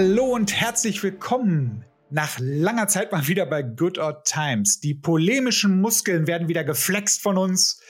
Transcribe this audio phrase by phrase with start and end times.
[0.00, 4.78] Hallo und herzlich willkommen nach langer Zeit mal wieder bei Good Odd Times.
[4.78, 7.82] Die polemischen Muskeln werden wieder geflext von uns.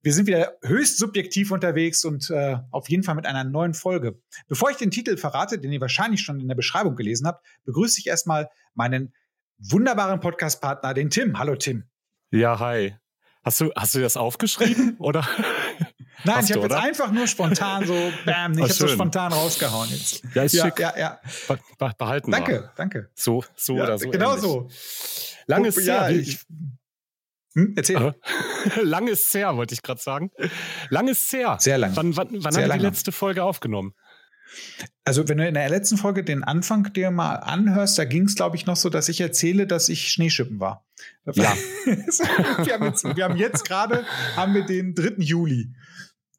[0.00, 4.22] Wir sind wieder höchst subjektiv unterwegs und äh, auf jeden Fall mit einer neuen Folge.
[4.48, 8.00] Bevor ich den Titel verrate, den ihr wahrscheinlich schon in der Beschreibung gelesen habt, begrüße
[8.00, 9.12] ich erstmal meinen
[9.58, 11.38] wunderbaren Podcast-Partner, den Tim.
[11.38, 11.84] Hallo Tim.
[12.30, 12.96] Ja, hi.
[13.44, 15.28] Hast du, hast du das aufgeschrieben oder?
[16.24, 19.88] Nein, Hast ich habe jetzt einfach nur spontan so, bam, ich habe so spontan rausgehauen
[19.90, 20.22] jetzt.
[20.34, 20.78] Ja, ist ja, schick.
[20.78, 21.20] Ja, ja.
[21.48, 21.58] Be
[21.96, 22.72] behalten Danke, wir.
[22.76, 23.10] danke.
[23.14, 24.10] So, so ja, oder so.
[24.10, 24.42] Genau ähnlich.
[24.42, 24.68] so.
[25.46, 26.08] Lang ist ja.
[26.10, 26.38] Ich,
[27.54, 28.14] hm, erzähl.
[28.82, 30.30] lang ist her, wollte ich gerade sagen.
[30.88, 31.56] Lang ist her.
[31.58, 31.92] Sehr lang.
[31.96, 33.94] Wann, wann, wann haben wir die letzte Folge aufgenommen?
[35.04, 38.34] Also, wenn du in der letzten Folge den Anfang dir mal anhörst, da ging es,
[38.34, 40.84] glaube ich, noch so, dass ich erzähle, dass ich Schneeschippen war.
[41.34, 41.56] Ja.
[41.84, 43.04] wir, haben jetzt,
[43.36, 44.04] jetzt gerade
[44.36, 45.14] haben wir den 3.
[45.18, 45.72] Juli.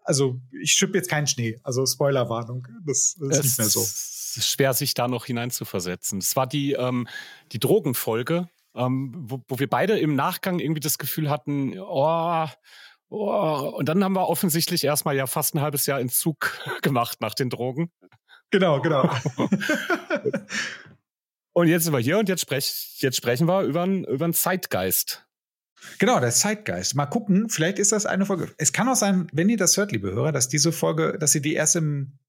[0.04, 1.60] Also, ich schippe jetzt keinen Schnee.
[1.64, 2.68] Also, Spoilerwarnung.
[2.86, 3.82] Das, das ist nicht mehr so.
[3.82, 6.20] Es ist schwer, sich da noch hineinzuversetzen.
[6.20, 7.08] Es war die, ähm,
[7.52, 12.48] die Drogenfolge, ähm, wo, wo wir beide im Nachgang irgendwie das Gefühl hatten, oh,
[13.14, 17.34] Oh, und dann haben wir offensichtlich erstmal ja fast ein halbes Jahr Entzug gemacht nach
[17.34, 17.92] den Drogen.
[18.52, 19.04] Genau, genau.
[21.54, 24.34] und jetzt sind wir hier und jetzt, sprech, jetzt sprechen wir über einen, über einen
[24.34, 25.28] Zeitgeist.
[26.00, 26.96] Genau, der Zeitgeist.
[26.96, 28.54] Mal gucken, vielleicht ist das eine Folge.
[28.58, 31.42] Es kann auch sein, wenn ihr das hört, liebe Hörer, dass diese Folge, dass ihr
[31.42, 32.20] die erst im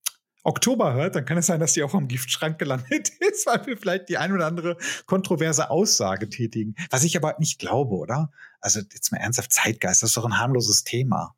[0.44, 3.76] Oktober hört, dann kann es sein, dass die auch am Giftschrank gelandet ist, weil wir
[3.76, 6.74] vielleicht die ein oder andere kontroverse Aussage tätigen.
[6.90, 8.32] Was ich aber nicht glaube, oder?
[8.60, 11.34] Also jetzt mal ernsthaft, Zeitgeist, das ist doch ein harmloses Thema.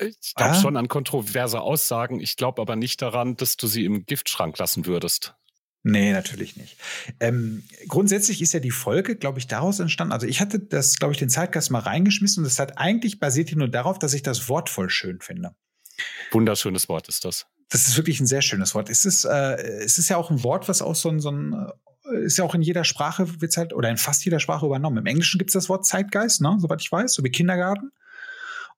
[0.00, 0.60] Ich glaube ah?
[0.60, 2.20] schon an kontroverse Aussagen.
[2.20, 5.34] Ich glaube aber nicht daran, dass du sie im Giftschrank lassen würdest.
[5.84, 6.76] Nee, natürlich nicht.
[7.20, 10.12] Ähm, grundsätzlich ist ja die Folge, glaube ich, daraus entstanden.
[10.12, 13.48] Also ich hatte das, glaube ich, den Zeitgeist mal reingeschmissen und das hat eigentlich basiert
[13.48, 15.54] hier nur darauf, dass ich das Wort voll schön finde.
[16.32, 17.46] Wunderschönes Wort ist das.
[17.70, 18.90] Das ist wirklich ein sehr schönes Wort.
[18.90, 21.52] Es ist, äh, es ist ja auch ein Wort, was auch so ein, so ein
[22.10, 24.98] äh, ist ja auch in jeder Sprache wird's halt, oder in fast jeder Sprache übernommen.
[24.98, 27.90] Im Englischen gibt es das Wort Zeitgeist, ne, soweit ich weiß, so wie Kindergarten.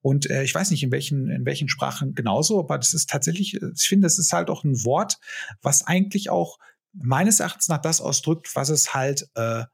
[0.02, 3.54] Und äh, ich weiß nicht, in welchen, in welchen Sprachen genauso, aber das ist tatsächlich,
[3.54, 5.18] ich finde, das ist halt auch ein Wort,
[5.62, 6.58] was eigentlich auch
[6.92, 9.64] meines Erachtens nach das ausdrückt, was es halt äh,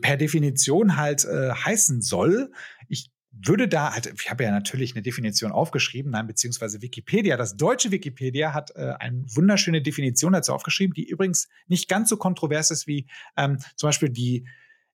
[0.00, 2.52] per Definition halt äh, heißen soll.
[2.88, 7.56] Ich würde da, halt, ich habe ja natürlich eine Definition aufgeschrieben, nein, beziehungsweise Wikipedia, das
[7.56, 12.70] deutsche Wikipedia hat äh, eine wunderschöne Definition dazu aufgeschrieben, die übrigens nicht ganz so kontrovers
[12.70, 13.06] ist wie
[13.36, 14.46] ähm, zum Beispiel die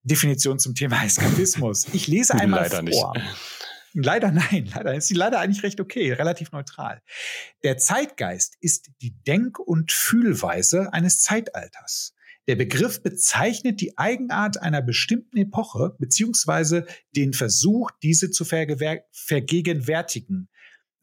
[0.03, 1.87] Definition zum Thema Eskapismus.
[1.93, 3.13] Ich lese einmal Leider vor.
[3.15, 3.27] Nicht.
[3.93, 7.03] Leider nein, leider ist sie leider eigentlich recht okay, relativ neutral.
[7.63, 12.15] Der Zeitgeist ist die Denk- und Fühlweise eines Zeitalters.
[12.47, 20.49] Der Begriff bezeichnet die Eigenart einer bestimmten Epoche beziehungsweise den Versuch, diese zu vergegenwärtigen.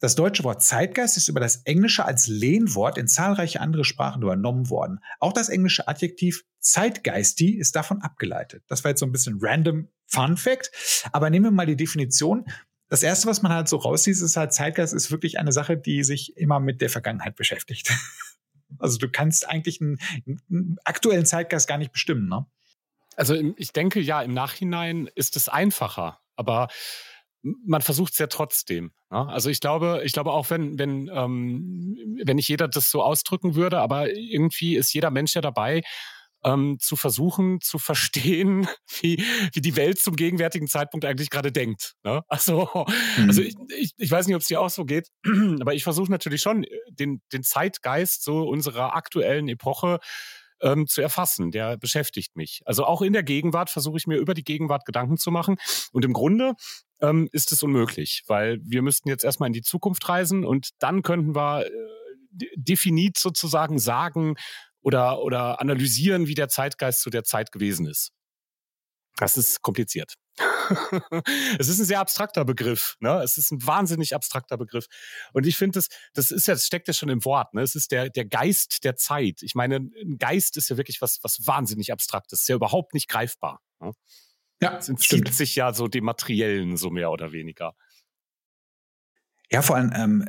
[0.00, 4.70] Das deutsche Wort Zeitgeist ist über das Englische als Lehnwort in zahlreiche andere Sprachen übernommen
[4.70, 5.00] worden.
[5.18, 8.62] Auch das englische Adjektiv Zeitgeisty ist davon abgeleitet.
[8.68, 10.70] Das war jetzt so ein bisschen random Fun Fact.
[11.12, 12.44] Aber nehmen wir mal die Definition.
[12.88, 16.02] Das erste, was man halt so raussieht, ist halt Zeitgeist ist wirklich eine Sache, die
[16.04, 17.92] sich immer mit der Vergangenheit beschäftigt.
[18.78, 19.98] Also du kannst eigentlich einen,
[20.50, 22.44] einen aktuellen Zeitgeist gar nicht bestimmen, ne?
[23.16, 26.68] Also ich denke, ja, im Nachhinein ist es einfacher, aber
[27.42, 28.92] man versucht es ja trotzdem.
[29.10, 29.28] Ne?
[29.28, 33.54] Also ich glaube, ich glaube auch, wenn, wenn, ähm, wenn nicht jeder das so ausdrücken
[33.54, 35.82] würde, aber irgendwie ist jeder Mensch ja dabei,
[36.44, 38.68] ähm, zu versuchen zu verstehen,
[39.00, 39.22] wie,
[39.52, 41.94] wie die Welt zum gegenwärtigen Zeitpunkt eigentlich gerade denkt.
[42.04, 42.22] Ne?
[42.28, 42.68] Also,
[43.16, 43.28] mhm.
[43.28, 45.08] also ich, ich, ich weiß nicht, ob es dir auch so geht,
[45.60, 49.98] aber ich versuche natürlich schon, äh, den, den Zeitgeist so unserer aktuellen Epoche
[50.60, 51.50] ähm, zu erfassen.
[51.50, 52.60] Der beschäftigt mich.
[52.64, 55.56] Also auch in der Gegenwart versuche ich mir über die Gegenwart Gedanken zu machen.
[55.92, 56.54] Und im Grunde
[57.00, 61.02] ähm, ist es unmöglich, weil wir müssten jetzt erstmal in die Zukunft reisen und dann
[61.02, 61.70] könnten wir äh,
[62.56, 64.34] definit sozusagen sagen,
[64.88, 68.10] oder, oder analysieren, wie der Zeitgeist zu der Zeit gewesen ist.
[69.16, 70.14] Das ist kompliziert.
[71.58, 72.96] es ist ein sehr abstrakter Begriff.
[73.00, 73.20] Ne?
[73.22, 74.86] Es ist ein wahnsinnig abstrakter Begriff.
[75.34, 77.52] Und ich finde, das, das ist ja, das steckt ja schon im Wort.
[77.52, 77.60] Ne?
[77.60, 79.42] Es ist der, der Geist der Zeit.
[79.42, 82.40] Ich meine, ein Geist ist ja wirklich was, was wahnsinnig abstraktes.
[82.40, 83.60] Ist ja überhaupt nicht greifbar.
[83.80, 83.92] Ne?
[84.62, 87.74] Ja, es entzieht sich ja so dem Materiellen, so mehr oder weniger.
[89.50, 90.24] Ja, vor allem, ähm,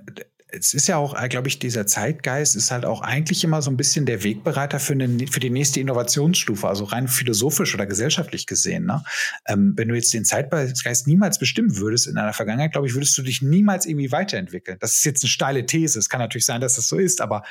[0.51, 3.69] es ist ja auch, äh, glaube ich, dieser Zeitgeist ist halt auch eigentlich immer so
[3.69, 8.47] ein bisschen der Wegbereiter für, eine, für die nächste Innovationsstufe, also rein philosophisch oder gesellschaftlich
[8.47, 8.85] gesehen.
[8.85, 9.03] Ne?
[9.47, 13.17] Ähm, wenn du jetzt den Zeitgeist niemals bestimmen würdest in einer Vergangenheit, glaube ich, würdest
[13.17, 14.77] du dich niemals irgendwie weiterentwickeln.
[14.79, 15.99] Das ist jetzt eine steile These.
[15.99, 17.43] Es kann natürlich sein, dass das so ist, aber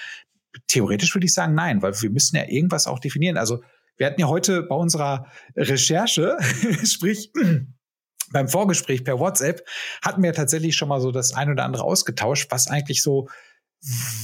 [0.66, 3.36] theoretisch würde ich sagen, nein, weil wir müssen ja irgendwas auch definieren.
[3.36, 3.62] Also
[3.96, 6.36] wir hatten ja heute bei unserer Recherche,
[6.84, 7.32] sprich
[8.32, 9.66] beim Vorgespräch per WhatsApp
[10.02, 13.28] hatten wir tatsächlich schon mal so das ein oder andere ausgetauscht, was eigentlich so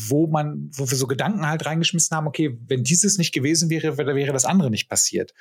[0.08, 3.96] wo man, wo wir so Gedanken halt reingeschmissen haben, okay, wenn dieses nicht gewesen wäre,
[3.96, 5.32] wäre das andere nicht passiert.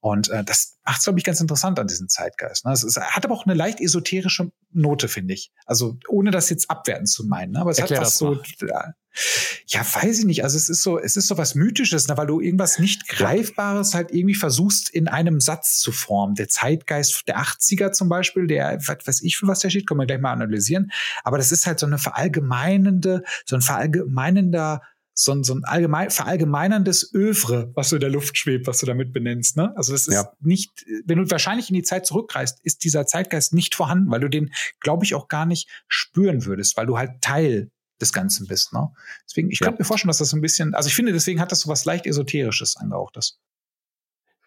[0.00, 2.64] Und äh, das macht es, glaube ich, ganz interessant an diesem Zeitgeist.
[2.64, 2.72] Ne?
[2.72, 5.52] Es, ist, hat aber auch eine leicht esoterische Note, finde ich.
[5.66, 7.52] Also ohne das jetzt abwerten zu meinen.
[7.52, 7.60] Ne?
[7.60, 8.40] Aber es Erklär hat was so.
[8.60, 8.94] Ja,
[9.66, 10.44] ja, weiß ich nicht.
[10.44, 12.16] Also es ist so, es ist so was Mythisches, ne?
[12.16, 16.36] weil du irgendwas nicht Greifbares halt irgendwie versuchst, in einem Satz zu formen.
[16.36, 19.98] Der Zeitgeist der 80er zum Beispiel, der, was weiß ich, für was der steht, können
[19.98, 20.92] wir gleich mal analysieren.
[21.24, 24.82] Aber das ist halt so eine verallgemeinende, so ein verallgemeinender
[25.20, 28.86] so ein, so ein allgemein, verallgemeinerndes Övre, was so in der Luft schwebt, was du
[28.86, 29.56] damit benennst.
[29.56, 29.76] Ne?
[29.76, 30.30] Also das ist ja.
[30.38, 34.28] nicht, wenn du wahrscheinlich in die Zeit zurückreist, ist dieser Zeitgeist nicht vorhanden, weil du
[34.28, 38.72] den, glaube ich, auch gar nicht spüren würdest, weil du halt Teil des Ganzen bist.
[38.72, 38.90] Ne?
[39.28, 39.66] Deswegen, ich ja.
[39.66, 41.68] könnte mir vorstellen, dass das so ein bisschen, also ich finde, deswegen hat das so
[41.68, 43.40] was leicht Esoterisches angehauchtes.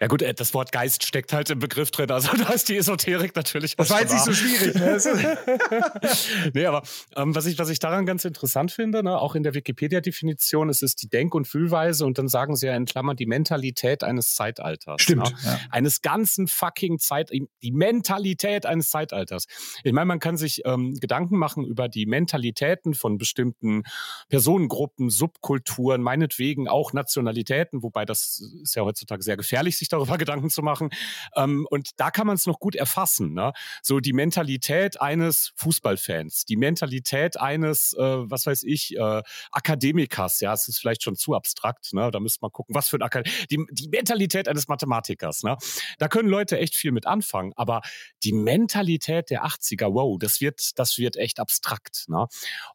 [0.01, 2.75] Ja gut, äh, das Wort Geist steckt halt im Begriff drin, also da ist die
[2.75, 3.75] Esoterik natürlich.
[3.75, 4.73] Das war jetzt nicht so schwierig.
[4.73, 4.97] Ne?
[6.55, 6.81] nee, aber
[7.15, 10.81] ähm, was, ich, was ich daran ganz interessant finde, ne, auch in der Wikipedia-Definition, es
[10.81, 14.33] ist die Denk- und Fühlweise und dann sagen sie ja in Klammern die Mentalität eines
[14.33, 15.03] Zeitalters.
[15.03, 15.25] Stimmt.
[15.25, 15.35] Ne?
[15.45, 15.59] Ja.
[15.69, 19.45] Eines ganzen fucking Zeit, die Mentalität eines Zeitalters.
[19.83, 23.83] Ich meine, man kann sich ähm, Gedanken machen über die Mentalitäten von bestimmten
[24.29, 30.49] Personengruppen, Subkulturen, meinetwegen auch Nationalitäten, wobei das ist ja heutzutage sehr gefährlich, sich darüber Gedanken
[30.49, 30.89] zu machen.
[31.35, 33.33] Ähm, und da kann man es noch gut erfassen.
[33.33, 33.53] Ne?
[33.81, 39.21] So die Mentalität eines Fußballfans, die Mentalität eines, äh, was weiß ich, äh,
[39.51, 40.39] Akademikers.
[40.39, 41.93] Ja, es ist vielleicht schon zu abstrakt.
[41.93, 42.11] Ne?
[42.11, 43.45] Da müsste man gucken, was für ein Akademiker.
[43.49, 45.43] Die, die Mentalität eines Mathematikers.
[45.43, 45.57] Ne?
[45.99, 47.53] Da können Leute echt viel mit anfangen.
[47.55, 47.81] Aber
[48.23, 52.05] die Mentalität der 80er, wow, das wird, das wird echt abstrakt.
[52.07, 52.27] Ne?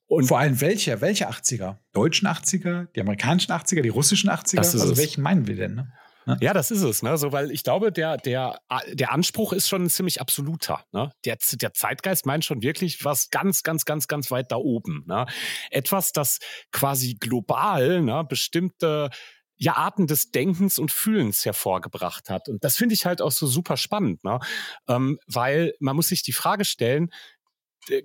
[0.07, 1.01] Und vor allem welche?
[1.01, 1.79] Welche 80er?
[1.93, 4.59] Deutschen 80er, die amerikanischen 80er, die russischen 80er?
[4.59, 4.99] Also es.
[4.99, 5.75] welchen meinen wir denn?
[5.75, 5.93] Ne?
[6.27, 6.37] Ne?
[6.41, 7.17] Ja, das ist es, ne?
[7.17, 8.59] So, weil ich glaube, der, der,
[8.93, 10.85] der Anspruch ist schon ziemlich absoluter.
[10.93, 11.13] Ne?
[11.25, 15.05] Der, der Zeitgeist meint schon wirklich was ganz, ganz, ganz, ganz weit da oben.
[15.07, 15.27] Ne?
[15.71, 16.41] Etwas, das
[16.73, 19.11] quasi global ne, bestimmte
[19.59, 22.49] ja, Arten des Denkens und Fühlens hervorgebracht hat.
[22.49, 24.39] Und das finde ich halt auch so super spannend, ne?
[24.87, 27.09] Ähm, weil man muss sich die Frage stellen,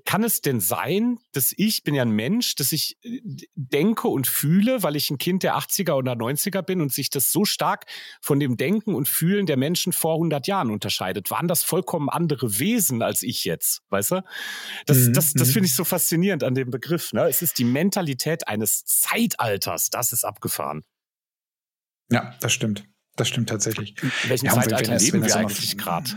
[0.06, 3.20] kann es denn sein, dass ich, bin ja ein Mensch, dass ich äh,
[3.56, 7.32] denke und fühle, weil ich ein Kind der 80er oder 90er bin und sich das
[7.32, 7.86] so stark
[8.22, 11.32] von dem Denken und Fühlen der Menschen vor 100 Jahren unterscheidet?
[11.32, 14.24] Waren das vollkommen andere Wesen als ich jetzt, weißt du?
[14.86, 15.14] Das, mhm.
[15.14, 15.54] das, das mhm.
[15.54, 17.14] finde ich so faszinierend an dem Begriff.
[17.14, 17.28] Ne?
[17.28, 20.84] Es ist die Mentalität eines Zeitalters, das ist abgefahren.
[22.12, 22.86] Ja, das stimmt.
[23.16, 23.96] Das stimmt tatsächlich.
[24.02, 26.12] In welchem ja, Zeitalter leben wir eigentlich gerade?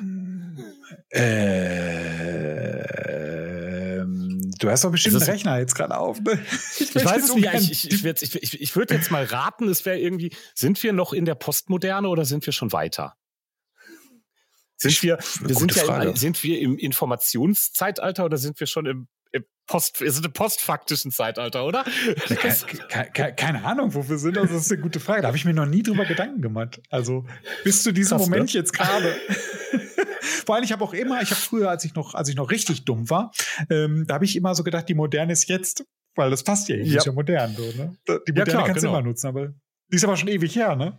[1.10, 2.53] Äh,
[4.58, 6.20] Du hast doch bestimmt einen Rechner jetzt gerade auf.
[6.20, 6.38] Ne?
[6.78, 7.54] Ich, ich weiß es nicht.
[7.54, 11.12] Ich, ich, ich, ich, ich würde jetzt mal raten, es wäre irgendwie, sind wir noch
[11.12, 13.16] in der Postmoderne oder sind wir schon weiter?
[14.76, 18.98] Sind wir, wir sind, ja im, sind wir im Informationszeitalter oder sind wir schon im,
[18.98, 19.08] im
[19.66, 21.84] Post, wir sind im postfaktischen Zeitalter, oder?
[22.28, 24.36] Keine, keine, keine, Ahnung, wo wir sind.
[24.36, 25.22] Also das ist eine gute Frage.
[25.22, 26.82] Da habe ich mir noch nie drüber Gedanken gemacht.
[26.90, 27.24] Also
[27.64, 28.60] bis zu diesem Krass, Moment ne?
[28.60, 29.16] jetzt gerade.
[30.46, 32.50] Vor allem, ich habe auch immer, ich habe früher, als ich noch, als ich noch
[32.50, 33.32] richtig dumm war,
[33.70, 36.76] ähm, da habe ich immer so gedacht, die Moderne ist jetzt, weil das passt ja,
[36.76, 36.98] ja.
[36.98, 37.54] ist ja modern.
[37.56, 37.96] So, ne?
[38.06, 38.98] Die Moderne ja, klar, kannst du genau.
[38.98, 39.48] immer nutzen, aber
[39.88, 40.98] die ist aber schon ewig her, ne?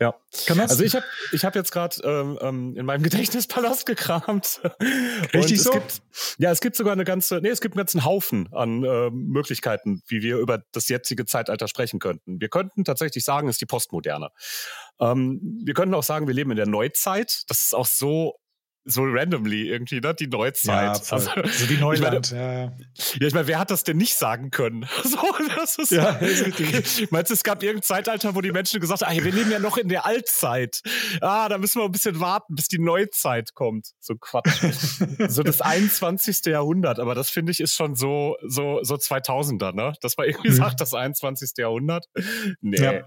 [0.00, 0.14] Ja.
[0.58, 4.60] Also ich habe ich hab jetzt gerade ähm, ähm, in meinem Gedächtnispalast gekramt.
[5.34, 5.72] Richtig so?
[5.72, 6.02] Gibt,
[6.38, 10.02] ja, es gibt sogar eine ganze, nee, es gibt einen ganzen Haufen an äh, Möglichkeiten,
[10.06, 12.40] wie wir über das jetzige Zeitalter sprechen könnten.
[12.40, 14.30] Wir könnten tatsächlich sagen, es ist die Postmoderne.
[15.00, 17.42] Ähm, wir könnten auch sagen, wir leben in der Neuzeit.
[17.48, 18.38] Das ist auch so
[18.88, 20.14] so randomly irgendwie, ne?
[20.14, 20.96] Die Neuzeit.
[20.96, 23.18] Ja, also, also, die Neuland, ich meine, ja.
[23.20, 24.88] Ja, ich meine, wer hat das denn nicht sagen können?
[25.04, 25.18] so,
[25.56, 27.10] das ist, ja, ist richtig.
[27.10, 29.76] Meinst du, es gab irgendein Zeitalter, wo die Menschen gesagt haben, wir leben ja noch
[29.76, 30.80] in der Altzeit.
[31.20, 33.88] Ah, da müssen wir ein bisschen warten, bis die Neuzeit kommt.
[34.00, 34.62] So Quatsch.
[35.28, 36.46] so das 21.
[36.46, 39.92] Jahrhundert, aber das finde ich ist schon so, so, so 2000er, ne?
[40.00, 40.54] Dass man irgendwie mhm.
[40.54, 41.50] sagt, das 21.
[41.58, 42.06] Jahrhundert.
[42.62, 42.80] Nee.
[42.80, 43.04] Ja.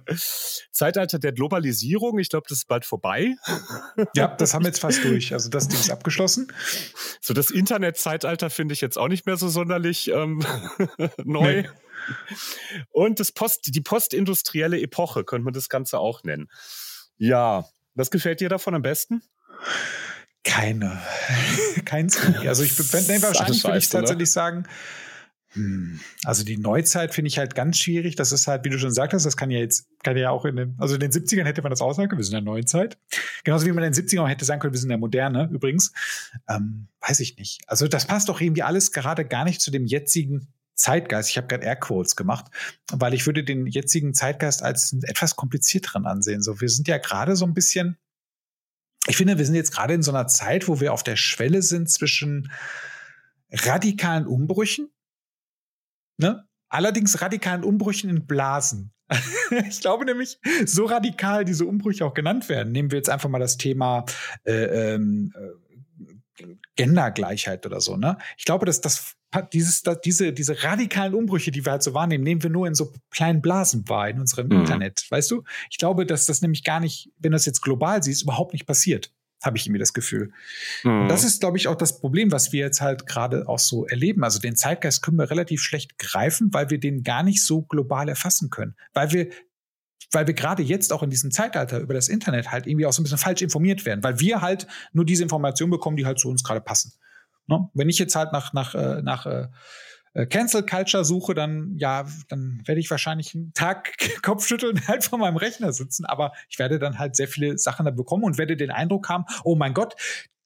[0.72, 3.34] Zeitalter der Globalisierung, ich glaube, das ist bald vorbei.
[4.16, 5.34] ja, das haben wir jetzt fast durch.
[5.34, 6.52] Also das Ding ist abgeschlossen.
[7.20, 10.46] So, das Internetzeitalter finde ich jetzt auch nicht mehr so sonderlich ähm,
[11.24, 11.64] neu.
[11.64, 11.70] Nee.
[12.90, 16.50] Und das Post, die postindustrielle Epoche könnte man das Ganze auch nennen.
[17.18, 19.22] Ja, was gefällt dir davon am besten?
[20.44, 21.00] Keine.
[21.86, 22.20] Keins.
[22.46, 24.34] Also ich nee, wahrscheinlich würde ich tatsächlich ne?
[24.34, 24.66] sagen, hm.
[26.24, 28.16] Also die Neuzeit finde ich halt ganz schwierig.
[28.16, 30.56] Das ist halt, wie du schon sagtest, das kann ja jetzt, kann ja auch in
[30.56, 32.54] den, also in den 70ern hätte man das auch sagen können, wir sind in der
[32.54, 32.98] Neuzeit.
[33.44, 35.92] Genauso wie man in den 70ern hätte sagen können, wir sind in der Moderne, übrigens.
[36.48, 37.62] Ähm, weiß ich nicht.
[37.68, 41.30] Also das passt doch irgendwie alles gerade gar nicht zu dem jetzigen Zeitgeist.
[41.30, 42.46] Ich habe gerade Airquotes gemacht,
[42.92, 46.42] weil ich würde den jetzigen Zeitgeist als etwas komplizierteren ansehen.
[46.42, 47.98] So, wir sind ja gerade so ein bisschen,
[49.06, 51.62] ich finde, wir sind jetzt gerade in so einer Zeit, wo wir auf der Schwelle
[51.62, 52.52] sind zwischen
[53.52, 54.90] radikalen Umbrüchen
[56.22, 56.46] Ne?
[56.72, 58.94] allerdings radikalen Umbrüchen in Blasen.
[59.70, 62.72] ich glaube nämlich, so radikal diese Umbrüche auch genannt werden.
[62.72, 64.06] Nehmen wir jetzt einfach mal das Thema
[64.46, 66.46] äh, ähm, äh,
[66.78, 67.98] Gendergleichheit oder so.
[67.98, 68.18] Ne?
[68.38, 69.16] Ich glaube, dass das
[69.54, 72.76] dieses, das, diese, diese radikalen Umbrüche, die wir halt so wahrnehmen, nehmen wir nur in
[72.76, 74.62] so kleinen Blasen wahr in unserem mhm.
[74.62, 75.06] Internet.
[75.10, 75.44] Weißt du?
[75.70, 78.66] Ich glaube, dass das nämlich gar nicht, wenn du es jetzt global siehst, überhaupt nicht
[78.66, 80.32] passiert habe ich irgendwie das Gefühl.
[80.84, 81.02] Mhm.
[81.02, 83.86] Und das ist, glaube ich, auch das Problem, was wir jetzt halt gerade auch so
[83.86, 84.24] erleben.
[84.24, 88.10] Also den Zeitgeist können wir relativ schlecht greifen, weil wir den gar nicht so global
[88.10, 88.76] erfassen können.
[88.94, 89.30] Weil wir
[90.14, 93.02] weil wir gerade jetzt auch in diesem Zeitalter über das Internet halt irgendwie auch so
[93.02, 96.28] ein bisschen falsch informiert werden, weil wir halt nur diese Informationen bekommen, die halt zu
[96.28, 96.94] uns gerade passen.
[97.48, 97.70] Ne?
[97.74, 99.26] Wenn ich jetzt halt nach, nach, äh, nach
[100.14, 105.20] äh, Cancel Culture suche, dann ja, dann werde ich wahrscheinlich einen Tag Kopfschütteln halt vor
[105.20, 108.58] meinem Rechner sitzen, aber ich werde dann halt sehr viele Sachen da bekommen und werde
[108.58, 109.96] den Eindruck haben, oh mein Gott,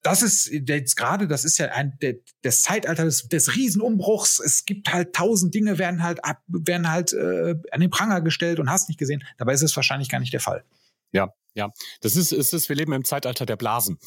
[0.05, 4.39] das ist jetzt gerade, das ist ja ein der, das Zeitalter des, des Riesenumbruchs.
[4.39, 8.59] Es gibt halt tausend Dinge, werden halt ab, werden halt äh, an den Pranger gestellt
[8.59, 9.23] und hast nicht gesehen.
[9.37, 10.63] Dabei ist es wahrscheinlich gar nicht der Fall.
[11.11, 11.71] Ja, ja,
[12.01, 13.97] das ist, ist es, wir leben im Zeitalter der Blasen.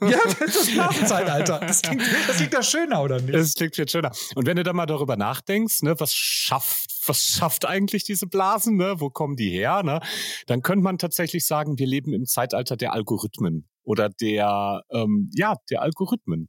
[0.00, 1.60] Ja, das ist das Blasenzeitalter.
[1.66, 3.34] Das klingt, das klingt doch schöner, oder nicht?
[3.34, 4.12] Das klingt viel schöner.
[4.34, 8.76] Und wenn du da mal darüber nachdenkst, ne, was schafft, was schafft eigentlich diese Blasen,
[8.76, 8.94] ne?
[8.98, 10.00] Wo kommen die her, ne?
[10.46, 15.56] Dann könnte man tatsächlich sagen, wir leben im Zeitalter der Algorithmen oder der, ähm, ja,
[15.70, 16.48] der Algorithmen.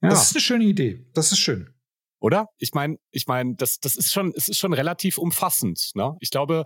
[0.00, 0.10] Ja.
[0.10, 1.06] Das ist eine schöne Idee.
[1.12, 1.74] Das ist schön
[2.20, 2.48] oder?
[2.58, 5.92] Ich meine, ich meine, das, das ist schon, es ist schon relativ umfassend.
[5.94, 6.16] Ne?
[6.20, 6.64] Ich glaube,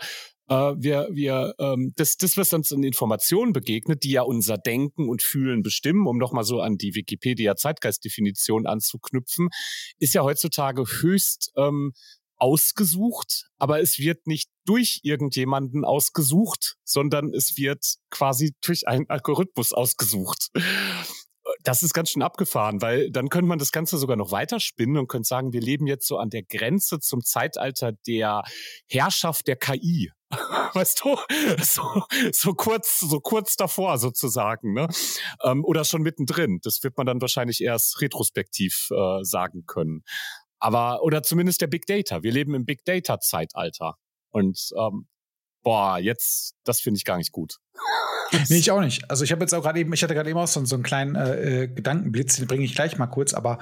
[0.53, 5.23] wir, wir, ähm, das, das, was uns in Informationen begegnet, die ja unser Denken und
[5.23, 9.49] Fühlen bestimmen, um nochmal so an die Wikipedia-Zeitgeistdefinition anzuknüpfen,
[9.99, 11.93] ist ja heutzutage höchst ähm,
[12.37, 19.73] ausgesucht, aber es wird nicht durch irgendjemanden ausgesucht, sondern es wird quasi durch einen Algorithmus
[19.73, 20.51] ausgesucht
[21.63, 25.09] das ist ganz schön abgefahren, weil dann könnte man das Ganze sogar noch weiterspinnen und
[25.09, 28.43] könnte sagen, wir leben jetzt so an der Grenze zum Zeitalter der
[28.89, 30.11] Herrschaft der KI.
[30.75, 31.17] Weißt du,
[31.63, 31.83] so,
[32.33, 34.89] so kurz, so kurz davor sozusagen, ne?
[35.43, 36.61] Ähm, oder schon mittendrin.
[36.63, 40.05] Das wird man dann wahrscheinlich erst retrospektiv äh, sagen können.
[40.59, 42.23] Aber oder zumindest der Big Data.
[42.23, 43.97] Wir leben im Big Data Zeitalter
[44.31, 45.09] und ähm,
[45.63, 47.59] boah, jetzt das finde ich gar nicht gut.
[48.49, 49.11] Nee, ich auch nicht.
[49.11, 50.83] Also ich habe jetzt auch gerade eben, ich hatte gerade eben auch so, so einen
[50.83, 53.59] kleinen äh, äh Gedankenblitz, den bringe ich gleich mal kurz, aber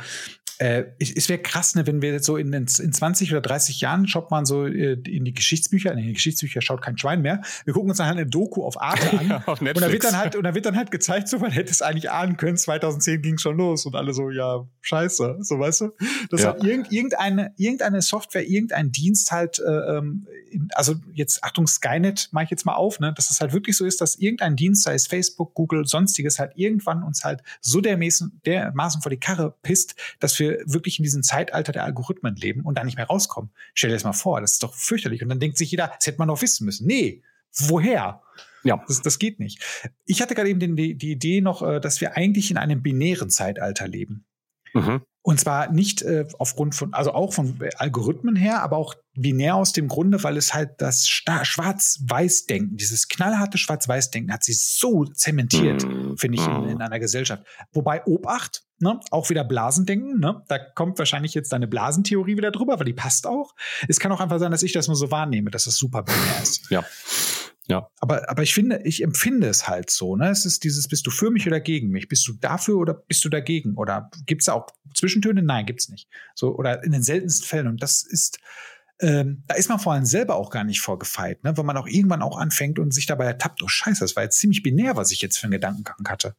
[0.60, 4.06] äh, es wäre krass, ne, wenn wir jetzt so in, in 20 oder 30 Jahren
[4.06, 7.40] schaut man so äh, in die Geschichtsbücher, in die Geschichtsbücher schaut kein Schwein mehr.
[7.64, 9.28] Wir gucken uns dann halt eine Doku auf Arte an.
[9.30, 11.50] ja, auf und da wird dann halt, und da wird dann halt gezeigt, so man
[11.50, 15.58] hätte es eigentlich ahnen können, 2010 ging schon los und alle so, ja, scheiße, so
[15.58, 15.90] weißt du.
[16.28, 16.52] Dass ja.
[16.52, 22.28] halt irgend, irgendeine, irgendeine Software, irgendein Dienst halt, äh, ähm, in, also jetzt, Achtung, Skynet
[22.32, 24.82] mache ich jetzt mal auf, ne, dass es halt wirklich so ist, dass irgendein Dienst,
[24.82, 29.54] sei es Facebook, Google, sonstiges, halt irgendwann uns halt so dermaßen, dermaßen vor die Karre
[29.62, 33.50] pisst, dass wir wirklich in diesem Zeitalter der Algorithmen leben und da nicht mehr rauskommen.
[33.74, 35.22] Stell dir das mal vor, das ist doch fürchterlich.
[35.22, 36.86] Und dann denkt sich jeder, das hätte man doch wissen müssen.
[36.86, 38.22] Nee, woher?
[38.62, 38.84] Ja.
[38.86, 39.62] Das, das geht nicht.
[40.04, 42.82] Ich hatte gerade eben den, die, die Idee noch, äh, dass wir eigentlich in einem
[42.82, 44.24] binären Zeitalter leben.
[44.74, 45.02] Mhm.
[45.22, 49.72] Und zwar nicht äh, aufgrund von, also auch von Algorithmen her, aber auch binär aus
[49.72, 56.16] dem Grunde, weil es halt das Schwarz-Weiß-Denken, dieses knallharte Schwarz-Weiß-Denken hat sich so zementiert, mm.
[56.16, 57.42] finde ich, in, in, einer Gesellschaft.
[57.72, 62.78] Wobei Obacht, ne, auch wieder Blasendenken, ne, da kommt wahrscheinlich jetzt deine Blasentheorie wieder drüber,
[62.78, 63.54] weil die passt auch.
[63.88, 66.42] Es kann auch einfach sein, dass ich das nur so wahrnehme, dass es super binär
[66.42, 66.70] ist.
[66.70, 66.82] Ja.
[67.70, 67.88] Ja.
[68.00, 70.28] Aber, aber ich finde, ich empfinde es halt so, ne?
[70.30, 72.08] Es ist dieses, bist du für mich oder gegen mich?
[72.08, 73.76] Bist du dafür oder bist du dagegen?
[73.76, 75.40] Oder gibt es auch Zwischentöne?
[75.40, 76.08] Nein, gibt es nicht.
[76.34, 77.68] So, oder in den seltensten Fällen.
[77.68, 78.40] Und das ist,
[79.00, 81.56] ähm, da ist man vor allem selber auch gar nicht vorgefeit, ne?
[81.56, 84.38] Wenn man auch irgendwann auch anfängt und sich dabei ertappt, oh Scheiße, das war jetzt
[84.38, 86.34] ziemlich binär, was ich jetzt für einen Gedankengang hatte.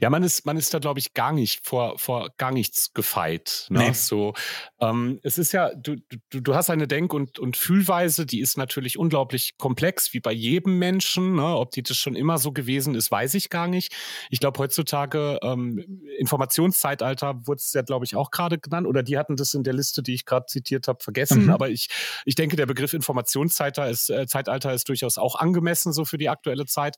[0.00, 3.66] Ja, man ist, man ist da, glaube ich, gar nicht vor, vor gar nichts gefeit.
[3.70, 3.78] Ne?
[3.78, 3.92] Nee.
[3.92, 4.34] So,
[4.80, 5.96] ähm, es ist ja, du,
[6.30, 10.32] du, du hast eine Denk- und, und Fühlweise, die ist natürlich unglaublich komplex, wie bei
[10.32, 11.36] jedem Menschen.
[11.36, 11.56] Ne?
[11.56, 13.94] Ob die das schon immer so gewesen ist, weiß ich gar nicht.
[14.30, 19.18] Ich glaube, heutzutage ähm, Informationszeitalter wurde es ja, glaube ich, auch gerade genannt, oder die
[19.18, 21.44] hatten das in der Liste, die ich gerade zitiert habe, vergessen.
[21.44, 21.50] Mhm.
[21.50, 21.88] Aber ich,
[22.24, 26.28] ich denke, der Begriff Informationszeitalter ist, äh, Zeitalter ist durchaus auch angemessen, so für die
[26.28, 26.96] aktuelle Zeit.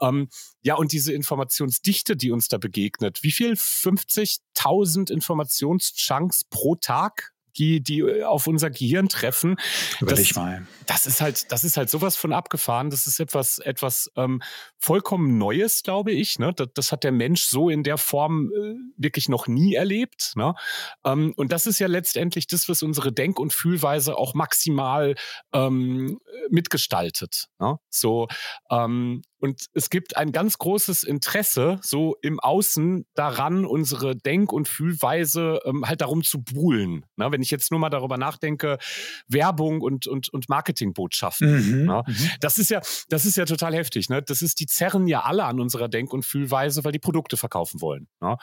[0.00, 0.28] Ähm,
[0.62, 3.52] ja, und diese Informationsdichte, die uns da begegnet, wie viel?
[3.52, 7.32] 50.000 Informationschunks pro Tag?
[7.56, 9.56] die, die äh, auf unser Gehirn treffen.
[10.00, 10.66] Das, mal.
[10.86, 12.90] Das ist halt, das ist halt sowas von abgefahren.
[12.90, 14.42] Das ist etwas, etwas ähm,
[14.78, 16.38] vollkommen Neues, glaube ich.
[16.38, 16.52] Ne?
[16.54, 20.32] Das, das, hat der Mensch so in der Form äh, wirklich noch nie erlebt.
[20.36, 20.54] Ne?
[21.04, 25.14] Ähm, und das ist ja letztendlich das, was unsere Denk- und Fühlweise auch maximal
[25.52, 26.18] ähm,
[26.50, 27.48] mitgestaltet.
[27.58, 27.78] Ne?
[27.90, 28.28] So,
[28.70, 34.68] ähm, und es gibt ein ganz großes Interesse so im Außen daran, unsere Denk- und
[34.68, 37.06] Fühlweise ähm, halt darum zu buhlen.
[37.16, 38.78] Na, wenn ich jetzt nur mal darüber nachdenke,
[39.28, 41.80] Werbung und, und, und Marketingbotschaften.
[41.80, 42.30] Mhm, na, mhm.
[42.40, 44.10] Das ist ja, das ist ja total heftig.
[44.10, 44.22] Ne?
[44.22, 47.80] Das ist, die zerren ja alle an unserer Denk- und Fühlweise, weil die Produkte verkaufen
[47.80, 48.08] wollen.
[48.20, 48.36] Na?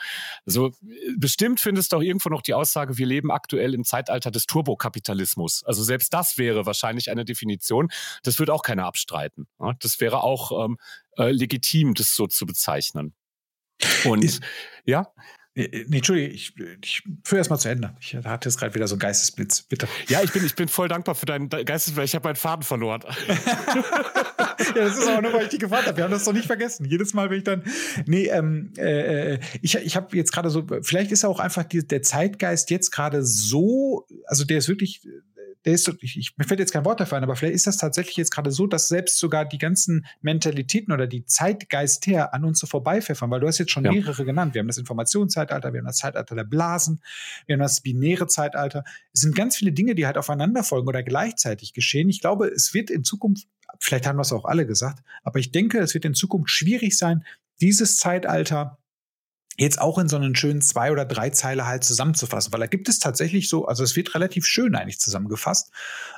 [0.46, 0.72] Also
[1.16, 5.62] bestimmt findest du auch irgendwo noch die Aussage, wir leben aktuell im Zeitalter des Turbokapitalismus.
[5.64, 7.88] Also selbst das wäre wahrscheinlich eine Definition.
[8.24, 9.46] Das wird auch keiner abstreiten.
[9.60, 9.74] Na?
[9.80, 10.76] Das wäre auch ähm,
[11.16, 13.14] äh, legitim, das so zu bezeichnen.
[14.04, 14.42] Und ist,
[14.84, 15.12] ja.
[15.54, 16.54] Nee, Entschuldige, ich,
[16.84, 17.96] ich führe erst mal zu Ende.
[18.00, 19.62] Ich hatte jetzt gerade wieder so einen Geistesblitz.
[19.62, 19.88] Bitte.
[20.06, 22.10] Ja, ich bin, ich bin voll dankbar für deinen Geistesblitz.
[22.10, 23.00] Ich habe meinen Faden verloren.
[23.28, 25.96] ja, das ist aber nur, weil ich die gefahren habe.
[25.96, 26.84] Wir haben das doch nicht vergessen.
[26.84, 27.64] Jedes Mal, wenn ich dann.
[28.06, 30.64] Nee, ähm, äh, äh ich, ich habe jetzt gerade so.
[30.82, 34.06] Vielleicht ist auch einfach die, der Zeitgeist jetzt gerade so.
[34.26, 35.00] Also der ist wirklich
[35.72, 38.16] ist, ich, ich, mir fällt jetzt kein Wort dafür ein, aber vielleicht ist das tatsächlich
[38.16, 42.58] jetzt gerade so, dass selbst sogar die ganzen Mentalitäten oder die Zeitgeist her an uns
[42.58, 43.92] so vorbeipfeffern, weil du hast jetzt schon ja.
[43.92, 44.54] mehrere genannt.
[44.54, 47.00] Wir haben das Informationszeitalter, wir haben das Zeitalter der Blasen,
[47.46, 48.84] wir haben das binäre Zeitalter.
[49.12, 52.08] Es sind ganz viele Dinge, die halt aufeinander folgen oder gleichzeitig geschehen.
[52.08, 53.46] Ich glaube, es wird in Zukunft,
[53.80, 56.96] vielleicht haben wir es auch alle gesagt, aber ich denke, es wird in Zukunft schwierig
[56.96, 57.24] sein,
[57.60, 58.78] dieses Zeitalter
[59.58, 62.88] jetzt auch in so einen schönen zwei oder drei Zeile halt zusammenzufassen, weil da gibt
[62.88, 65.72] es tatsächlich so, also es wird relativ schön eigentlich zusammengefasst.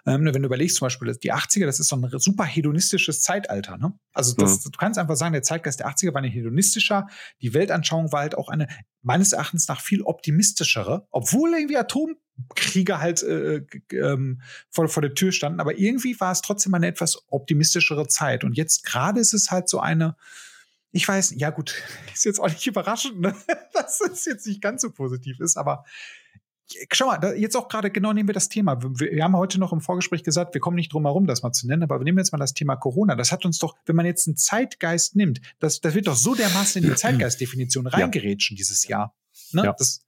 [0.07, 3.79] Ähm, wenn du überlegst zum Beispiel, die 80er, das ist so ein super hedonistisches Zeitalter.
[3.79, 3.95] Ne?
[4.13, 4.73] Also das, mhm.
[4.73, 7.07] du kannst einfach sagen, der Zeitgeist der 80er war ein hedonistischer,
[7.41, 8.69] die Weltanschauung war halt auch eine
[9.03, 15.33] meines Erachtens nach viel optimistischere, obwohl irgendwie Atomkriege halt äh, ähm, vor, vor der Tür
[15.33, 18.45] standen, aber irgendwie war es trotzdem eine etwas optimistischere Zeit.
[18.45, 20.17] Und jetzt gerade ist es halt so eine,
[20.93, 21.75] ich weiß, ja gut,
[22.15, 23.35] ist jetzt auch nicht überraschend, ne?
[23.73, 25.85] dass es jetzt nicht ganz so positiv ist, aber
[26.93, 28.81] schau mal, jetzt auch gerade genau nehmen wir das Thema.
[28.83, 31.53] Wir, wir, haben heute noch im Vorgespräch gesagt, wir kommen nicht drum herum, das mal
[31.53, 33.17] zu nennen, aber wir nehmen jetzt mal das Thema Corona.
[33.17, 36.35] Das hat uns doch, wenn man jetzt einen Zeitgeist nimmt, das, das wird doch so
[36.35, 38.59] dermaßen in die Zeitgeistdefinition reingerätschen ja.
[38.59, 39.15] dieses Jahr.
[39.53, 39.65] Ne?
[39.65, 39.75] Ja.
[39.77, 40.05] Das,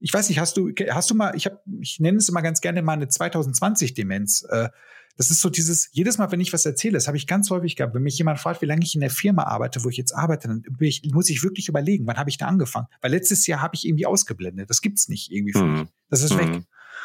[0.00, 2.60] ich weiß nicht, hast du, hast du mal, ich habe, ich nenne es immer ganz
[2.60, 4.46] gerne mal eine 2020-Demenz.
[4.50, 4.68] Äh,
[5.16, 7.76] das ist so dieses, jedes Mal, wenn ich was erzähle, das habe ich ganz häufig
[7.76, 10.12] gehabt, wenn mich jemand fragt, wie lange ich in der Firma arbeite, wo ich jetzt
[10.12, 12.88] arbeite, dann ich, muss ich wirklich überlegen, wann habe ich da angefangen?
[13.00, 14.70] Weil letztes Jahr habe ich irgendwie ausgeblendet.
[14.70, 15.80] Das gibt's nicht irgendwie für mich.
[15.82, 15.88] Mhm.
[16.10, 16.48] Das ist weg.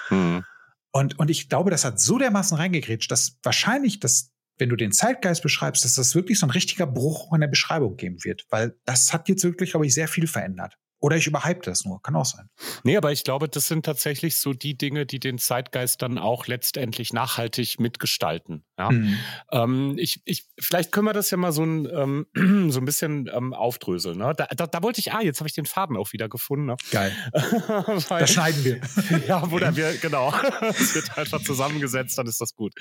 [0.09, 0.17] Mhm.
[0.17, 0.43] mhm.
[0.91, 4.91] Und, und ich glaube, das hat so dermaßen reingegrätscht, dass wahrscheinlich das wenn du den
[4.91, 8.77] Zeitgeist beschreibst, dass das wirklich so ein richtiger Bruch in der Beschreibung geben wird, weil
[8.85, 10.77] das hat jetzt wirklich, glaube ich, sehr viel verändert.
[11.01, 12.49] Oder ich überhype das nur, kann auch sein.
[12.83, 16.47] Nee, aber ich glaube, das sind tatsächlich so die Dinge, die den Zeitgeist dann auch
[16.47, 18.65] letztendlich nachhaltig mitgestalten.
[18.77, 18.91] Ja?
[18.91, 19.17] Mhm.
[19.51, 21.87] Ähm, ich, ich, vielleicht können wir das ja mal so ein,
[22.35, 24.17] ähm, so ein bisschen ähm, aufdröseln.
[24.17, 24.33] Ne?
[24.35, 26.65] Da, da, da, wollte ich, ah, jetzt habe ich den Faden auch wieder gefunden.
[26.65, 26.75] Ne?
[26.91, 27.13] Geil.
[27.33, 28.81] Weil, das schneiden wir.
[29.27, 30.33] ja, oder wir, genau.
[30.61, 32.73] Es wird einfach zusammengesetzt, dann ist das gut.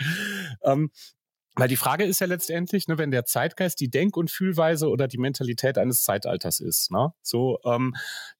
[1.58, 5.08] Weil die Frage ist ja letztendlich, ne, wenn der Zeitgeist die Denk- und Fühlweise oder
[5.08, 7.94] die Mentalität eines Zeitalters ist, ne, so, ähm,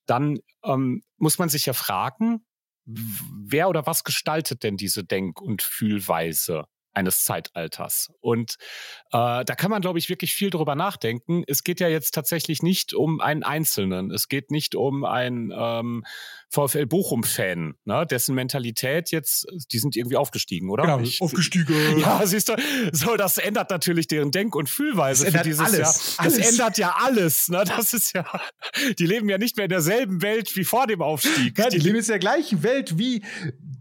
[0.07, 2.44] dann ähm, muss man sich ja fragen,
[2.85, 6.64] wer oder was gestaltet denn diese Denk- und Fühlweise?
[6.94, 8.11] Eines Zeitalters.
[8.20, 8.57] Und
[9.12, 11.44] äh, da kann man, glaube ich, wirklich viel drüber nachdenken.
[11.46, 14.11] Es geht ja jetzt tatsächlich nicht um einen Einzelnen.
[14.11, 16.05] Es geht nicht um einen ähm,
[16.51, 20.85] VfL Bochum-Fan, ne, dessen Mentalität jetzt, die sind irgendwie aufgestiegen, oder?
[20.85, 21.68] Genau, ich, aufgestiegen.
[21.98, 22.57] Ja, siehst du,
[22.92, 25.92] so, das ändert natürlich deren Denk- und Fühlweise das für dieses alles, Jahr.
[25.92, 26.51] Das alles.
[26.51, 27.48] ändert ja alles.
[27.48, 27.64] Ne?
[27.66, 28.24] Das ist ja,
[28.98, 31.59] die leben ja nicht mehr in derselben Welt wie vor dem Aufstieg.
[31.59, 33.22] Ja, die, die leben jetzt in der gleichen Welt wie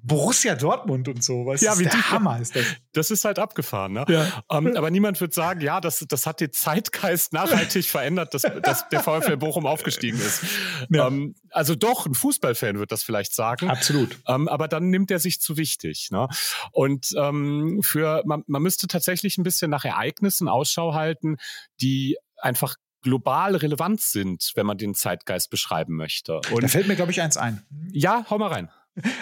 [0.08, 1.46] Borussia Dortmund und so.
[1.46, 2.66] Was ja, wie der die, Hammer ist das.
[2.94, 3.94] Das ist halt abgefahren.
[3.94, 4.06] Ne?
[4.08, 4.44] Ja.
[4.48, 8.44] Um, ähm, aber niemand wird sagen, ja, das, das hat den Zeitgeist nachhaltig verändert, dass,
[8.64, 10.44] dass der VfL Bochum aufgestiegen ist.
[10.90, 11.08] Ja.
[11.08, 13.70] Um, ähm, also doch, ein Fußballfan wird das vielleicht sagen.
[13.70, 14.18] Absolut.
[14.26, 16.10] Um, ähm, aber dann nimmt er sich zu wichtig.
[16.12, 16.28] Ne?
[16.72, 21.38] Und für man, man müsste tatsächlich ein bisschen nach Ereignissen Ausschau halten,
[21.82, 26.42] die einfach global relevant sind, wenn man den Zeitgeist beschreiben möchte.
[26.52, 27.64] Und da fällt mir, glaube ich, eins ein.
[27.92, 28.70] Ja, hau mal rein.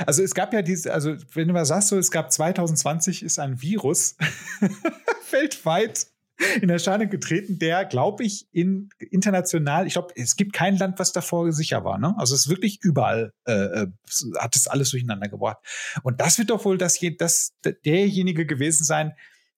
[0.05, 3.39] Also es gab ja diese, also wenn du mal sagst, so, es gab 2020 ist
[3.39, 4.15] ein Virus
[5.31, 6.07] weltweit
[6.61, 11.13] in Erscheinung getreten, der, glaube ich, in international, ich glaube, es gibt kein Land, was
[11.13, 11.97] davor sicher war.
[11.97, 12.13] Ne?
[12.17, 13.87] Also es ist wirklich überall, äh, äh
[14.37, 15.57] hat es alles durcheinander gebracht.
[16.03, 17.53] Und das wird doch wohl das, das
[17.85, 19.13] derjenige gewesen sein,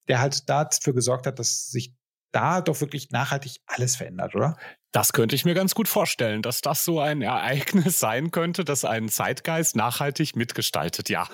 [0.06, 1.94] der halt dafür gesorgt hat, dass sich
[2.32, 4.56] da doch wirklich nachhaltig alles verändert, oder?
[4.92, 8.84] Das könnte ich mir ganz gut vorstellen, dass das so ein Ereignis sein könnte, das
[8.84, 11.28] einen Zeitgeist nachhaltig mitgestaltet, ja.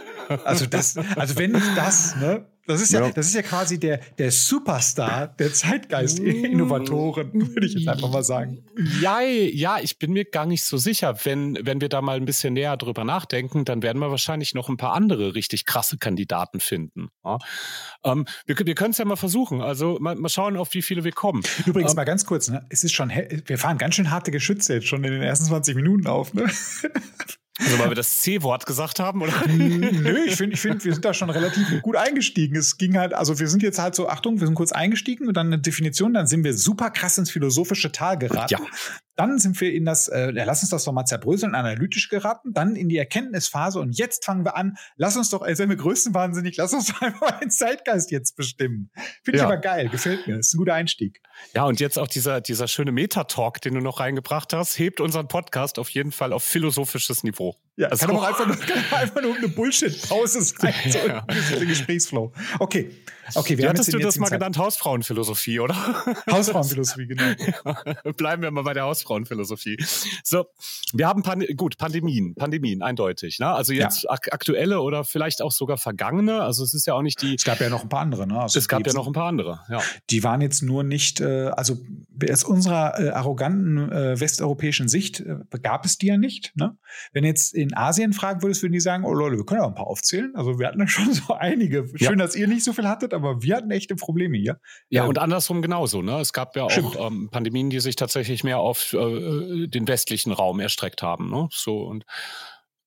[0.44, 3.78] Also das, also wenn nicht das, ne, Das ist ja, ja, das ist ja quasi
[3.78, 8.64] der, der Superstar der Zeitgeist-Innovatoren, würde ich jetzt einfach mal sagen.
[9.00, 11.14] Ja, ja, ich bin mir gar nicht so sicher.
[11.24, 14.68] Wenn, wenn wir da mal ein bisschen näher drüber nachdenken, dann werden wir wahrscheinlich noch
[14.68, 17.08] ein paar andere richtig krasse Kandidaten finden.
[17.24, 17.38] Ja?
[18.04, 19.60] Ähm, wir wir können es ja mal versuchen.
[19.60, 21.42] Also mal, mal, schauen, auf wie viele wir kommen.
[21.66, 22.64] Übrigens ähm, mal ganz kurz, ne?
[22.70, 25.76] es ist schon, wir fahren ganz schön harte Geschütze jetzt schon in den ersten 20
[25.76, 26.32] Minuten auf.
[26.32, 26.50] Ne?
[27.60, 29.32] Also weil wir das C-Wort gesagt haben, oder?
[29.46, 32.56] Nö, ich finde, ich find, wir sind da schon relativ gut eingestiegen.
[32.56, 35.34] Es ging halt, also wir sind jetzt halt so, Achtung, wir sind kurz eingestiegen und
[35.36, 38.54] dann eine Definition, dann sind wir super krass ins philosophische Tal geraten.
[38.54, 38.60] Ja.
[39.16, 42.76] Dann sind wir in das, äh, lass uns das doch mal zerbröseln, analytisch geraten, dann
[42.76, 46.56] in die Erkenntnisphase und jetzt fangen wir an, lass uns doch, als wären wir größenwahnsinnig,
[46.56, 48.90] lass uns doch einfach mal den Zeitgeist jetzt bestimmen.
[49.22, 49.46] Finde ich ja.
[49.46, 51.20] aber geil, gefällt mir, ist ein guter Einstieg.
[51.54, 55.28] Ja, und jetzt auch dieser, dieser schöne Metatalk, den du noch reingebracht hast, hebt unseren
[55.28, 57.56] Podcast auf jeden Fall auf philosophisches Niveau.
[57.76, 61.26] Ja, das kann aber einfach nur, kann einfach nur eine Bullshit-Pause sein, so ja.
[61.26, 62.32] der Gesprächsflow.
[62.60, 62.90] Okay,
[63.34, 63.58] okay.
[63.58, 64.38] Wir Wie hattest du das mal Zeit.
[64.38, 64.58] genannt?
[64.58, 65.74] Hausfrauenphilosophie, oder?
[66.30, 67.22] Hausfrauenphilosophie, genau.
[67.22, 69.76] Ja, bleiben wir mal bei der Hausfrauenphilosophie.
[70.22, 70.46] So,
[70.92, 73.38] wir haben Pan gut Pandemien, Pandemien eindeutig.
[73.38, 73.48] Ne?
[73.48, 74.10] Also jetzt ja.
[74.10, 76.42] ak aktuelle oder vielleicht auch sogar vergangene.
[76.42, 77.34] Also es ist ja auch nicht die.
[77.34, 78.26] Es gab ja noch ein paar andere.
[78.26, 78.40] Ne?
[78.40, 79.60] Also es gab ja noch ein paar andere.
[79.68, 79.80] Ja.
[80.10, 81.20] Die waren jetzt nur nicht.
[81.20, 81.78] Äh, also
[82.30, 86.52] aus unserer äh, arroganten äh, westeuropäischen Sicht äh, gab es die ja nicht.
[86.56, 86.76] Ne?
[87.12, 89.74] Wenn jetzt in Asien fragen würdest, würden die sagen, oh Leute, wir können ja ein
[89.74, 90.34] paar aufzählen.
[90.34, 91.88] Also wir hatten ja schon so einige.
[91.96, 94.60] Schön, dass ihr nicht so viel hattet, aber wir hatten echte Probleme hier.
[94.90, 96.02] Ja, ähm, und andersrum genauso.
[96.02, 96.20] Ne?
[96.20, 100.60] Es gab ja auch ähm, Pandemien, die sich tatsächlich mehr auf äh, den westlichen Raum
[100.60, 101.30] erstreckt haben.
[101.30, 101.48] Ne?
[101.50, 102.04] So und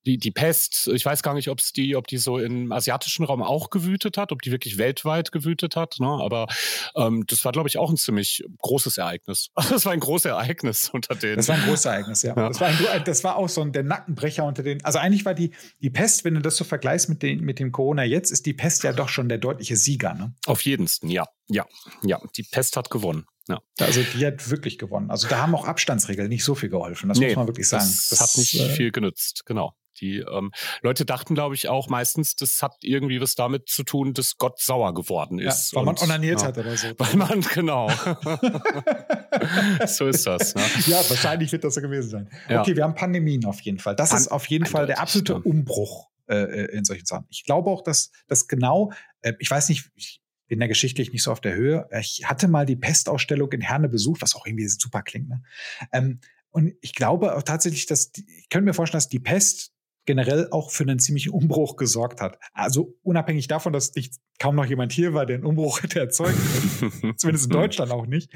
[0.07, 3.25] die, die Pest, ich weiß gar nicht, ob es die, ob die so im asiatischen
[3.25, 6.07] Raum auch gewütet hat, ob die wirklich weltweit gewütet hat, ne?
[6.07, 6.47] Aber
[6.95, 9.49] ähm, das war, glaube ich, auch ein ziemlich großes Ereignis.
[9.77, 11.35] Das war ein großes Ereignis unter denen.
[11.35, 12.35] Das war ein großes Ereignis, ja.
[12.35, 12.47] ja.
[12.47, 14.83] Das, war ein, das war auch so ein, der Nackenbrecher unter den.
[14.83, 17.71] Also eigentlich war die, die Pest, wenn du das so vergleichst mit, den, mit dem
[17.71, 20.33] Corona jetzt, ist die Pest ja doch schon der deutliche Sieger, ne?
[20.45, 21.25] Auf jeden, ja.
[21.49, 21.65] Ja,
[22.03, 22.19] ja.
[22.35, 23.25] Die Pest hat gewonnen.
[23.47, 23.61] Ja.
[23.79, 25.09] Also die hat wirklich gewonnen.
[25.09, 27.07] Also da haben auch Abstandsregeln nicht so viel geholfen.
[27.07, 27.85] Das nee, muss man wirklich sagen.
[27.85, 29.73] Das, das hat nicht äh, viel genützt, genau.
[29.99, 34.13] Die ähm, Leute dachten, glaube ich, auch meistens, das hat irgendwie was damit zu tun,
[34.13, 35.71] dass Gott sauer geworden ist.
[35.71, 36.87] Ja, weil man onaniert ja, hat oder so.
[36.97, 37.89] Weil man, genau.
[39.87, 40.53] so ist das.
[40.53, 40.61] Ne?
[40.85, 42.29] Ja, wahrscheinlich wird das so gewesen sein.
[42.47, 42.61] Ja.
[42.61, 43.95] Okay, wir haben Pandemien auf jeden Fall.
[43.95, 47.25] Das Pan ist auf jeden Fall der absolute Umbruch äh, äh, in solchen Sachen.
[47.29, 51.23] Ich glaube auch, dass das genau, äh, ich weiß nicht, ich, bin da geschichtlich nicht
[51.23, 51.87] so auf der Höhe.
[51.99, 55.29] Ich hatte mal die Pestausstellung in Herne besucht, was auch irgendwie super klingt.
[55.29, 55.43] Ne?
[55.91, 59.73] Ähm, und ich glaube auch tatsächlich, dass die, ich könnte mir vorstellen, dass die Pest
[60.07, 62.39] generell auch für einen ziemlichen Umbruch gesorgt hat.
[62.53, 66.39] Also unabhängig davon, dass nicht kaum noch jemand hier war, der einen Umbruch hätte erzeugen
[66.79, 67.17] können.
[67.17, 68.31] Zumindest in Deutschland auch nicht.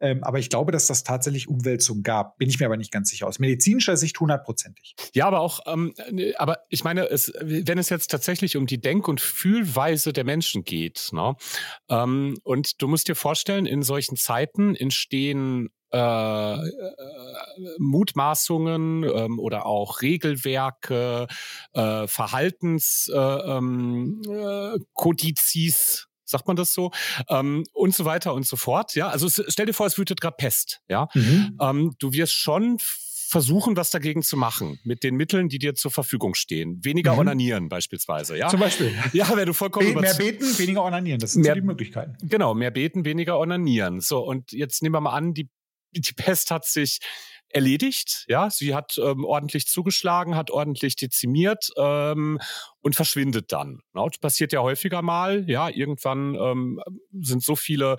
[0.00, 2.38] Ähm, aber ich glaube, dass das tatsächlich Umwälzungen gab.
[2.38, 3.26] Bin ich mir aber nicht ganz sicher.
[3.26, 4.94] Aus medizinischer Sicht hundertprozentig.
[5.12, 5.92] Ja, aber auch, ähm,
[6.36, 10.64] aber ich meine, es, wenn es jetzt tatsächlich um die Denk- und Fühlweise der Menschen
[10.64, 11.34] geht, ne?
[11.90, 16.92] Ähm, und du musst dir vorstellen, in solchen Zeiten entstehen äh, äh,
[17.78, 21.26] Mutmaßungen ähm, oder auch Regelwerke,
[21.72, 24.78] äh, Verhaltenskodizis, äh, ähm, äh,
[26.24, 26.90] sagt man das so,
[27.30, 28.94] ähm, und so weiter und so fort.
[28.94, 30.82] Ja, also stell dir vor, es wütet gerade Pest.
[30.88, 31.56] Ja, mhm.
[31.60, 32.78] ähm, du wirst schon
[33.28, 36.82] versuchen, was dagegen zu machen mit den Mitteln, die dir zur Verfügung stehen.
[36.82, 37.18] Weniger mhm.
[37.18, 38.38] onanieren beispielsweise.
[38.38, 38.48] Ja?
[38.48, 38.94] Zum Beispiel.
[39.12, 41.20] Ja, wenn du vollkommen Be Mehr beten, weniger onanieren.
[41.20, 42.16] Das sind mehr, so die Möglichkeiten.
[42.22, 44.00] Genau, mehr beten, weniger onanieren.
[44.00, 45.50] So, und jetzt nehmen wir mal an, die
[45.92, 47.00] die Pest hat sich
[47.50, 48.24] erledigt.
[48.28, 52.38] Ja, sie hat ähm, ordentlich zugeschlagen, hat ordentlich dezimiert ähm,
[52.80, 53.80] und verschwindet dann.
[53.94, 55.48] Ja, das passiert ja häufiger mal.
[55.48, 56.80] Ja, irgendwann ähm,
[57.20, 57.96] sind so viele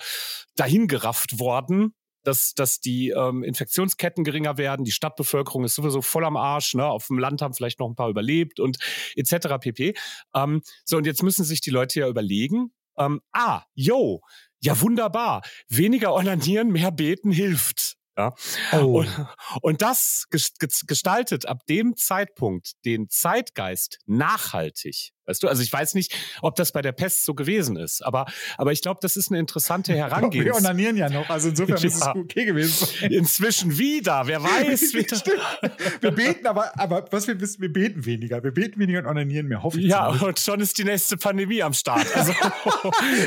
[0.55, 6.37] dahingerafft worden, dass, dass die ähm, Infektionsketten geringer werden, die Stadtbevölkerung ist sowieso voll am
[6.37, 6.85] Arsch, ne?
[6.85, 8.77] auf dem Land haben vielleicht noch ein paar überlebt und
[9.15, 9.57] etc.
[9.59, 9.93] pp.
[10.35, 14.21] Ähm, so, und jetzt müssen sich die Leute ja überlegen, ähm, ah, yo,
[14.61, 15.41] ja, wunderbar.
[15.67, 17.95] Weniger onanieren, mehr beten hilft.
[18.17, 18.33] Ja.
[18.73, 18.99] Oh.
[18.99, 19.27] Und,
[19.61, 25.11] und das gestaltet ab dem Zeitpunkt den Zeitgeist nachhaltig.
[25.29, 28.25] Weißt du, also ich weiß nicht, ob das bei der Pest so gewesen ist, aber,
[28.57, 30.63] aber ich glaube, das ist eine interessante Herangehensweise.
[30.63, 31.87] Wir onanieren ja noch, also insofern ja.
[31.87, 32.87] ist es okay gewesen.
[33.11, 34.93] Inzwischen wieder, wer weiß.
[36.01, 38.43] wir beten aber, aber was wir wissen, wir beten weniger.
[38.43, 39.85] Wir beten weniger und onanieren mehr, hoffe ich.
[39.85, 42.07] Ja, und schon ist die nächste Pandemie am Start.
[42.15, 42.33] Also,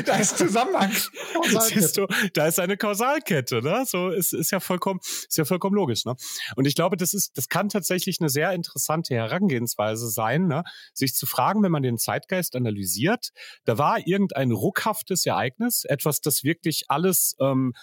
[0.05, 0.91] da ist Zusammenhang.
[1.61, 3.85] Siehst du, da ist eine Kausalkette, ne?
[3.87, 6.15] So ist, ist ja vollkommen, ist ja vollkommen logisch, ne?
[6.57, 10.63] Und ich glaube, das ist, das kann tatsächlich eine sehr interessante Herangehensweise sein, ne?
[10.93, 13.29] Sich zu fragen, wenn man den den Zeitgeist analysiert,
[13.65, 17.73] da war irgendein ruckhaftes Ereignis, etwas, das wirklich alles ähm,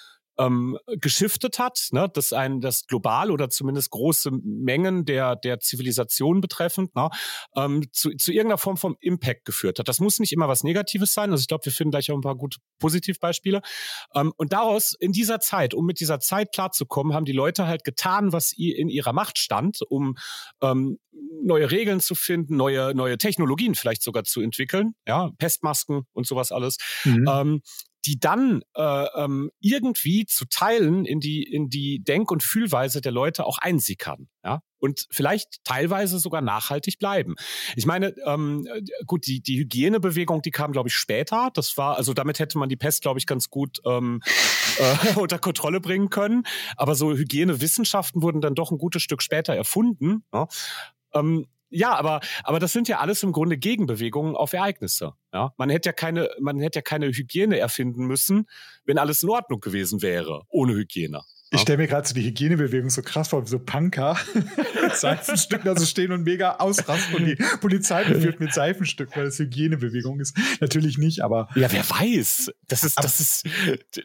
[0.41, 6.41] ähm, geschiftet hat, ne, dass ein das global oder zumindest große Mengen der der Zivilisation
[6.41, 7.11] betreffend ne,
[7.57, 9.89] ähm, zu, zu irgendeiner Form vom Impact geführt hat.
[9.89, 11.31] Das muss nicht immer was Negatives sein.
[11.31, 13.61] Also ich glaube, wir finden gleich auch ein paar gute Positivbeispiele.
[14.15, 17.85] Ähm, und daraus in dieser Zeit, um mit dieser Zeit klarzukommen, haben die Leute halt
[17.85, 20.17] getan, was in ihrer Macht stand, um
[20.63, 20.99] ähm,
[21.43, 26.53] neue Regeln zu finden, neue neue Technologien vielleicht sogar zu entwickeln, ja, Pestmasken und sowas
[26.53, 26.77] alles.
[27.05, 27.29] Mhm.
[27.29, 27.63] Ähm,
[28.07, 33.13] die dann äh, ähm, irgendwie zu teilen in die in die Denk- und Fühlweise der
[33.13, 37.37] Leute auch einsickern, ja und vielleicht teilweise sogar nachhaltig bleiben.
[37.77, 38.67] Ich meine, ähm,
[39.07, 41.51] gut, die die Hygienebewegung, die kam glaube ich später.
[41.55, 44.21] Das war also damit hätte man die Pest glaube ich ganz gut ähm,
[44.79, 46.45] äh, unter Kontrolle bringen können.
[46.77, 50.25] Aber so Hygienewissenschaften wurden dann doch ein gutes Stück später erfunden.
[50.33, 50.49] Ja?
[51.13, 55.15] Ähm, ja, aber, aber das sind ja alles im Grunde Gegenbewegungen auf Ereignisse.
[55.33, 58.47] Ja, man hätte ja keine, man hätte ja keine Hygiene erfinden müssen,
[58.85, 61.23] wenn alles in Ordnung gewesen wäre, ohne Hygiene.
[61.53, 64.17] Ich stelle mir gerade so die Hygienebewegung so krass vor, wie so Punker
[64.83, 69.25] mit Seifenstücken da so stehen und mega ausrasten und die Polizei beführt mit Seifenstücken, weil
[69.25, 70.37] das Hygienebewegung ist.
[70.61, 71.49] Natürlich nicht, aber.
[71.57, 72.53] Ja, wer weiß.
[72.69, 73.49] Das ist, das ist,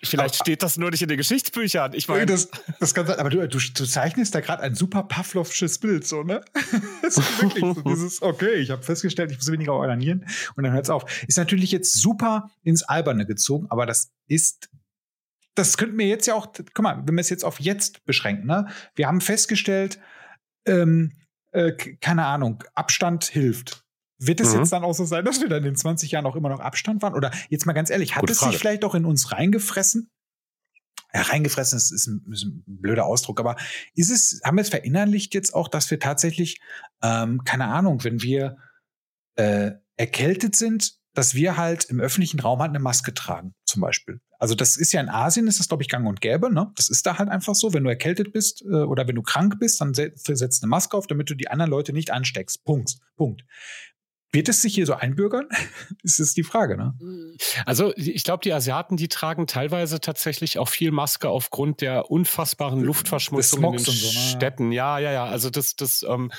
[0.04, 1.94] vielleicht steht das nur nicht in den Geschichtsbüchern.
[1.94, 2.26] Ich meine.
[2.26, 6.08] Das, das kann sein, aber du, du, du zeichnest da gerade ein super Pavlovsches Bild,
[6.08, 6.42] so, ne?
[7.04, 10.74] das ist wirklich so dieses, okay, ich habe festgestellt, ich muss weniger organieren und dann
[10.74, 11.06] hört's auf.
[11.28, 14.70] Ist natürlich jetzt super ins Alberne gezogen, aber das ist
[15.56, 18.46] das könnten wir jetzt ja auch, guck mal, wenn wir es jetzt auf jetzt beschränken,
[18.46, 18.68] ne?
[18.94, 20.00] Wir haben festgestellt,
[20.66, 21.14] ähm,
[21.52, 23.84] äh, keine Ahnung, Abstand hilft.
[24.18, 24.60] Wird es mhm.
[24.60, 27.02] jetzt dann auch so sein, dass wir dann in 20 Jahren auch immer noch Abstand
[27.02, 27.14] waren?
[27.14, 28.54] Oder jetzt mal ganz ehrlich, hat Gute es Frage.
[28.54, 30.10] sich vielleicht auch in uns reingefressen?
[31.14, 33.56] Ja, reingefressen ist, ist, ein, ist ein blöder Ausdruck, aber
[33.94, 36.60] ist es, haben wir es verinnerlicht jetzt auch, dass wir tatsächlich,
[37.02, 38.58] ähm, keine Ahnung, wenn wir
[39.36, 44.20] äh, erkältet sind, dass wir halt im öffentlichen Raum halt eine Maske tragen, zum Beispiel.
[44.38, 46.54] Also das ist ja in Asien, ist das, glaube ich, gang und gäbe.
[46.54, 46.72] Ne?
[46.76, 47.74] Das ist da halt einfach so.
[47.74, 51.08] Wenn du erkältet bist äh, oder wenn du krank bist, dann setzt eine Maske auf,
[51.08, 52.64] damit du die anderen Leute nicht ansteckst.
[52.64, 52.98] Punkt.
[53.16, 53.44] Punkt.
[54.36, 55.48] Wird es sich hier so einbürgern?
[56.04, 56.94] ist es die Frage, ne?
[57.66, 62.82] Also ich glaube, die Asiaten, die tragen teilweise tatsächlich auch viel Maske aufgrund der unfassbaren
[62.82, 63.98] Luftverschmutzung in den so, ne?
[63.98, 64.74] Städten.
[64.74, 65.26] Ja, ja, ja.
[65.26, 66.34] Also das, das, ähm,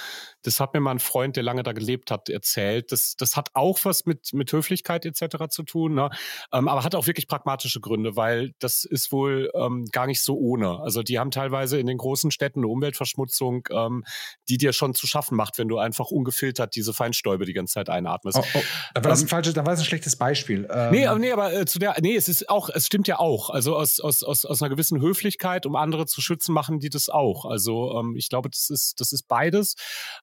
[0.47, 2.93] das hat mir mal ein Freund, der lange da gelebt hat, erzählt.
[2.93, 5.49] Das, das hat auch was mit, mit Höflichkeit etc.
[5.51, 6.11] zu tun, ne?
[6.53, 10.37] Ähm, aber hat auch wirklich pragmatische Gründe, weil das ist wohl ähm, gar nicht so
[10.37, 10.79] ohne.
[10.81, 14.05] Also die haben teilweise in den großen Städten eine Umweltverschmutzung, ähm,
[14.49, 17.89] die dir schon zu schaffen macht, wenn du einfach ungefiltert diese Feinstäube die ganze Zeit
[17.89, 18.39] einatmest.
[18.39, 18.63] Oh, oh.
[18.95, 20.69] War das ein ähm, falsches, da war das ein schlechtes Beispiel.
[20.71, 23.19] Ähm, nee, aber, nee, aber äh, zu der, nee, es ist auch, es stimmt ja
[23.19, 23.51] auch.
[23.51, 27.09] Also aus, aus, aus, aus einer gewissen Höflichkeit, um andere zu schützen, machen die das
[27.09, 27.47] auch.
[27.47, 29.75] Also ähm, ich glaube, das ist, das ist beides.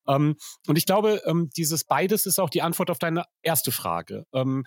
[0.08, 4.26] Ähm, und ich glaube, ähm, dieses beides ist auch die Antwort auf deine erste Frage.
[4.34, 4.66] Ähm,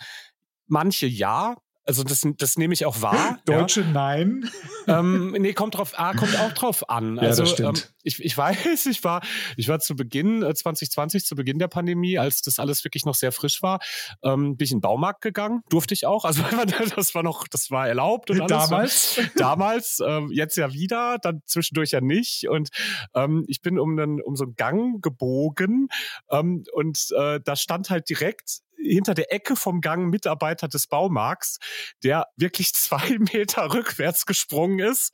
[0.67, 1.57] manche ja,
[1.87, 3.39] also das, das nehme ich auch wahr.
[3.47, 3.91] Deutsche ja.
[3.93, 4.51] nein.
[4.89, 7.19] Ähm, nee, kommt drauf, ah, kommt auch drauf an.
[7.19, 9.21] Also ja, ähm, ich, ich weiß, ich war,
[9.57, 13.17] ich war zu Beginn äh, 2020, zu Beginn der Pandemie, als das alles wirklich noch
[13.17, 13.81] sehr frisch war,
[14.23, 16.25] ähm, bin ich in den Baumarkt gegangen, durfte ich auch.
[16.25, 16.45] Also
[16.95, 18.69] das war noch, das war erlaubt und alles.
[18.69, 19.21] Damals?
[19.35, 22.49] Damals, ähm, jetzt ja wieder, dann zwischendurch ja nicht.
[22.49, 22.69] Und
[23.17, 25.89] ähm, ich bin um, einen, um so einen Gang gebogen
[26.31, 31.59] ähm, und äh, da stand halt direkt hinter der Ecke vom Gang Mitarbeiter des Baumarkts,
[32.03, 35.13] der wirklich zwei Meter rückwärts gesprungen ist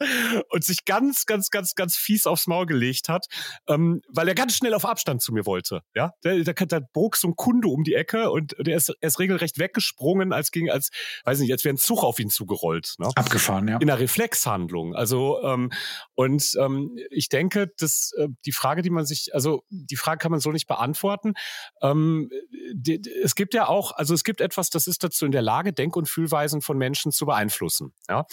[0.51, 3.27] und sich ganz, ganz, ganz, ganz fies aufs Maul gelegt hat,
[3.69, 5.83] ähm, weil er ganz schnell auf Abstand zu mir wollte.
[5.95, 9.09] Ja, der, der, der bog so ein Kunde um die Ecke und der ist, er
[9.09, 10.91] ist regelrecht weggesprungen, als ging, als,
[11.25, 12.95] weiß nicht, als wäre ein Zug auf ihn zugerollt.
[12.99, 13.11] Ne?
[13.15, 13.79] Abgefahren, ja.
[13.79, 14.95] In einer Reflexhandlung.
[14.95, 15.71] Also, ähm,
[16.15, 20.31] und ähm, ich denke, dass äh, die Frage, die man sich, also die Frage kann
[20.31, 21.35] man so nicht beantworten.
[21.81, 22.31] Ähm,
[22.75, 25.73] die, es gibt ja auch, also es gibt etwas, das ist dazu in der Lage,
[25.73, 27.95] Denk- und Fühlweisen von Menschen zu beeinflussen.
[28.09, 28.27] Ja?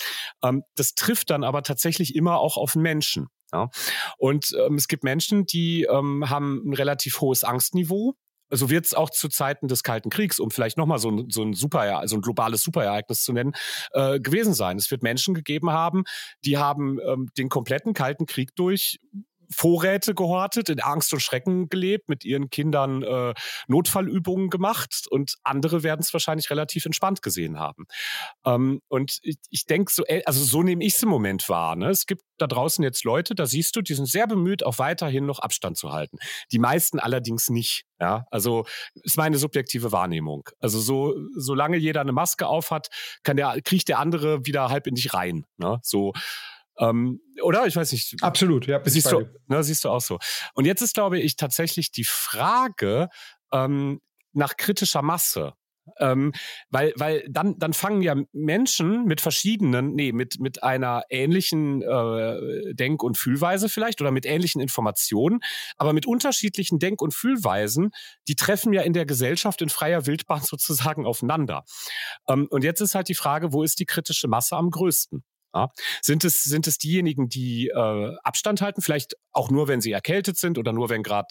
[0.44, 3.28] Ähm, das trifft dann aber tatsächlich immer auch auf Menschen.
[3.52, 3.70] Ja?
[4.18, 8.16] Und ähm, es gibt Menschen, die ähm, haben ein relativ hohes Angstniveau,
[8.52, 11.44] so wird es auch zu Zeiten des Kalten Kriegs, um vielleicht nochmal so ein, so
[11.44, 13.54] ein Super, so ein globales Superereignis zu nennen,
[13.92, 14.78] äh, gewesen sein.
[14.78, 16.04] Es wird Menschen gegeben haben,
[16.46, 19.00] die haben ähm, den kompletten Kalten Krieg durch
[19.52, 23.34] Vorräte gehortet, in Angst und Schrecken gelebt, mit ihren Kindern äh,
[23.68, 27.86] Notfallübungen gemacht und andere werden es wahrscheinlich relativ entspannt gesehen haben.
[28.46, 31.76] Ähm, und ich, ich denke so, also so nehme ich es im Moment wahr.
[31.76, 31.90] Ne?
[31.90, 35.26] Es gibt da draußen jetzt Leute, da siehst du, die sind sehr bemüht, auch weiterhin
[35.26, 36.18] noch Abstand zu halten.
[36.52, 37.86] Die meisten allerdings nicht.
[38.00, 38.66] Ja, also
[39.04, 40.48] ist meine subjektive Wahrnehmung.
[40.60, 42.88] Also so, solange jeder eine Maske aufhat,
[43.24, 45.46] kann der, kriegt der andere wieder halb in dich rein.
[45.58, 45.80] Ne?
[45.84, 46.14] So,
[46.80, 47.68] ähm, oder?
[47.68, 48.16] Ich weiß nicht.
[48.22, 48.82] Absolut, ja.
[48.84, 50.18] Siehst du, ne, siehst du auch so.
[50.54, 53.10] Und jetzt ist, glaube ich, tatsächlich die Frage
[53.52, 54.00] ähm,
[54.34, 55.54] nach kritischer Masse.
[55.98, 56.34] Ähm,
[56.70, 62.74] weil, weil dann, dann fangen ja Menschen mit verschiedenen, nee, mit, mit einer ähnlichen äh,
[62.76, 65.40] Denk- und Fühlweise vielleicht oder mit ähnlichen Informationen,
[65.78, 67.90] aber mit unterschiedlichen Denk- und Fühlweisen,
[68.28, 71.64] die treffen ja in der Gesellschaft in freier Wildbahn sozusagen aufeinander.
[72.28, 75.24] Ähm, und jetzt ist halt die Frage, wo ist die kritische Masse am größten?
[75.54, 75.70] Ja.
[76.02, 80.38] Sind, es, sind es diejenigen, die äh, Abstand halten, vielleicht auch nur, wenn sie erkältet
[80.38, 81.28] sind oder nur, wenn gerade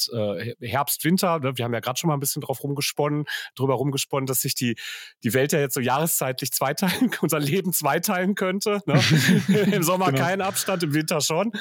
[0.61, 1.57] äh, Herbst, Winter, ne?
[1.57, 4.77] wir haben ja gerade schon mal ein bisschen drauf rumgesponnen, drüber rumgesponnen, dass sich die,
[5.25, 8.81] die Welt ja jetzt so jahreszeitlich zweiteilen, unser Leben zweiteilen könnte.
[8.87, 9.01] Ne?
[9.73, 10.25] Im Sommer genau.
[10.25, 11.53] kein Abstand, im Winter schon.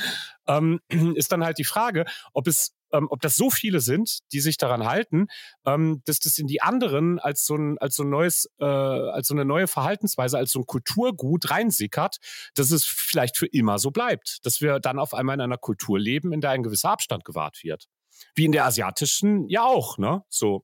[0.47, 0.79] Ähm,
[1.15, 4.57] ist dann halt die Frage, ob es ähm, ob das so viele sind, die sich
[4.57, 5.27] daran halten,
[5.65, 9.27] ähm, dass das in die anderen als so ein, als so ein neues, äh, als
[9.27, 12.17] so eine neue Verhaltensweise, als so ein Kulturgut reinsickert,
[12.55, 14.45] dass es vielleicht für immer so bleibt.
[14.45, 17.63] Dass wir dann auf einmal in einer Kultur leben, in der ein gewisser Abstand gewahrt
[17.63, 17.85] wird.
[18.35, 20.23] Wie in der asiatischen ja auch, ne?
[20.29, 20.63] So.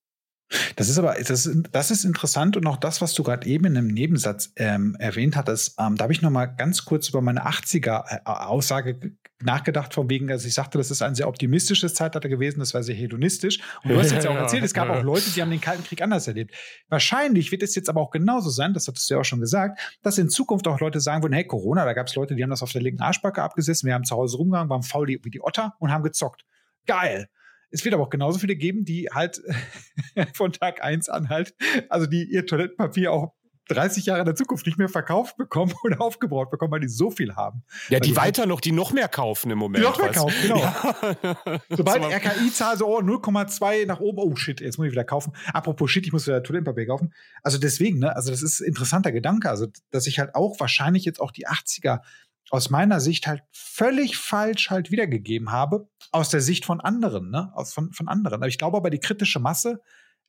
[0.75, 3.77] Das ist aber, das, das ist interessant und auch das, was du gerade eben in
[3.77, 7.45] einem Nebensatz ähm, erwähnt hattest, ähm, da habe ich noch mal ganz kurz über meine
[7.45, 9.11] 80er-Aussage äh,
[9.43, 12.83] nachgedacht, von wegen, dass ich sagte, das ist ein sehr optimistisches Zeitalter gewesen, das war
[12.83, 13.59] sehr hedonistisch.
[13.83, 15.83] Und du hast jetzt ja auch erzählt, es gab auch Leute, die haben den Kalten
[15.83, 16.55] Krieg anders erlebt.
[16.89, 19.79] Wahrscheinlich wird es jetzt aber auch genauso sein, das hattest du ja auch schon gesagt,
[20.01, 22.49] dass in Zukunft auch Leute sagen würden, hey, Corona, da gab es Leute, die haben
[22.49, 25.41] das auf der linken Arschbacke abgesessen, wir haben zu Hause rumgegangen, waren faul wie die
[25.41, 26.45] Otter und haben gezockt.
[26.85, 27.27] Geil.
[27.73, 29.41] Es wird aber auch genauso viele geben, die halt
[30.33, 31.55] von Tag eins an halt,
[31.89, 33.33] also die ihr Toilettenpapier auch
[33.69, 37.09] 30 Jahre in der Zukunft nicht mehr verkauft bekommen oder aufgebaut bekommen, weil die so
[37.09, 37.63] viel haben.
[37.89, 39.83] Ja, die, die weiter halt, noch, die noch mehr kaufen im Moment.
[39.83, 40.59] Die noch mehr kaufen, genau.
[40.59, 41.61] Ja.
[41.69, 45.33] Sobald RKI-Zahl so oh, 0,2 nach oben, oh shit, jetzt muss ich wieder kaufen.
[45.53, 47.13] Apropos shit, ich muss wieder Toilettenpapier kaufen.
[47.41, 51.05] Also deswegen, ne, also das ist ein interessanter Gedanke, also dass ich halt auch wahrscheinlich
[51.05, 52.01] jetzt auch die 80er
[52.49, 57.51] aus meiner Sicht halt völlig falsch halt wiedergegeben habe, aus der Sicht von anderen, ne?
[57.55, 58.35] Aus, von, von anderen.
[58.35, 59.81] Aber ich glaube aber, die kritische Masse,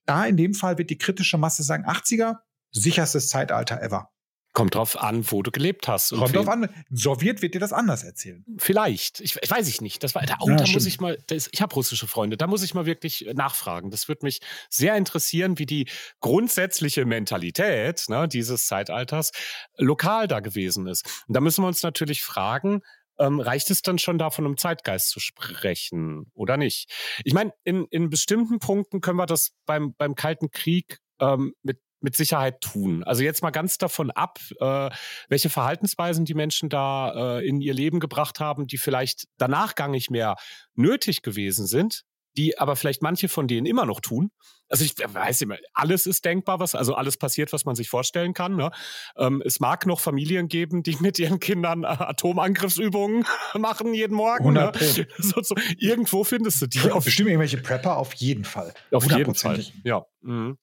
[0.07, 2.39] da in dem Fall wird die kritische Masse sagen, 80er,
[2.71, 4.11] sicherstes Zeitalter ever.
[4.55, 6.11] Kommt drauf an, wo du gelebt hast.
[6.11, 6.69] Kommt drauf an.
[6.89, 8.45] Sowjet wird dir das anders erzählen.
[8.57, 9.21] Vielleicht.
[9.21, 10.05] Ich, ich weiß ich nicht.
[10.05, 12.47] Das war, da, oh, ja, da muss ich mal, ist, ich habe russische Freunde, da
[12.47, 13.91] muss ich mal wirklich nachfragen.
[13.91, 14.41] Das würde mich
[14.71, 15.89] sehr interessieren, wie die
[16.21, 19.33] grundsätzliche Mentalität ne, dieses Zeitalters
[19.77, 21.05] lokal da gewesen ist.
[21.27, 22.81] Und da müssen wir uns natürlich fragen,
[23.19, 26.93] ähm, reicht es dann schon davon, um Zeitgeist zu sprechen oder nicht?
[27.25, 31.79] Ich meine, in, in bestimmten Punkten können wir das beim, beim Kalten Krieg ähm, mit
[32.05, 33.03] mit Sicherheit tun.
[33.03, 34.91] Also jetzt mal ganz davon ab, äh,
[35.29, 39.89] welche Verhaltensweisen die Menschen da äh, in ihr Leben gebracht haben, die vielleicht danach gar
[39.89, 40.37] nicht mehr
[40.75, 42.05] nötig gewesen sind,
[42.37, 44.31] die aber vielleicht manche von denen immer noch tun.
[44.69, 48.35] Also ich weiß immer, alles ist denkbar, was also alles passiert, was man sich vorstellen
[48.35, 48.57] kann.
[48.57, 48.71] Ne?
[49.17, 54.53] Ähm, es mag noch Familien geben, die mit ihren Kindern äh, Atomangriffsübungen machen jeden Morgen.
[54.53, 54.73] Ne?
[55.19, 56.79] So, so, irgendwo findest du die.
[56.79, 58.75] Bestimmt irgendwelche Prepper auf jeden Fall.
[58.91, 59.65] Auf jeden Fall.
[59.85, 60.05] Ja.
[60.21, 60.59] Mhm.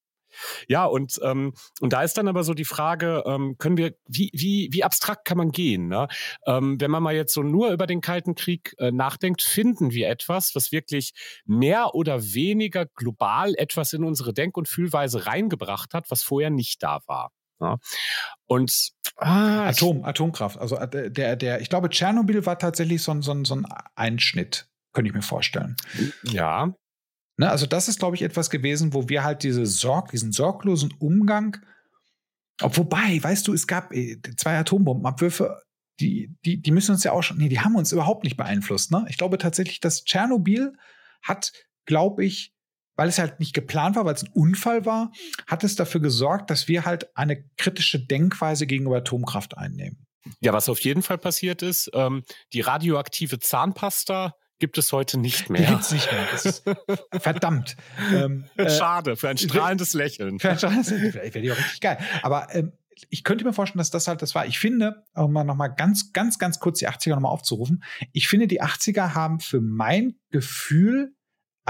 [0.67, 4.29] Ja, und, ähm, und da ist dann aber so die Frage, ähm, können wir, wie,
[4.33, 5.87] wie, wie abstrakt kann man gehen?
[5.87, 6.07] Ne?
[6.45, 10.09] Ähm, wenn man mal jetzt so nur über den Kalten Krieg äh, nachdenkt, finden wir
[10.09, 11.13] etwas, was wirklich
[11.45, 16.83] mehr oder weniger global etwas in unsere Denk- und Fühlweise reingebracht hat, was vorher nicht
[16.83, 17.31] da war.
[17.61, 17.77] Ja.
[18.47, 20.57] Und ah, Atom, Atomkraft.
[20.57, 23.65] Also äh, der, der, ich glaube, Tschernobyl war tatsächlich so ein, so ein, so ein
[23.95, 25.75] Einschnitt, könnte ich mir vorstellen.
[26.23, 26.73] Ja.
[27.41, 30.93] Ne, also das ist, glaube ich, etwas gewesen, wo wir halt diese Sorg, diesen sorglosen
[30.99, 31.57] Umgang,
[32.61, 35.59] ob, wobei, weißt du, es gab äh, zwei Atombombenabwürfe,
[35.99, 38.91] die, die, die müssen uns ja auch schon, nee, die haben uns überhaupt nicht beeinflusst.
[38.91, 39.07] Ne?
[39.09, 40.73] Ich glaube tatsächlich, dass Tschernobyl
[41.23, 41.51] hat,
[41.87, 42.53] glaube ich,
[42.95, 45.11] weil es halt nicht geplant war, weil es ein Unfall war,
[45.47, 50.05] hat es dafür gesorgt, dass wir halt eine kritische Denkweise gegenüber Atomkraft einnehmen.
[50.41, 52.23] Ja, was auf jeden Fall passiert ist, ähm,
[52.53, 55.65] die radioaktive Zahnpasta gibt es heute nicht mehr.
[55.65, 56.25] Gibt es nicht mehr.
[56.31, 56.63] Das ist
[57.19, 57.75] verdammt.
[58.13, 60.39] Ähm, äh, Schade, für ein strahlendes Lächeln.
[60.39, 61.13] Für ein strahlendes Lächeln.
[61.15, 61.97] Wäre die auch richtig geil.
[62.21, 62.71] Aber ähm,
[63.09, 64.45] ich könnte mir vorstellen, dass das halt das war.
[64.45, 68.47] Ich finde, um mal nochmal ganz, ganz, ganz kurz die 80er nochmal aufzurufen, ich finde,
[68.47, 71.15] die 80er haben für mein Gefühl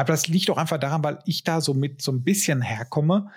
[0.01, 3.29] aber das liegt auch einfach daran, weil ich da so mit so ein bisschen herkomme.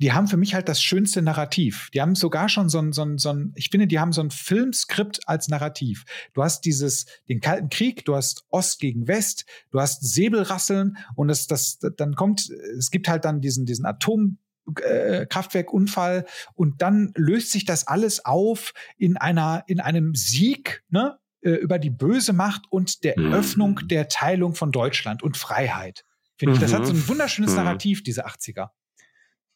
[0.00, 1.90] Die haben für mich halt das schönste Narrativ.
[1.94, 4.20] Die haben sogar schon so ein, so ein, so ein ich finde, die haben so
[4.20, 6.04] ein Filmskript als Narrativ.
[6.34, 11.28] Du hast dieses, den Kalten Krieg, du hast Ost gegen West, du hast Säbelrasseln und
[11.28, 14.38] das, das, dann kommt, es gibt halt dann diesen, diesen Atom,
[14.82, 21.18] äh, Kraftwerkunfall und dann löst sich das alles auf in einer in einem Sieg ne
[21.42, 23.34] äh, über die böse Macht und der mhm.
[23.34, 26.04] Öffnung der Teilung von Deutschland und Freiheit.
[26.38, 27.08] Finde ich, das hat so ein mhm.
[27.08, 27.56] wunderschönes mhm.
[27.56, 28.70] Narrativ, diese 80er.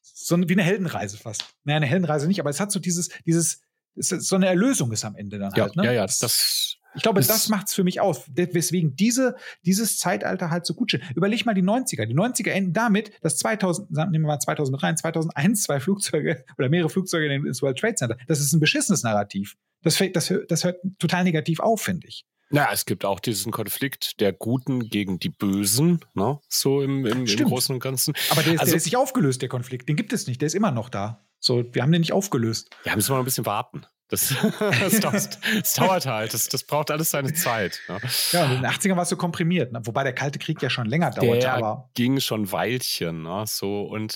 [0.03, 1.45] So wie eine Heldenreise fast.
[1.65, 3.61] Naja, eine Heldenreise nicht, aber es hat so dieses, dieses,
[3.97, 5.77] so eine Erlösung ist am Ende dann ja, halt.
[5.77, 5.85] Ne?
[5.85, 9.99] Ja, ja, das, Ich glaube, das, das macht es für mich aus, weswegen diese, dieses
[9.99, 11.03] Zeitalter halt so gut steht.
[11.15, 12.07] Überleg mal die 90er.
[12.07, 16.89] Die 90er enden damit, dass 2000, nehmen wir mal 2003, 2001 zwei Flugzeuge oder mehrere
[16.89, 18.17] Flugzeuge in das World Trade Center.
[18.27, 19.57] Das ist ein beschissenes Narrativ.
[19.83, 22.25] Das, das, das hört total negativ auf, finde ich.
[22.49, 26.39] Na, es gibt auch diesen Konflikt der Guten gegen die Bösen, ne?
[26.49, 28.15] so im, im, im Großen und Ganzen.
[28.31, 29.89] Aber der ist, also, der ist nicht aufgelöst, der Konflikt.
[29.89, 31.27] Den gibt es nicht, der ist immer noch da.
[31.41, 32.71] So, wir haben den nicht aufgelöst.
[32.85, 33.85] Ja, müssen wir noch ein bisschen warten.
[34.09, 37.81] Das, das, dauert, das, dauert, halt, das, das braucht alles seine Zeit.
[37.89, 37.99] Ne?
[38.31, 39.81] Ja, in den 80ern war es so komprimiert, ne?
[39.85, 41.41] wobei der Kalte Krieg ja schon länger dauerte.
[41.41, 43.25] Der aber ging schon Weilchen.
[43.25, 43.45] Ne?
[43.49, 44.15] So, und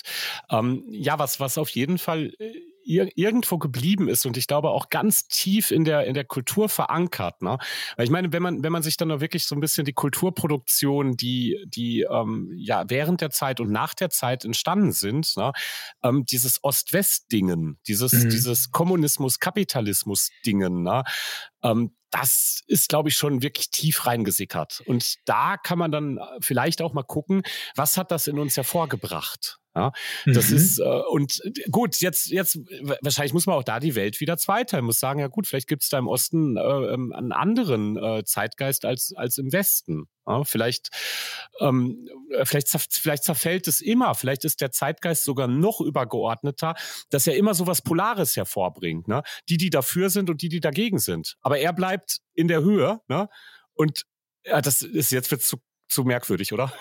[0.49, 2.31] ähm, ja, was, was auf jeden Fall
[2.85, 6.69] äh, irgendwo geblieben ist und ich glaube auch ganz tief in der in der Kultur
[6.69, 7.41] verankert.
[7.41, 7.57] Ne?
[7.95, 9.93] Weil ich meine, wenn man wenn man sich dann noch wirklich so ein bisschen die
[9.93, 15.51] Kulturproduktion, die die ähm, ja während der Zeit und nach der Zeit entstanden sind, ne?
[16.03, 18.29] ähm, dieses Ost-West-Dingen, dieses mhm.
[18.29, 21.03] dieses Kommunismus-Kapitalismus-Dingen, ne?
[21.63, 24.83] ähm, das ist, glaube ich, schon wirklich tief reingesickert.
[24.85, 27.41] Und da kann man dann vielleicht auch mal gucken,
[27.75, 29.60] was hat das in uns hervorgebracht?
[29.73, 29.93] Ja,
[30.25, 30.57] das mhm.
[30.57, 32.57] ist äh, und äh, gut, jetzt jetzt
[33.01, 35.83] wahrscheinlich muss man auch da die Welt wieder zweiteilen, muss sagen, ja gut, vielleicht gibt
[35.83, 40.07] es da im Osten äh, ähm, einen anderen äh, Zeitgeist als als im Westen.
[40.27, 40.89] Ja, vielleicht
[41.61, 42.05] ähm,
[42.43, 46.75] vielleicht vielleicht zerfällt es immer, vielleicht ist der Zeitgeist sogar noch übergeordneter,
[47.09, 49.23] dass er immer so was Polares hervorbringt, ne?
[49.47, 51.37] Die die dafür sind und die die dagegen sind.
[51.39, 53.29] Aber er bleibt in der Höhe, ne?
[53.73, 54.03] Und
[54.45, 56.73] ja, das ist jetzt wird zu zu merkwürdig, oder?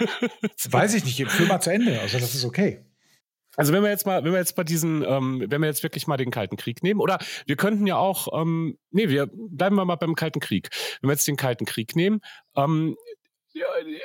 [0.70, 1.30] Weiß ich nicht.
[1.30, 2.00] Führ mal zu Ende.
[2.00, 2.84] Also das ist okay.
[3.56, 6.06] Also wenn wir jetzt mal, wenn wir jetzt bei diesen, ähm, wenn wir jetzt wirklich
[6.06, 9.84] mal den Kalten Krieg nehmen, oder wir könnten ja auch, ähm, nee, wir bleiben wir
[9.84, 10.70] mal beim Kalten Krieg.
[11.00, 12.20] Wenn wir jetzt den Kalten Krieg nehmen,
[12.56, 12.96] ähm,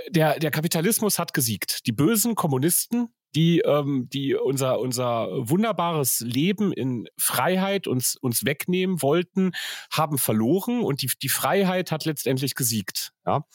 [0.09, 1.87] der, der Kapitalismus hat gesiegt.
[1.87, 9.01] Die bösen Kommunisten, die, ähm, die unser, unser wunderbares Leben in Freiheit uns, uns wegnehmen
[9.01, 9.51] wollten,
[9.91, 13.11] haben verloren und die, die Freiheit hat letztendlich gesiegt.
[13.25, 13.45] Ja?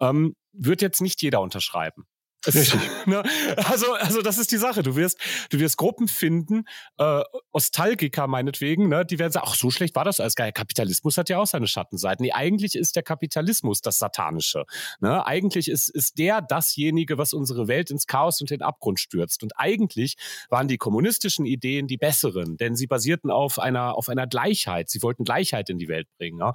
[0.00, 2.06] Ähm, wird jetzt nicht jeder unterschreiben.
[2.46, 2.80] Richtig.
[3.06, 3.22] ne?
[3.56, 4.82] Also, also das ist die Sache.
[4.82, 5.18] Du wirst,
[5.50, 6.64] du wirst Gruppen finden,
[6.98, 9.04] äh, Ostalgiker meinetwegen, ne?
[9.04, 10.52] die werden sagen, ach, so schlecht war das alles geil.
[10.52, 12.24] Kapitalismus hat ja auch seine Schattenseiten.
[12.24, 14.64] Nee, eigentlich ist der Kapitalismus das Satanische.
[15.00, 15.26] Ne?
[15.26, 19.42] Eigentlich ist, ist der dasjenige, was unsere Welt ins Chaos und den Abgrund stürzt.
[19.42, 20.16] Und eigentlich
[20.48, 24.88] waren die kommunistischen Ideen die besseren, denn sie basierten auf einer, auf einer Gleichheit.
[24.88, 26.38] Sie wollten Gleichheit in die Welt bringen.
[26.38, 26.52] Ne?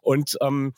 [0.00, 0.74] Und ähm,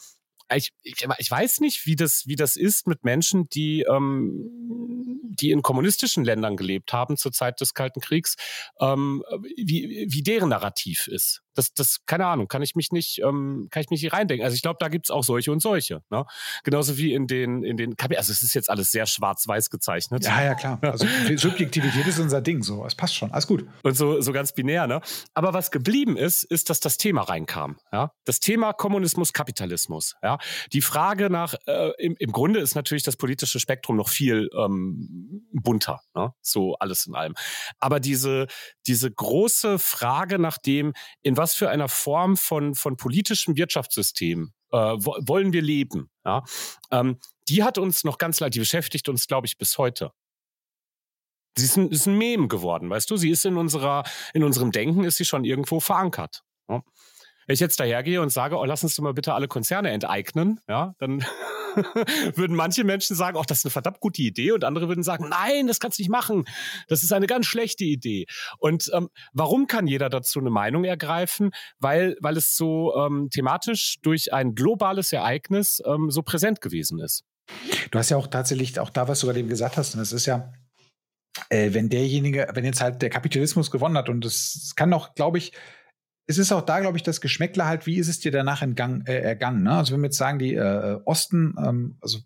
[0.55, 5.51] ich, ich, ich weiß nicht, wie das, wie das ist mit Menschen, die, ähm, die
[5.51, 8.37] in kommunistischen Ländern gelebt haben zur Zeit des Kalten Kriegs,
[8.81, 9.23] ähm,
[9.57, 13.83] wie, wie deren Narrativ ist das, das, keine Ahnung, kann ich mich nicht, ähm, kann
[13.83, 14.45] ich mich nicht reindenken.
[14.45, 16.03] Also ich glaube, da gibt's auch solche und solche.
[16.11, 16.25] Ne?
[16.63, 20.25] Genauso wie in den, in den also es ist jetzt alles sehr schwarz-weiß gezeichnet.
[20.25, 20.79] Ja, ja, klar.
[20.83, 22.85] Also Subjektivität ist unser Ding, so.
[22.85, 23.67] Es passt schon, alles gut.
[23.83, 25.01] Und so, so ganz binär, ne?
[25.35, 27.79] Aber was geblieben ist, ist, dass das Thema reinkam.
[27.93, 28.13] Ja?
[28.25, 30.15] Das Thema Kommunismus, Kapitalismus.
[30.23, 30.39] Ja?
[30.73, 35.47] Die Frage nach, äh, im, im Grunde ist natürlich das politische Spektrum noch viel ähm,
[35.53, 36.33] bunter, ne?
[36.43, 37.35] so alles in allem.
[37.79, 38.47] Aber diese,
[38.87, 40.93] diese große Frage nach dem,
[41.23, 46.11] in was was für einer Form von, von politischem Wirtschaftssystem äh, wollen wir leben?
[46.25, 46.43] Ja?
[46.91, 50.11] Ähm, die hat uns noch ganz leid, die beschäftigt uns, glaube ich, bis heute.
[51.57, 53.17] Sie ist ein, ist ein Mem geworden, weißt du?
[53.17, 54.03] Sie ist in unserer,
[54.35, 56.43] in unserem Denken ist sie schon irgendwo verankert.
[56.69, 56.83] Ja?
[57.47, 60.59] Wenn ich jetzt dahergehe und sage, oh, lass uns doch mal bitte alle Konzerne enteignen,
[60.67, 61.25] ja, dann
[62.35, 65.29] würden manche Menschen sagen, ach, das ist eine verdammt gute Idee und andere würden sagen,
[65.29, 66.45] nein, das kannst du nicht machen.
[66.89, 68.27] Das ist eine ganz schlechte Idee.
[68.59, 71.51] Und ähm, warum kann jeder dazu eine Meinung ergreifen?
[71.79, 77.25] Weil, weil es so ähm, thematisch durch ein globales Ereignis ähm, so präsent gewesen ist.
[77.91, 80.13] Du hast ja auch tatsächlich auch da, was du gerade eben gesagt hast, und das
[80.13, 80.53] ist ja,
[81.49, 85.39] äh, wenn derjenige, wenn jetzt halt der Kapitalismus gewonnen hat und das kann auch, glaube
[85.39, 85.53] ich,
[86.27, 89.03] es ist auch da, glaube ich, das Geschmäckler halt, wie ist es dir danach entgang,
[89.07, 89.63] äh, ergangen?
[89.63, 89.73] Ne?
[89.73, 92.19] Also wenn wir jetzt sagen, die äh, Osten, ähm, also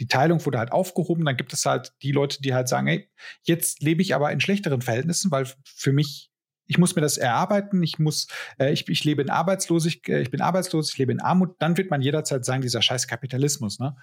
[0.00, 3.08] die Teilung wurde halt aufgehoben, dann gibt es halt die Leute, die halt sagen, ey,
[3.42, 6.30] jetzt lebe ich aber in schlechteren Verhältnissen, weil für mich,
[6.66, 8.26] ich muss mir das erarbeiten, ich muss,
[8.58, 11.76] äh, ich, ich lebe in Arbeitslosigkeit, äh, ich bin arbeitslos, ich lebe in Armut, dann
[11.76, 13.96] wird man jederzeit sagen, dieser scheiß Kapitalismus, ne?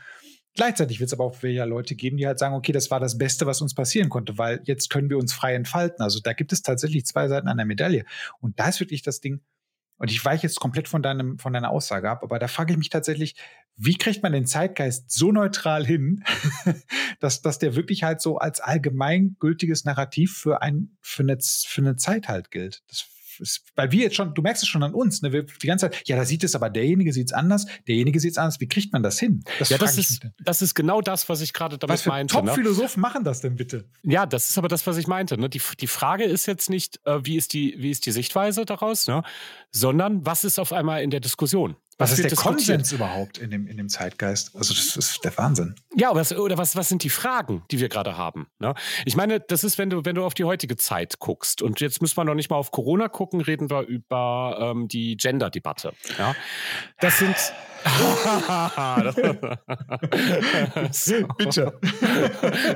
[0.58, 3.20] Gleichzeitig wird es aber auch ja Leute geben, die halt sagen, okay, das war das
[3.20, 6.04] Beste, was uns passieren konnte, weil jetzt können wir uns frei entfalten.
[6.04, 8.06] Also da gibt es tatsächlich zwei Seiten einer Medaille.
[8.42, 9.42] Und da ist wirklich das Ding,
[9.98, 12.78] und ich weiche jetzt komplett von, deinem, von deiner Aussage ab, aber da frage ich
[12.80, 13.36] mich tatsächlich,
[13.76, 16.24] wie kriegt man den Zeitgeist so neutral hin,
[17.20, 21.96] dass, dass der wirklich halt so als allgemeingültiges Narrativ für, ein, für, eine, für eine
[21.98, 22.84] Zeit halt gilt?
[22.90, 23.06] Das
[23.76, 25.32] weil wir jetzt schon, du merkst es schon an uns, ne?
[25.32, 28.32] Wir die ganze Zeit, ja, da sieht es aber, derjenige sieht es anders, derjenige sieht
[28.32, 28.60] es anders.
[28.60, 29.44] Wie kriegt man das hin?
[29.60, 32.36] Das ja, das ist, das ist genau das, was ich gerade damit was für meinte.
[32.36, 32.46] Ne?
[32.46, 33.08] Top-Philosophen ne?
[33.08, 33.86] machen das denn bitte?
[34.04, 35.38] Ja, das ist aber das, was ich meinte.
[35.40, 35.50] Ne?
[35.50, 39.08] Die, die Frage ist jetzt nicht, äh, wie, ist die, wie ist die Sichtweise daraus,
[39.08, 39.24] ne?
[39.72, 41.76] sondern was ist auf einmal in der Diskussion?
[42.00, 44.56] Was, ist der Konsens überhaupt in dem, in dem Zeitgeist?
[44.56, 45.76] Also das ist der Wahnsinn.
[45.96, 48.48] Ja, was, oder was, was sind die Fragen, die wir gerade haben?
[48.60, 48.76] Ne?
[49.06, 52.02] Ich meine, das ist, wenn du, wenn du auf die heutige Zeit guckst, und jetzt
[52.02, 55.94] müssen wir noch nicht mal auf Corona gucken, reden wir über ähm, die Gender-Debatte.
[56.20, 56.36] Ja?
[57.00, 57.36] Das sind
[61.38, 61.80] Bitte.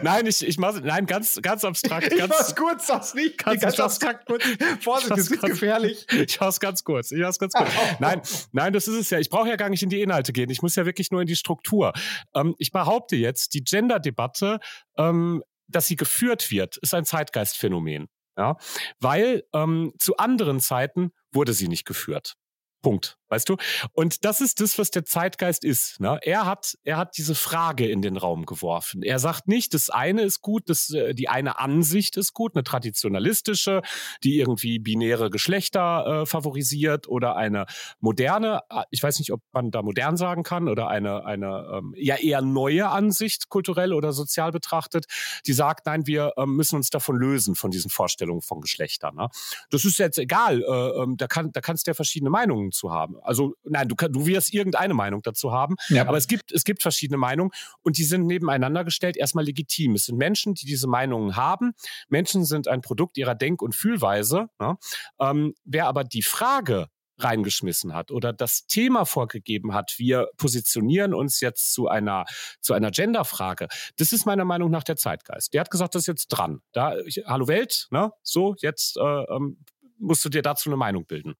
[0.03, 2.09] nein, ich, ich mache nein, ganz, ganz abstrakt.
[2.09, 3.37] Ganz, ich mach's kurz, sag's nicht.
[3.37, 4.43] Ganz, ganz abstrakt kurz.
[4.79, 6.05] Vorsicht, das ist gefährlich.
[6.11, 7.11] Ich mach's ganz kurz.
[7.11, 7.69] Ich mach's ganz kurz.
[7.99, 9.19] Nein, nein, das ist es ja.
[9.19, 10.49] Ich brauche ja gar nicht in die Inhalte gehen.
[10.49, 11.93] Ich muss ja wirklich nur in die Struktur.
[12.33, 14.59] Ähm, ich behaupte jetzt, die Gender-Debatte,
[14.97, 18.07] ähm, dass sie geführt wird, ist ein Zeitgeistphänomen.
[18.37, 18.57] Ja,
[18.99, 22.35] weil ähm, zu anderen Zeiten wurde sie nicht geführt.
[22.81, 23.17] Punkt.
[23.31, 23.55] Weißt du?
[23.93, 26.01] Und das ist das, was der Zeitgeist ist.
[26.01, 26.19] Ne?
[26.21, 29.03] Er hat, er hat diese Frage in den Raum geworfen.
[29.03, 32.65] Er sagt nicht, das eine ist gut, das, äh, die eine Ansicht ist gut, eine
[32.65, 33.83] traditionalistische,
[34.21, 37.67] die irgendwie binäre Geschlechter äh, favorisiert oder eine
[38.01, 41.93] moderne, äh, ich weiß nicht, ob man da modern sagen kann, oder eine, eine ähm,
[41.95, 45.05] ja eher neue Ansicht, kulturell oder sozial betrachtet,
[45.45, 49.15] die sagt, nein, wir ähm, müssen uns davon lösen, von diesen Vorstellungen von Geschlechtern.
[49.15, 49.29] Ne?
[49.69, 52.91] Das ist jetzt egal, äh, ähm, da, kann, da kannst du ja verschiedene Meinungen zu
[52.91, 53.20] haben.
[53.23, 56.07] Also nein, du, du wirst irgendeine Meinung dazu haben, ja.
[56.07, 57.51] aber es gibt, es gibt verschiedene Meinungen
[57.83, 59.95] und die sind nebeneinander gestellt erstmal legitim.
[59.95, 61.73] Es sind Menschen, die diese Meinungen haben.
[62.09, 64.47] Menschen sind ein Produkt ihrer Denk- und Fühlweise.
[64.59, 64.77] Ne?
[65.19, 66.87] Ähm, wer aber die Frage
[67.23, 72.25] reingeschmissen hat oder das Thema vorgegeben hat, wir positionieren uns jetzt zu einer,
[72.59, 73.67] zu einer Genderfrage,
[73.97, 75.53] das ist meiner Meinung nach der Zeitgeist.
[75.53, 76.61] Der hat gesagt, das ist jetzt dran.
[76.73, 78.11] Da, ich, hallo Welt, ne?
[78.23, 79.63] so, jetzt äh, ähm,
[79.97, 81.35] musst du dir dazu eine Meinung bilden.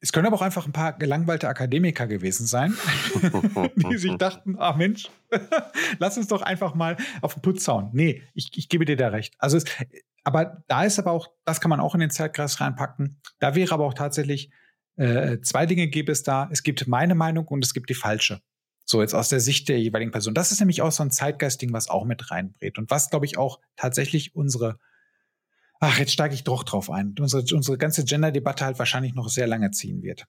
[0.00, 2.76] Es können aber auch einfach ein paar gelangweilte Akademiker gewesen sein,
[3.76, 5.10] die sich dachten, ach Mensch,
[5.98, 7.90] lass uns doch einfach mal auf den Putz hauen.
[7.92, 9.34] Nee, ich, ich gebe dir da recht.
[9.38, 9.64] Also es,
[10.24, 13.20] aber da ist aber auch, das kann man auch in den Zeitkreis reinpacken.
[13.38, 14.50] Da wäre aber auch tatsächlich,
[14.96, 16.48] äh, zwei Dinge gäbe es da.
[16.52, 18.42] Es gibt meine Meinung und es gibt die falsche.
[18.84, 20.34] So jetzt aus der Sicht der jeweiligen Person.
[20.34, 23.38] Das ist nämlich auch so ein Zeitgeistding, was auch mit reinbringt und was, glaube ich,
[23.38, 24.78] auch tatsächlich unsere
[25.82, 27.14] Ach, jetzt steige ich doch drauf ein.
[27.18, 30.26] Unsere, unsere ganze Gender-Debatte halt wahrscheinlich noch sehr lange ziehen wird.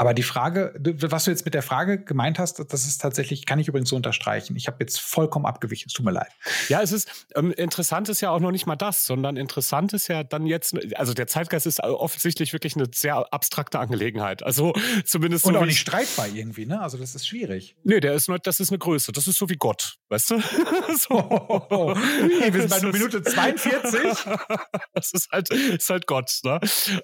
[0.00, 3.58] Aber die Frage, was du jetzt mit der Frage gemeint hast, das ist tatsächlich, kann
[3.58, 4.56] ich übrigens so unterstreichen.
[4.56, 5.88] Ich habe jetzt vollkommen abgewichen.
[5.88, 6.30] Es tut mir leid.
[6.70, 10.08] Ja, es ist ähm, interessant ist ja auch noch nicht mal das, sondern interessant ist
[10.08, 14.42] ja dann jetzt, also der Zeitgeist ist offensichtlich wirklich eine sehr abstrakte Angelegenheit.
[14.42, 14.72] Also
[15.04, 16.80] zumindest und so auch nicht streitbar irgendwie, ne?
[16.80, 17.76] Also das ist schwierig.
[17.84, 19.12] Nee, der ist nur, das ist eine Größe.
[19.12, 20.40] Das ist so wie Gott, weißt du?
[20.96, 21.10] so.
[21.10, 21.94] Oh, oh, oh.
[21.94, 24.00] wir sind bei Minute 42.
[24.94, 26.40] das ist halt, ist halt Gott.
[26.42, 26.58] Ne?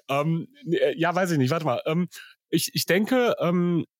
[0.09, 0.47] Ähm,
[0.95, 1.51] ja, weiß ich nicht.
[1.51, 1.79] Warte mal.
[1.85, 2.07] Ähm,
[2.49, 3.96] ich, ich denke, ähm, äh,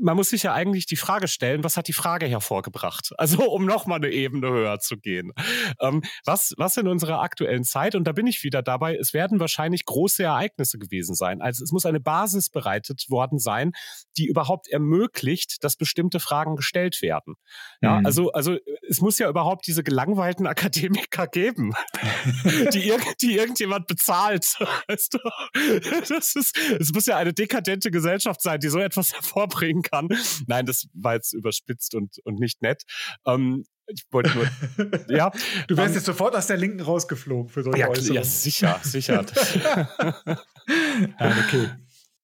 [0.00, 3.10] man muss sich ja eigentlich die Frage stellen, was hat die Frage hervorgebracht?
[3.18, 5.32] Also um nochmal eine Ebene höher zu gehen.
[5.80, 9.40] Ähm, was, was in unserer aktuellen Zeit, und da bin ich wieder dabei, es werden
[9.40, 11.42] wahrscheinlich große Ereignisse gewesen sein.
[11.42, 13.72] Also es muss eine Basis bereitet worden sein,
[14.16, 17.34] die überhaupt ermöglicht, dass bestimmte Fragen gestellt werden.
[17.82, 18.06] Ja, mhm.
[18.06, 18.56] also, also
[18.88, 21.74] es muss ja überhaupt diese gelangweilten Akademiker geben,
[22.72, 24.46] die, irg die irgendjemand bezahlt.
[24.86, 25.18] Weißt du?
[26.08, 30.08] das ist, es muss ja eine dekadente Gesellschaft sein, die so etwas hervorbringt bringen kann.
[30.46, 32.82] Nein, das war jetzt überspitzt und, und nicht nett.
[33.26, 34.46] Ähm, ich wollte nur,
[35.08, 35.30] ja.
[35.66, 38.14] Du wärst um, ähm, jetzt sofort aus der Linken rausgeflogen für solche ja, Äußerungen.
[38.16, 39.24] Ja, sicher, sicher.
[41.18, 41.70] ja, okay.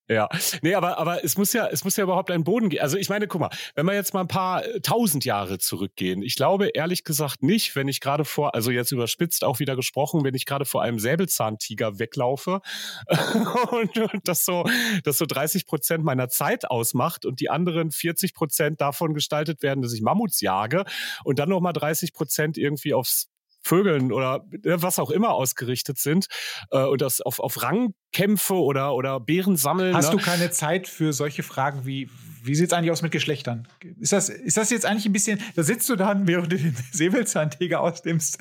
[0.06, 0.28] Ja,
[0.60, 2.82] nee, aber, aber es muss ja, es muss ja überhaupt einen Boden geben.
[2.82, 6.20] Also ich meine, guck mal, wenn wir jetzt mal ein paar äh, tausend Jahre zurückgehen,
[6.22, 10.22] ich glaube ehrlich gesagt nicht, wenn ich gerade vor, also jetzt überspitzt auch wieder gesprochen,
[10.22, 12.60] wenn ich gerade vor einem Säbelzahntiger weglaufe
[13.70, 14.64] und, und das so,
[15.04, 19.80] das so 30 Prozent meiner Zeit ausmacht und die anderen 40 Prozent davon gestaltet werden,
[19.80, 20.84] dass ich Mammuts jage
[21.24, 23.33] und dann nochmal 30 Prozent irgendwie aufs
[23.64, 26.26] Vögeln oder ne, was auch immer ausgerichtet sind
[26.70, 29.94] äh, und das auf, auf Rangkämpfe oder, oder Bären sammeln.
[29.94, 30.18] Hast ne?
[30.18, 32.10] du keine Zeit für solche Fragen wie,
[32.42, 33.66] wie sieht es eigentlich aus mit Geschlechtern?
[33.98, 36.76] Ist das, ist das jetzt eigentlich ein bisschen, da sitzt du dann, während du den
[36.92, 38.38] Säbelzahntiger ausnimmst,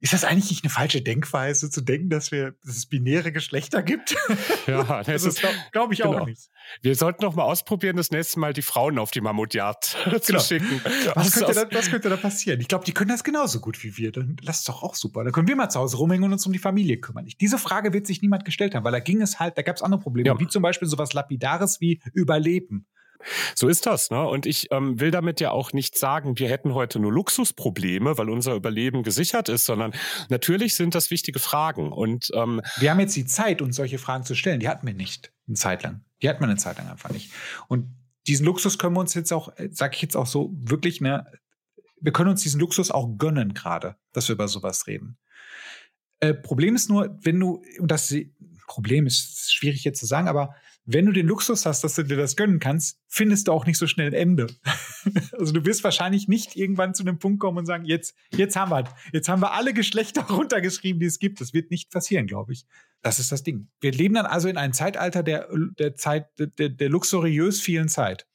[0.00, 3.82] ist das eigentlich nicht eine falsche Denkweise, zu denken, dass, wir, dass es binäre Geschlechter
[3.82, 4.14] gibt?
[4.66, 6.18] Ja, das, das glaube glaub ich genau.
[6.18, 6.50] auch nicht.
[6.82, 9.84] Wir sollten noch mal ausprobieren, das nächste Mal die Frauen auf die Mammutjagd
[10.20, 10.40] zu genau.
[10.40, 10.80] schicken.
[11.14, 12.60] Was könnte, da, was könnte, da, passieren?
[12.60, 14.10] Ich glaube, die können das genauso gut wie wir.
[14.10, 15.22] Dann lass es doch auch super.
[15.22, 17.28] Dann können wir mal zu Hause rumhängen und uns um die Familie kümmern.
[17.40, 19.82] Diese Frage wird sich niemand gestellt haben, weil da ging es halt, da gab es
[19.82, 20.40] andere Probleme, ja.
[20.40, 22.86] wie zum Beispiel sowas Lapidares wie Überleben.
[23.54, 24.26] So ist das, ne?
[24.26, 28.30] Und ich ähm, will damit ja auch nicht sagen, wir hätten heute nur Luxusprobleme, weil
[28.30, 29.92] unser Überleben gesichert ist, sondern
[30.28, 31.92] natürlich sind das wichtige Fragen.
[31.92, 34.60] Und ähm, wir haben jetzt die Zeit, uns solche Fragen zu stellen.
[34.60, 36.04] Die hatten wir nicht eine Zeit lang.
[36.22, 37.32] Die hatten wir eine Zeit lang einfach nicht.
[37.68, 37.94] Und
[38.26, 41.26] diesen Luxus können wir uns jetzt auch, äh, sage ich jetzt auch so, wirklich, ne,
[42.00, 45.18] wir können uns diesen Luxus auch gönnen gerade, dass wir über sowas reden.
[46.20, 48.14] Äh, Problem ist nur, wenn du, und das
[48.66, 50.54] Problem ist schwierig jetzt zu sagen, aber
[50.86, 53.76] wenn du den Luxus hast, dass du dir das gönnen kannst, findest du auch nicht
[53.76, 54.46] so schnell ein Ende.
[55.38, 58.70] also du wirst wahrscheinlich nicht irgendwann zu einem Punkt kommen und sagen, jetzt, jetzt haben
[58.70, 61.40] wir, jetzt haben wir alle Geschlechter runtergeschrieben, die es gibt.
[61.40, 62.66] Das wird nicht passieren, glaube ich.
[63.02, 63.68] Das ist das Ding.
[63.80, 68.26] Wir leben dann also in einem Zeitalter der, der Zeit, der, der luxuriös vielen Zeit.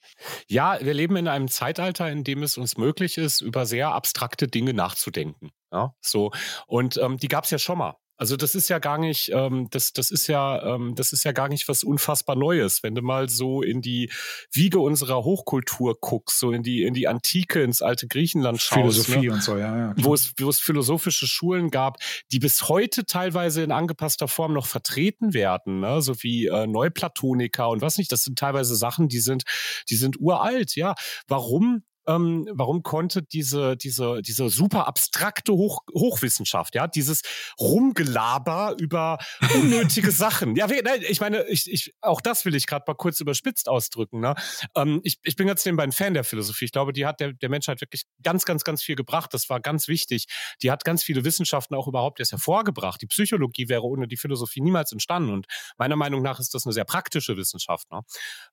[0.48, 4.48] Ja, wir leben in einem Zeitalter, in dem es uns möglich ist, über sehr abstrakte
[4.48, 5.52] Dinge nachzudenken.
[5.72, 6.32] Ja, so.
[6.68, 7.96] Und ähm, die gab es ja schon mal.
[8.22, 11.32] Also das ist ja gar nicht, ähm, das, das ist ja, ähm, das ist ja
[11.32, 14.12] gar nicht was unfassbar Neues, wenn du mal so in die
[14.52, 18.80] Wiege unserer Hochkultur guckst, so in die, in die Antike, ins alte Griechenland schaust.
[18.80, 19.34] Philosophie ne?
[19.34, 19.94] und so, ja, ja.
[19.98, 21.98] Wo es, wo es philosophische Schulen gab,
[22.32, 26.04] die bis heute teilweise in angepasster Form noch vertreten werden, ne?
[26.04, 28.12] so wie äh, Neuplatoniker und was nicht.
[28.12, 29.46] Das sind teilweise Sachen, die sind,
[29.90, 30.94] die sind uralt, ja.
[31.28, 37.22] Warum ähm, warum konnte diese, diese, diese super abstrakte Hoch, Hochwissenschaft, ja, dieses
[37.60, 39.18] Rumgelaber über
[39.56, 40.56] unnötige Sachen.
[40.56, 44.20] Ja, ich meine, ich, ich, auch das will ich gerade mal kurz überspitzt ausdrücken.
[44.20, 44.36] Ne?
[44.76, 46.66] Ähm, ich, ich bin ganz nebenbei ein Fan der Philosophie.
[46.66, 49.34] Ich glaube, die hat der, der Menschheit wirklich ganz, ganz, ganz viel gebracht.
[49.34, 50.26] Das war ganz wichtig.
[50.62, 53.02] Die hat ganz viele Wissenschaften auch überhaupt erst hervorgebracht.
[53.02, 55.34] Die Psychologie wäre ohne die Philosophie niemals entstanden.
[55.34, 55.48] Und
[55.78, 57.92] meiner Meinung nach ist das eine sehr praktische Wissenschaft.
[57.92, 58.02] Ne?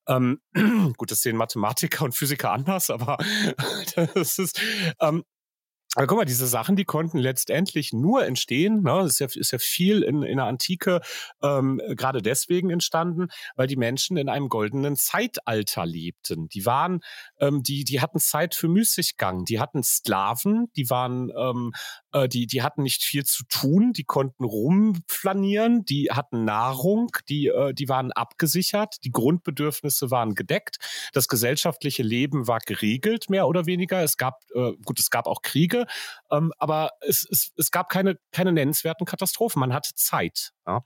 [0.06, 0.40] Ähm,
[0.96, 3.18] gut, das sehen Mathematiker und Physiker anders, aber
[4.14, 4.60] das ist,
[5.00, 5.24] ähm,
[5.98, 9.58] aber guck mal, diese Sachen, die konnten letztendlich nur entstehen, ne, ist, ja, ist ja
[9.58, 11.00] viel in, in der Antike
[11.42, 13.26] ähm, gerade deswegen entstanden,
[13.56, 16.48] weil die Menschen in einem goldenen Zeitalter lebten.
[16.50, 17.00] Die waren,
[17.40, 21.72] ähm, die, die hatten Zeit für Müßiggang, die hatten Sklaven, die waren, ähm,
[22.12, 27.48] äh, die, die hatten nicht viel zu tun, die konnten rumflanieren, die hatten Nahrung, die,
[27.48, 30.76] äh, die waren abgesichert, die Grundbedürfnisse waren gedeckt,
[31.12, 34.00] das gesellschaftliche Leben war geregelt, mehr oder weniger.
[34.00, 35.87] Es gab, äh, gut, es gab auch Kriege,
[36.30, 39.60] ähm, aber es, es, es gab keine, keine nennenswerten Katastrophen.
[39.60, 40.52] Man hatte Zeit.
[40.66, 40.82] Ja?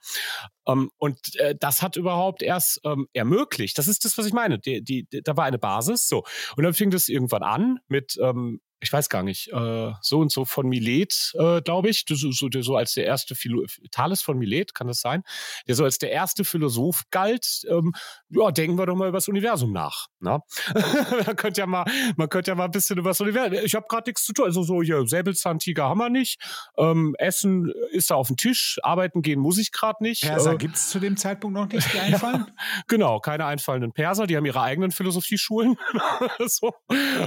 [0.67, 3.79] Ähm, und äh, das hat überhaupt erst ähm, ermöglicht.
[3.79, 4.59] Das ist das, was ich meine.
[4.59, 6.09] Die, die, die, da war eine Basis.
[6.09, 6.25] So.
[6.57, 10.33] Und dann fing das irgendwann an mit ähm, ich weiß gar nicht, äh, so und
[10.33, 14.37] so von Milet, äh, glaube ich, so, so, so als der erste Philo Thales von
[14.37, 15.22] Milet, kann das sein,
[15.68, 17.93] der so als der erste Philosoph galt, ähm,
[18.28, 20.07] ja, denken wir doch mal über das Universum nach.
[20.20, 20.41] Ne?
[21.26, 21.85] man könnte ja mal,
[22.16, 23.59] man könnte ja mal ein bisschen über das Universum.
[23.64, 24.47] Ich habe gerade nichts zu tun.
[24.47, 26.41] Also so hier Säbelzahntiger haben wir nicht.
[26.76, 30.22] Ähm, Essen ist da auf dem Tisch, arbeiten gehen muss ich gerade nicht.
[30.22, 32.47] Perser äh, gibt es zu dem Zeitpunkt noch nicht, die einfallen?
[32.49, 35.76] ja, genau, keine einfallenden Perser, die haben ihre eigenen Philosophieschulen.
[36.47, 36.72] so.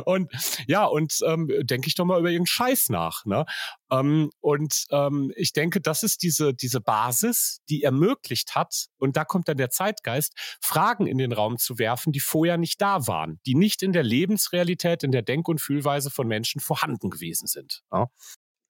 [0.05, 0.31] Und
[0.67, 3.25] ja, und ähm, denke ich doch mal über irgendeinen Scheiß nach.
[3.25, 3.45] Ne?
[3.91, 9.25] Ähm, und ähm, ich denke, das ist diese, diese Basis, die ermöglicht hat, und da
[9.25, 13.39] kommt dann der Zeitgeist, Fragen in den Raum zu werfen, die vorher nicht da waren,
[13.45, 17.83] die nicht in der Lebensrealität, in der Denk- und Fühlweise von Menschen vorhanden gewesen sind.
[17.91, 18.07] Ja?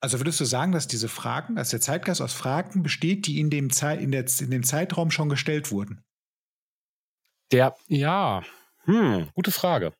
[0.02, 3.50] Also würdest du sagen, dass diese Fragen, dass der Zeitgeist aus Fragen besteht, die in
[3.50, 6.04] dem, Zeit, in, der, in dem Zeitraum schon gestellt wurden?
[7.52, 8.44] Der, ja,
[8.84, 9.94] hm, gute Frage.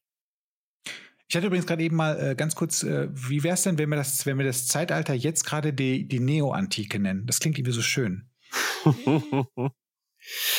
[1.28, 3.90] Ich hatte übrigens gerade eben mal äh, ganz kurz, äh, wie wäre es denn, wenn
[3.90, 7.26] wir das, wenn wir das Zeitalter jetzt gerade die, die Neo-Antike nennen?
[7.26, 8.30] Das klingt irgendwie so schön.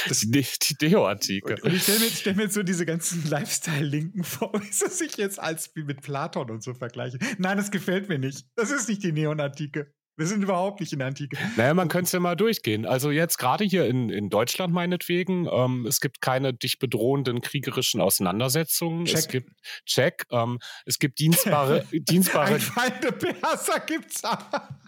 [0.07, 1.57] Das, die, die Neo-Antike.
[1.63, 5.17] Und ich stelle mir, stell mir jetzt so diese ganzen Lifestyle-Linken vor, wie sie sich
[5.17, 7.19] jetzt als wie mit Platon und so vergleichen.
[7.39, 8.47] Nein, das gefällt mir nicht.
[8.55, 9.93] Das ist nicht die Neo-Antike.
[10.17, 11.37] Wir sind überhaupt nicht in der Antike.
[11.57, 12.87] Naja, man könnte es ja mal durchgehen.
[12.87, 18.01] Also jetzt gerade hier in, in Deutschland meinetwegen, ähm, es gibt keine dich bedrohenden kriegerischen
[18.01, 19.05] Auseinandersetzungen.
[19.05, 19.17] Check.
[19.19, 19.51] Es gibt
[19.85, 20.25] Check.
[20.31, 22.55] Ähm, es gibt dienstbare, dienstbare.
[22.55, 24.81] Ein Feinde Perser gibt's aber.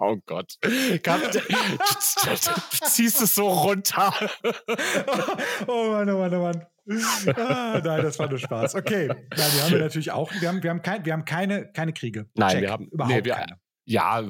[0.00, 0.58] Oh Gott.
[0.62, 0.68] du
[2.84, 4.12] ziehst es so runter.
[5.66, 6.66] oh Mann, oh Mann, oh Mann.
[7.36, 8.74] Ah, nein, das war nur Spaß.
[8.74, 9.08] Okay.
[9.08, 12.26] Nein, wir haben natürlich auch, wir haben, wir haben, kein, wir haben keine, keine Kriege.
[12.34, 12.60] Nein, Check.
[12.62, 13.58] wir haben überhaupt nee, wir, keine.
[13.90, 14.22] Ja,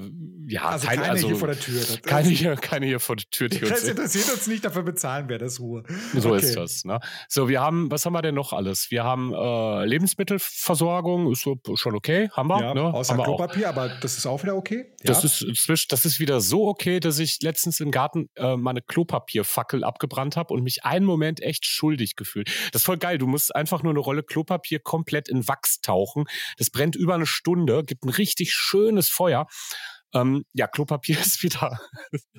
[0.46, 1.82] ja, also keine, keine also, hier vor der Tür.
[2.04, 3.48] Keine, hier, keine hier vor der Tür.
[3.48, 5.82] Die das interessiert uns nicht, dafür bezahlen wir das Ruhe.
[6.14, 6.38] So okay.
[6.38, 6.84] ist das.
[6.84, 7.00] Ne?
[7.28, 8.92] So, wir haben, was haben wir denn noch alles?
[8.92, 12.60] Wir haben äh, Lebensmittelversorgung, ist so, schon okay, haben wir.
[12.60, 12.94] Ja, ne?
[12.94, 14.94] Außer haben Klopapier, aber das ist auch wieder okay.
[15.02, 15.12] Ja.
[15.12, 19.82] Das, ist, das ist wieder so okay, dass ich letztens im Garten äh, meine Klopapierfackel
[19.82, 22.48] abgebrannt habe und mich einen Moment echt schuldig gefühlt.
[22.72, 23.18] Das ist voll geil.
[23.18, 26.26] Du musst einfach nur eine Rolle Klopapier komplett in Wachs tauchen.
[26.58, 29.47] Das brennt über eine Stunde, gibt ein richtig schönes Feuer.
[30.14, 31.78] Ähm, ja, Klopapier ist wieder.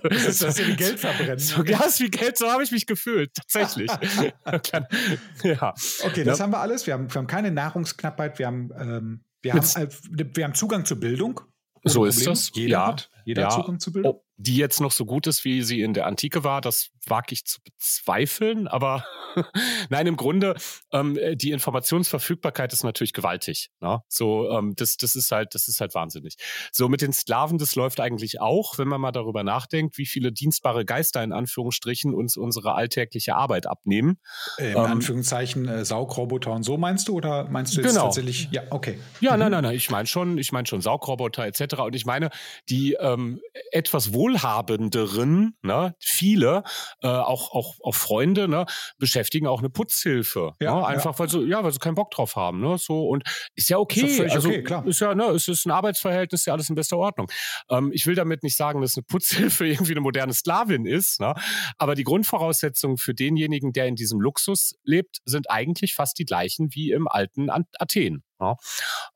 [0.02, 1.40] Das ist das wie Geld verbrennen.
[1.40, 3.90] So, ja, ist wie Geld, so habe ich mich gefühlt, tatsächlich.
[5.44, 5.74] ja.
[6.04, 6.44] Okay, das ja.
[6.44, 6.88] haben wir alles.
[6.88, 9.88] Wir haben, wir haben keine Nahrungsknappheit, wir haben, ähm, wir, haben, äh,
[10.36, 11.42] wir haben Zugang zur Bildung.
[11.84, 12.52] So ist das.
[12.54, 12.88] Jeder ja.
[12.88, 13.10] hat.
[13.30, 14.22] Jeder ja, Zugang zu Bildung?
[14.42, 17.46] die jetzt noch so gut ist, wie sie in der Antike war, das wage ich
[17.46, 18.70] zu bezweifeln.
[18.70, 19.04] Aber
[19.90, 20.56] nein, im Grunde,
[20.94, 23.70] ähm, die Informationsverfügbarkeit ist natürlich gewaltig.
[23.82, 24.02] Ne?
[24.08, 26.36] So, ähm, das, das ist halt, das ist halt wahnsinnig.
[26.72, 30.32] So mit den Sklaven, das läuft eigentlich auch, wenn man mal darüber nachdenkt, wie viele
[30.32, 34.20] dienstbare Geister in Anführungsstrichen uns unsere alltägliche Arbeit abnehmen.
[34.58, 38.06] Äh, in ähm, Anführungszeichen äh, Saugroboter und so meinst du oder meinst du jetzt genau.
[38.06, 38.48] tatsächlich?
[38.52, 39.00] Ja, okay.
[39.20, 39.40] Ja, mhm.
[39.40, 39.76] nein, nein, nein.
[39.76, 41.76] Ich meine schon, ich meine schon Saugroboter etc.
[41.80, 42.30] Und ich meine
[42.70, 43.42] die ähm,
[43.72, 46.64] etwas wohl Wohlhabenderen, ne, viele,
[47.02, 48.66] äh, auch, auch, auch Freunde, ne,
[48.98, 50.54] beschäftigen auch eine Putzhilfe.
[50.62, 50.88] Ja, ne?
[50.88, 51.20] Einfach ja.
[51.20, 52.60] weil sie, ja, weil sie keinen Bock drauf haben.
[52.60, 52.78] Ne?
[52.78, 53.24] So, und
[53.56, 54.02] ist ja okay.
[54.02, 54.86] Ist ja also, okay, klar.
[54.86, 57.30] Ist ja, ne, es ist ein Arbeitsverhältnis, ist ja alles in bester Ordnung.
[57.70, 61.34] Ähm, ich will damit nicht sagen, dass eine Putzhilfe irgendwie eine moderne Sklavin ist, ne?
[61.78, 66.70] aber die Grundvoraussetzungen für denjenigen, der in diesem Luxus lebt, sind eigentlich fast die gleichen
[66.74, 68.24] wie im alten Athen.
[68.40, 68.58] Ja?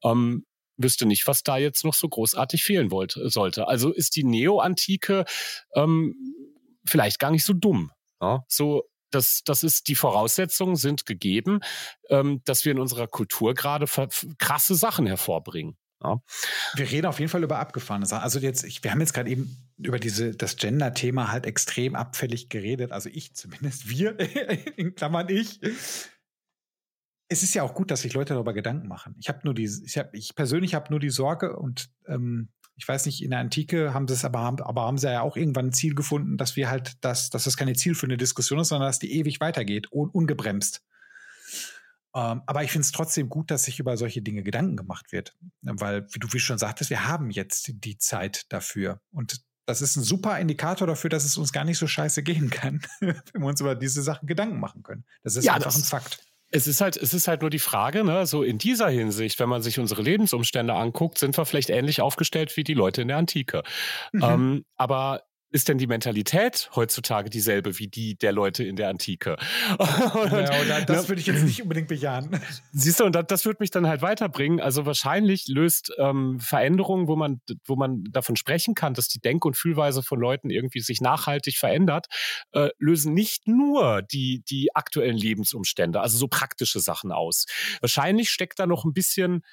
[0.04, 0.46] Ähm,
[0.78, 3.68] wüsste nicht, was da jetzt noch so großartig fehlen wollte, sollte.
[3.68, 5.26] Also ist die Neo-Antike
[5.76, 6.16] ähm,
[6.86, 7.92] vielleicht gar nicht so dumm.
[8.22, 8.44] Ja?
[8.48, 11.60] So, das, das ist, die Voraussetzungen sind gegeben,
[12.10, 13.86] ähm, dass wir in unserer Kultur gerade
[14.40, 15.78] krasse Sachen hervorbringen.
[16.04, 16.22] Ja.
[16.76, 18.24] Wir reden auf jeden Fall über abgefahrene Sachen.
[18.24, 22.50] Also jetzt, ich, wir haben jetzt gerade eben über diese, das Gender-Thema halt extrem abfällig
[22.50, 22.92] geredet.
[22.92, 24.20] Also ich zumindest, wir,
[24.78, 25.62] in Klammern ich
[27.34, 29.16] es ist ja auch gut, dass sich Leute darüber Gedanken machen.
[29.20, 32.88] Ich habe nur die, ich, hab, ich persönlich habe nur die Sorge und ähm, ich
[32.88, 35.36] weiß nicht, in der Antike haben sie es aber, haben, aber haben sie ja auch
[35.36, 38.60] irgendwann ein Ziel gefunden, dass wir halt, das, dass das keine Ziel für eine Diskussion
[38.60, 40.84] ist, sondern dass die ewig weitergeht, un, ungebremst.
[42.16, 45.36] Ähm, aber ich finde es trotzdem gut, dass sich über solche Dinge Gedanken gemacht wird.
[45.62, 49.02] Weil, wie du wie schon sagtest, wir haben jetzt die Zeit dafür.
[49.12, 52.50] Und das ist ein super Indikator dafür, dass es uns gar nicht so scheiße gehen
[52.50, 55.06] kann, wenn wir uns über diese Sachen Gedanken machen können.
[55.24, 56.24] Das ist ja, einfach das, ein Fakt.
[56.56, 59.50] Es ist halt, es ist halt nur die Frage, ne, so in dieser Hinsicht, wenn
[59.50, 63.18] man sich unsere Lebensumstände anguckt, sind wir vielleicht ähnlich aufgestellt wie die Leute in der
[63.18, 63.64] Antike.
[64.12, 64.24] Mhm.
[64.24, 65.24] Ähm, aber
[65.54, 69.38] ist denn die Mentalität heutzutage dieselbe wie die der Leute in der Antike?
[69.78, 72.42] und, ja, das würde ich jetzt nicht unbedingt bejahen.
[72.72, 74.60] Siehst du, und das, das würde mich dann halt weiterbringen.
[74.60, 79.46] Also wahrscheinlich löst ähm, Veränderungen, wo man, wo man davon sprechen kann, dass die Denk-
[79.46, 82.08] und Fühlweise von Leuten irgendwie sich nachhaltig verändert,
[82.54, 87.46] äh, lösen nicht nur die, die aktuellen Lebensumstände, also so praktische Sachen aus.
[87.80, 89.44] Wahrscheinlich steckt da noch ein bisschen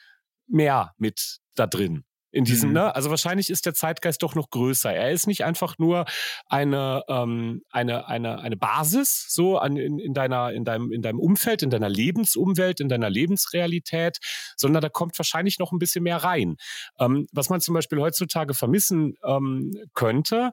[0.46, 2.74] mehr mit da drin in diesem, mhm.
[2.74, 2.94] ne?
[2.94, 4.92] Also wahrscheinlich ist der Zeitgeist doch noch größer.
[4.92, 6.04] Er ist nicht einfach nur
[6.46, 11.18] eine, ähm, eine, eine, eine Basis so an, in, in, deiner, in, deinem, in deinem
[11.18, 14.18] Umfeld, in deiner Lebensumwelt, in deiner Lebensrealität,
[14.56, 16.56] sondern da kommt wahrscheinlich noch ein bisschen mehr rein.
[16.98, 20.52] Ähm, was man zum Beispiel heutzutage vermissen ähm, könnte,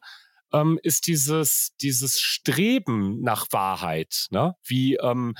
[0.53, 4.55] ähm, ist dieses, dieses Streben nach Wahrheit, ne?
[4.63, 5.35] wie ähm,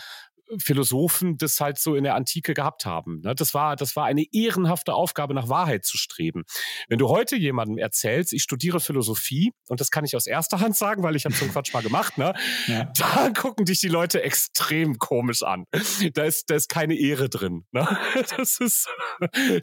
[0.60, 3.22] Philosophen das halt so in der Antike gehabt haben.
[3.22, 3.36] Ne?
[3.36, 6.44] Das war, das war eine ehrenhafte Aufgabe, nach Wahrheit zu streben.
[6.88, 10.76] Wenn du heute jemandem erzählst, ich studiere Philosophie, und das kann ich aus erster Hand
[10.76, 12.34] sagen, weil ich habe so einen Quatsch mal gemacht, ne?
[12.68, 12.92] Ja.
[12.98, 15.66] Da gucken dich die Leute extrem komisch an.
[16.14, 17.66] Da ist, da ist keine Ehre drin.
[17.72, 17.88] Ne?
[18.38, 18.88] Das ist,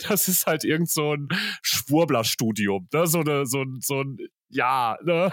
[0.08, 1.28] das ist halt irgend so ein
[1.62, 3.06] Schwurbler-Studium, ne?
[3.06, 4.16] so, eine, so, so ein
[4.54, 5.30] ja, ne?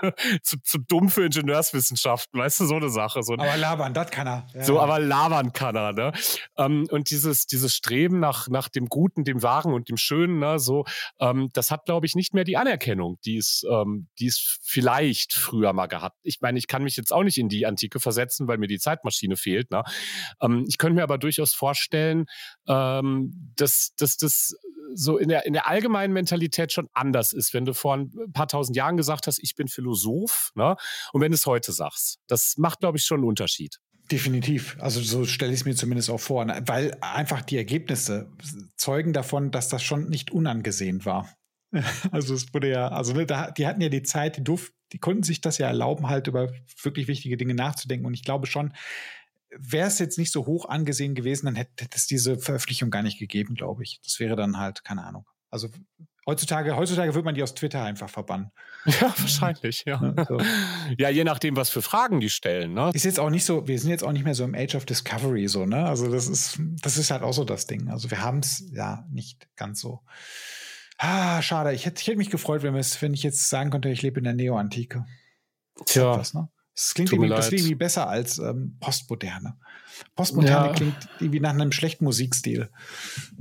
[0.42, 3.22] zu, zu dumm für Ingenieurswissenschaften, weißt du, so eine Sache.
[3.22, 4.46] So, aber labern, das kann er.
[4.54, 4.64] Ja.
[4.64, 6.12] So, aber labern kann er, ne?
[6.56, 10.58] Ähm, und dieses, dieses Streben nach, nach dem Guten, dem Wahren und dem Schönen, ne,
[10.58, 10.84] so,
[11.20, 15.34] ähm, das hat, glaube ich, nicht mehr die Anerkennung, die es, ähm, die es vielleicht
[15.34, 16.16] früher mal gehabt.
[16.22, 18.78] Ich meine, ich kann mich jetzt auch nicht in die Antike versetzen, weil mir die
[18.78, 19.82] Zeitmaschine fehlt, ne?
[20.40, 22.26] Ähm, ich könnte mir aber durchaus vorstellen,
[22.68, 24.54] ähm, dass, dass das
[24.94, 28.48] so in der, in der allgemeinen Mentalität schon anders ist, wenn du vor ein paar
[28.48, 29.89] tausend Jahren gesagt hast, ich bin Philosoph,
[30.54, 30.76] ne?
[31.12, 32.18] und wenn du es heute sagst.
[32.26, 33.78] Das macht, glaube ich, schon einen Unterschied.
[34.10, 34.76] Definitiv.
[34.80, 36.60] Also so stelle ich es mir zumindest auch vor, ne?
[36.66, 38.30] weil einfach die Ergebnisse
[38.76, 41.28] zeugen davon, dass das schon nicht unangesehen war.
[42.10, 45.22] Also es wurde ja, also ne, die hatten ja die Zeit, die durften, die konnten
[45.22, 48.06] sich das ja erlauben, halt über wirklich wichtige Dinge nachzudenken.
[48.06, 48.72] Und ich glaube schon,
[49.56, 53.02] wäre es jetzt nicht so hoch angesehen gewesen, dann hätte, hätte es diese Veröffentlichung gar
[53.02, 54.00] nicht gegeben, glaube ich.
[54.02, 55.26] Das wäre dann halt, keine Ahnung.
[55.50, 55.68] Also
[56.26, 58.50] heutzutage, heutzutage wird man die aus Twitter einfach verbannen.
[58.86, 60.14] Ja, wahrscheinlich, ja.
[60.16, 60.38] Ja, so.
[60.96, 62.72] ja, je nachdem, was für Fragen die stellen.
[62.72, 62.90] Ne?
[62.94, 64.86] Ist jetzt auch nicht so, wir sind jetzt auch nicht mehr so im Age of
[64.86, 65.84] Discovery, so, ne?
[65.84, 67.90] Also das ist, das ist halt auch so das Ding.
[67.90, 70.00] Also wir haben es ja nicht ganz so.
[70.96, 71.74] Ah, schade.
[71.74, 74.24] Ich hätte, ich hätte mich gefreut, wenn, wenn ich jetzt sagen könnte, ich lebe in
[74.24, 75.04] der Neoantike.
[75.84, 76.16] Tja.
[76.16, 76.48] Was, ne?
[76.74, 79.58] Das klingt, irgendwie, das klingt irgendwie besser als ähm, Postmoderne.
[80.14, 80.72] Postmoderne ja.
[80.72, 82.70] klingt irgendwie nach einem schlechten Musikstil.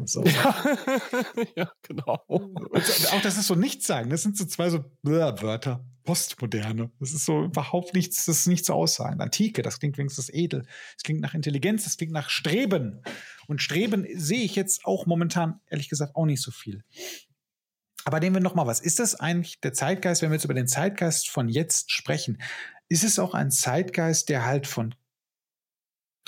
[0.05, 0.23] So.
[0.29, 0.77] Ja.
[1.55, 2.23] ja, genau.
[2.27, 4.09] auch das ist so nichts sagen.
[4.09, 5.83] Das sind so zwei so Wörter.
[6.03, 6.91] Postmoderne.
[6.99, 9.21] Das ist so überhaupt nichts, das ist nicht so aussagen.
[9.21, 10.65] Antike, das klingt wenigstens edel.
[10.95, 13.03] Das klingt nach Intelligenz, das klingt nach Streben.
[13.47, 16.83] Und Streben sehe ich jetzt auch momentan, ehrlich gesagt, auch nicht so viel.
[18.05, 18.79] Aber nehmen wir noch mal was.
[18.79, 22.41] Ist das eigentlich der Zeitgeist, wenn wir jetzt über den Zeitgeist von jetzt sprechen,
[22.87, 24.95] ist es auch ein Zeitgeist, der halt von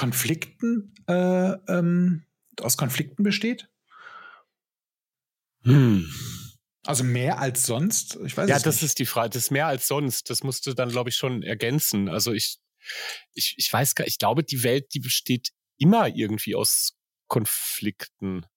[0.02, 2.26] Konflikten äh, ähm,
[2.60, 3.70] aus Konflikten besteht?
[5.62, 6.12] Hm.
[6.88, 8.18] Also mehr als sonst?
[8.26, 8.84] Ich weiß ja, das nicht.
[8.84, 9.30] ist die Frage.
[9.30, 10.32] Das ist mehr als sonst.
[10.32, 12.10] Das musst du dann, glaube ich, schon ergänzen.
[12.10, 12.58] Also ich,
[13.36, 16.98] ich, ich weiß gar, ich glaube, die Welt, die besteht immer irgendwie aus
[17.28, 18.48] Konflikten.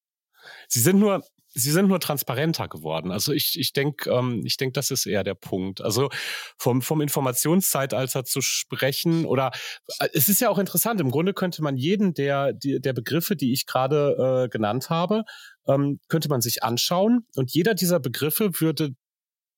[0.68, 3.11] Sie sind nur, sie sind nur transparenter geworden.
[3.11, 5.81] Also ich, ich denke, ähm, ich denke, das ist eher der Punkt.
[5.81, 6.11] Also
[6.59, 9.53] vom, vom Informationszeitalter zu sprechen oder
[10.01, 11.01] äh, es ist ja auch interessant.
[11.01, 15.25] Im Grunde könnte man jeden der, der Begriffe, die ich gerade äh, genannt habe,
[15.67, 18.91] ähm, könnte man sich anschauen und jeder dieser Begriffe würde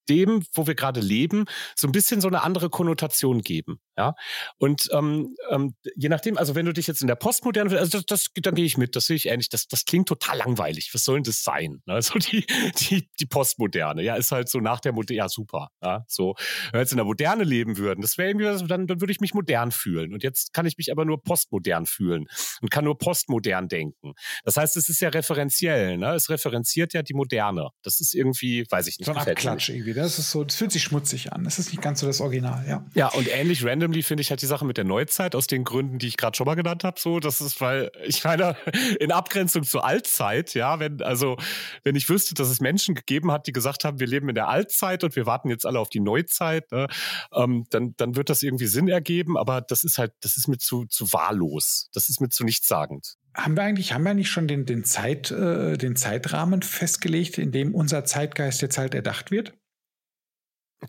[0.09, 1.45] dem, wo wir gerade leben,
[1.75, 3.81] so ein bisschen so eine andere Konnotation geben.
[3.99, 4.15] Ja.
[4.59, 8.07] Und ähm, ähm, je nachdem, also wenn du dich jetzt in der Postmoderne, also das,
[8.07, 9.49] das dann gehe ich mit, das sehe ich ähnlich.
[9.49, 10.91] Das, das klingt total langweilig.
[10.93, 11.83] Was soll denn das sein?
[11.97, 12.45] Also die,
[12.79, 15.71] die, die Postmoderne, ja, ist halt so nach der Moderne, ja, super.
[15.83, 16.35] Ja, so,
[16.65, 19.21] wenn wir jetzt in der Moderne leben würden, das wäre irgendwie, dann, dann würde ich
[19.21, 20.13] mich modern fühlen.
[20.13, 22.27] Und jetzt kann ich mich aber nur postmodern fühlen
[22.61, 24.13] und kann nur postmodern denken.
[24.45, 26.15] Das heißt, es ist ja referenziell, ne?
[26.15, 27.71] Es referenziert ja die Moderne.
[27.83, 29.07] Das ist irgendwie, weiß ich nicht.
[29.07, 29.95] So ein Abklatsch irgendwie.
[29.97, 31.45] Das ist so, das fühlt sich schmutzig an.
[31.45, 32.85] Das ist nicht ganz so das Original, ja.
[32.95, 35.99] Ja, und ähnlich randomly finde ich halt die Sache mit der Neuzeit aus den Gründen,
[35.99, 37.01] die ich gerade schon mal genannt habe.
[37.01, 38.57] So, das ist, weil ich meine,
[39.01, 41.39] in Abgrenzung zur Altzeit, ja, wenn, also,
[41.83, 44.49] wenn ich wüsste, dass es Menschen gegeben hat, die gesagt haben, wir leben in der
[44.49, 46.89] Altzeit und wir warten jetzt alle auf die Neuzeit, ne,
[47.35, 50.59] ähm, dann, dann wird das irgendwie Sinn ergeben, aber das ist halt, das ist mir
[50.59, 51.89] zu, zu wahllos.
[51.95, 53.15] Das ist mir zu nichtssagend.
[53.35, 57.51] Haben wir eigentlich, haben wir eigentlich schon den, den, Zeit, äh, den Zeitrahmen festgelegt, in
[57.51, 59.55] dem unser Zeitgeist jetzt halt erdacht wird?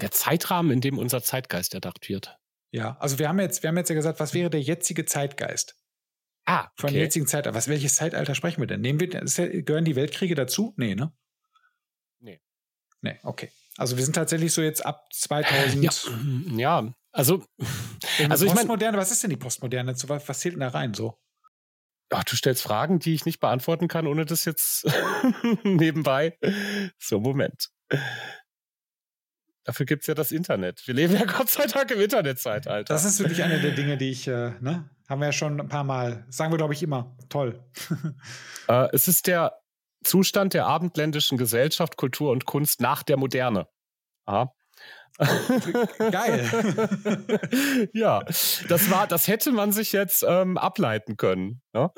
[0.02, 2.38] Der Zeitrahmen, in dem unser Zeitgeist erdacht wird.
[2.72, 5.76] Ja, also wir haben jetzt, wir haben jetzt ja gesagt, was wäre der jetzige Zeitgeist?
[6.46, 6.72] Ah, okay.
[6.76, 7.56] Von der jetzigen Zeitalter.
[7.56, 8.82] Was, welches Zeitalter sprechen wir denn?
[8.82, 10.74] Nehmen wir, gehören die Weltkriege dazu?
[10.78, 11.12] Nee, ne?
[12.20, 12.42] Nee.
[13.02, 13.52] Nee, okay.
[13.78, 15.84] Also wir sind tatsächlich so jetzt ab 2000.
[15.84, 15.92] Ja,
[16.58, 17.44] ja also,
[18.30, 18.98] also ich meine.
[18.98, 19.94] Was ist denn die Postmoderne?
[20.08, 21.20] Was, was zählt denn da rein so?
[22.10, 24.86] Ach, du stellst Fragen, die ich nicht beantworten kann, ohne das jetzt
[25.64, 26.38] nebenbei.
[26.98, 27.70] So, Moment.
[29.68, 30.88] Dafür gibt es ja das Internet.
[30.88, 32.94] Wir leben ja Gott sei Dank im Internetzeitalter.
[32.94, 35.68] Das ist wirklich eine der Dinge, die ich, äh, ne, haben wir ja schon ein
[35.68, 37.62] paar Mal, sagen wir glaube ich immer, toll.
[38.70, 39.60] äh, es ist der
[40.06, 43.68] Zustand der abendländischen Gesellschaft, Kultur und Kunst nach der Moderne.
[44.26, 44.54] Aha.
[45.98, 47.90] Geil.
[47.94, 48.24] ja,
[48.70, 51.62] das war, das hätte man sich jetzt ähm, ableiten können.
[51.74, 51.92] Ja?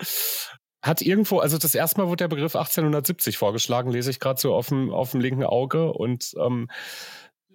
[0.81, 4.55] Hat irgendwo, also das erste Mal wurde der Begriff 1870 vorgeschlagen, lese ich gerade so
[4.55, 6.67] auf dem, auf dem linken Auge und ähm,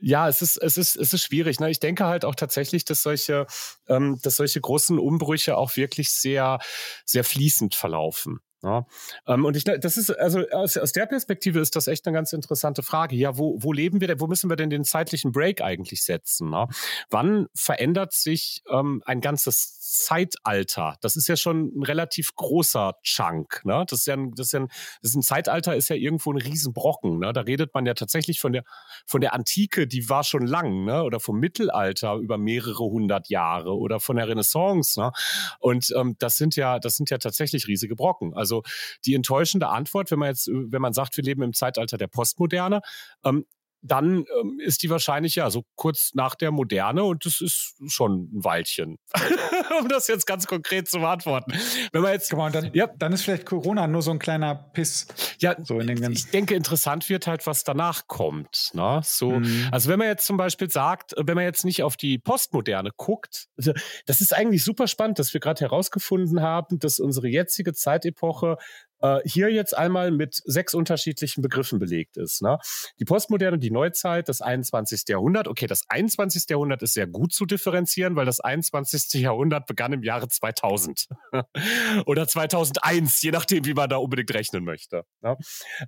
[0.00, 1.60] ja, es ist, es ist, es ist schwierig.
[1.60, 1.70] Ne?
[1.70, 3.46] Ich denke halt auch tatsächlich, dass solche,
[3.88, 6.58] ähm, dass solche großen Umbrüche auch wirklich sehr,
[7.04, 8.40] sehr fließend verlaufen.
[8.64, 8.86] Ja.
[9.26, 12.32] Ähm, und ich, das ist, also aus, aus der Perspektive ist das echt eine ganz
[12.32, 13.14] interessante Frage.
[13.14, 16.48] Ja, wo, wo leben wir denn, wo müssen wir denn den zeitlichen Break eigentlich setzen?
[16.48, 16.66] Ne?
[17.10, 20.96] Wann verändert sich ähm, ein ganzes Zeitalter?
[21.00, 23.62] Das ist ja schon ein relativ großer Chunk.
[23.64, 23.84] Ne?
[23.88, 24.68] Das ist ja ein, das ist ja ein,
[25.02, 27.18] das ist ein Zeitalter ist ja irgendwo ein Riesenbrocken.
[27.18, 27.32] Ne?
[27.32, 28.64] Da redet man ja tatsächlich von der,
[29.06, 31.02] von der Antike, die war schon lang, ne?
[31.02, 34.98] oder vom Mittelalter über mehrere hundert Jahre oder von der Renaissance.
[34.98, 35.12] Ne?
[35.58, 38.34] Und ähm, das sind ja, das sind ja tatsächlich riesige Brocken.
[38.34, 38.62] Also
[39.04, 42.80] die enttäuschende Antwort, wenn man jetzt, wenn man sagt, wir leben im Zeitalter der Postmoderne,
[43.24, 43.44] ähm,
[43.84, 48.30] dann ähm, ist die wahrscheinlich ja so kurz nach der Moderne und das ist schon
[48.32, 48.96] ein Weilchen.
[49.80, 51.52] um das jetzt ganz konkret zu beantworten.
[51.92, 52.86] Wenn man jetzt, on, dann, ja.
[52.86, 55.06] dann ist vielleicht Corona nur so ein kleiner Piss.
[55.38, 58.70] Ja, so in den ich denke, interessant wird halt, was danach kommt.
[58.72, 59.00] Ne?
[59.04, 59.68] So, mhm.
[59.70, 63.48] Also wenn man jetzt zum Beispiel sagt, wenn man jetzt nicht auf die Postmoderne guckt,
[63.58, 63.72] also
[64.06, 68.56] das ist eigentlich super spannend, dass wir gerade herausgefunden haben, dass unsere jetzige Zeitepoche
[69.04, 72.40] äh, hier jetzt einmal mit sechs unterschiedlichen Begriffen belegt ist.
[72.40, 72.58] Ne?
[72.98, 75.02] Die Postmoderne, die Neuzeit, das 21.
[75.08, 75.46] Jahrhundert.
[75.46, 76.44] Okay, das 21.
[76.48, 79.20] Jahrhundert ist sehr gut zu differenzieren, weil das 21.
[79.20, 81.08] Jahrhundert begann im Jahre 2000
[82.06, 85.04] oder 2001, je nachdem, wie man da unbedingt rechnen möchte.
[85.20, 85.36] Ne?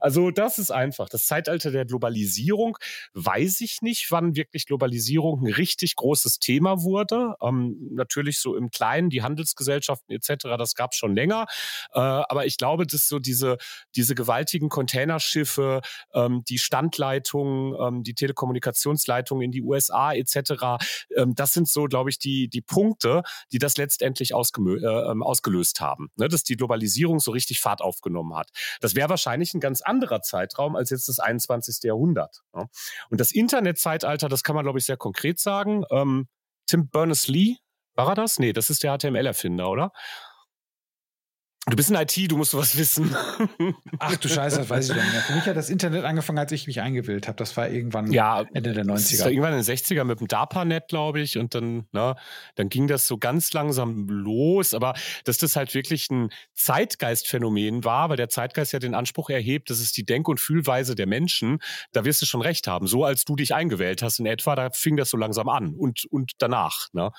[0.01, 1.09] Also das ist einfach.
[1.09, 2.77] Das Zeitalter der Globalisierung
[3.15, 7.35] weiß ich nicht, wann wirklich Globalisierung ein richtig großes Thema wurde.
[7.41, 11.47] Ähm, natürlich so im Kleinen, die Handelsgesellschaften etc., das gab es schon länger.
[11.95, 13.57] Äh, aber ich glaube, das so diese,
[13.95, 15.81] diese gewaltigen Containerschiffe,
[16.15, 20.85] ähm, die Standleitungen, ähm, die Telekommunikationsleitungen in die USA etc.
[21.17, 25.23] Ähm, das sind so, glaube ich, die, die Punkte, die das letztendlich ausgemö äh, ähm,
[25.23, 26.29] ausgelöst haben, ne?
[26.29, 28.51] dass die Globalisierung so richtig Fahrt aufgenommen hat.
[28.81, 31.83] Das wäre wahrscheinlich ein ganz anderer Zeitraum als jetzt das 21.
[31.83, 32.43] Jahrhundert.
[32.55, 32.67] Ne?
[33.11, 35.85] Und das Internetzeitalter, das kann man, glaube ich, sehr konkret sagen.
[35.91, 36.29] Ähm,
[36.67, 37.57] Tim Berners-Lee,
[37.95, 38.39] war er das?
[38.39, 39.93] Nee, das ist der HTML-Erfinder, oder?
[41.69, 43.13] Du bist in IT, du musst sowas wissen.
[43.99, 45.23] Ach du Scheiße, das weiß ich doch nicht mehr.
[45.23, 47.37] Für mich hat das Internet angefangen, als ich mich eingewählt habe.
[47.37, 49.11] Das war irgendwann ja, Ende der 90er.
[49.11, 51.39] Das war irgendwann in den 60er mit dem DARPANET, glaube ich.
[51.39, 52.15] Und dann, ne,
[52.55, 54.75] dann ging das so ganz langsam los.
[54.75, 54.95] Aber
[55.25, 59.81] dass das halt wirklich ein Zeitgeistphänomen war, weil der Zeitgeist ja den Anspruch erhebt, das
[59.81, 61.59] ist die Denk- und Fühlweise der Menschen,
[61.91, 62.87] da wirst du schon recht haben.
[62.87, 66.05] So als du dich eingewählt hast in etwa, da fing das so langsam an und,
[66.13, 66.87] und danach.
[66.93, 67.11] Ne?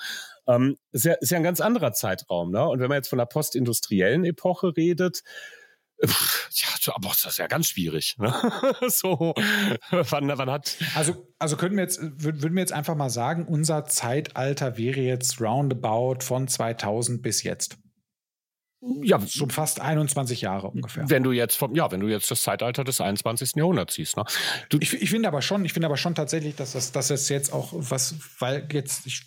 [0.48, 2.50] Ähm, ist, ja, ist ja ein ganz anderer Zeitraum.
[2.50, 2.66] Ne?
[2.66, 5.22] Und wenn man jetzt von der postindustriellen Epoche redet,
[6.00, 8.16] ja, aber das ist ja ganz schwierig.
[8.18, 8.32] Ne?
[8.88, 9.34] so,
[9.90, 10.76] wann, wann hat.
[10.94, 15.40] Also, also könnten wir jetzt, würden wir jetzt einfach mal sagen, unser Zeitalter wäre jetzt
[15.40, 17.78] roundabout von 2000 bis jetzt.
[19.02, 21.10] Ja, schon fast 21 Jahre ungefähr.
[21.10, 23.56] Wenn du jetzt vom, ja, wenn du jetzt das Zeitalter des 21.
[23.56, 24.24] Jahrhunderts siehst, ne?
[24.68, 27.28] Du, ich, ich finde aber schon, ich finde aber schon tatsächlich, dass das, dass das
[27.28, 29.22] jetzt auch was, weil jetzt, ich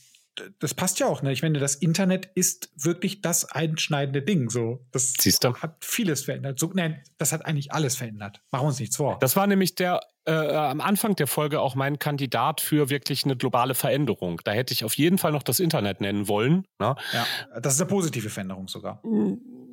[0.60, 1.32] das passt ja auch, ne?
[1.32, 4.50] Ich finde, das Internet ist wirklich das einschneidende Ding.
[4.50, 5.54] So, das Siehste?
[5.54, 6.60] hat vieles verändert.
[6.60, 8.42] So, nein, das hat eigentlich alles verändert.
[8.52, 9.18] Machen wir uns nichts vor.
[9.20, 13.36] Das war nämlich der äh, am Anfang der Folge auch mein Kandidat für wirklich eine
[13.36, 14.40] globale Veränderung.
[14.44, 16.66] Da hätte ich auf jeden Fall noch das Internet nennen wollen.
[16.80, 16.96] Ne?
[17.14, 17.26] Ja,
[17.60, 19.02] das ist eine positive Veränderung sogar.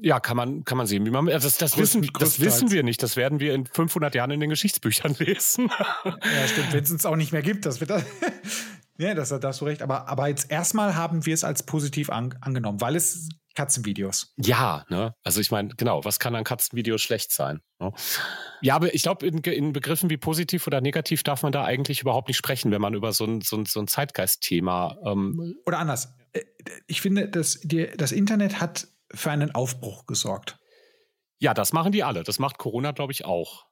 [0.00, 1.26] Ja, kann man, kann man sehen, wie man.
[1.26, 3.02] Das, das, wissen, das wissen wir nicht.
[3.02, 5.70] Das werden wir in 500 Jahren in den Geschichtsbüchern lesen.
[6.04, 6.72] ja, stimmt.
[6.72, 8.04] Wenn es uns auch nicht mehr gibt, das wird das.
[8.98, 9.82] Ja, das, da hast du recht.
[9.82, 14.34] Aber, aber jetzt erstmal haben wir es als positiv an, angenommen, weil es Katzenvideos.
[14.36, 15.14] Ja, ne?
[15.24, 17.60] Also ich meine, genau, was kann an Katzenvideos schlecht sein?
[17.80, 17.92] Ne?
[18.60, 22.00] Ja, aber ich glaube, in, in, Begriffen wie positiv oder negativ darf man da eigentlich
[22.00, 24.96] überhaupt nicht sprechen, wenn man über so ein, so ein, so ein Zeitgeistthema.
[25.04, 26.14] Ähm oder anders.
[26.32, 26.42] Äh,
[26.86, 30.58] ich finde, dass die, das Internet hat für einen Aufbruch gesorgt.
[31.40, 32.24] Ja, das machen die alle.
[32.24, 33.67] Das macht Corona, glaube ich, auch.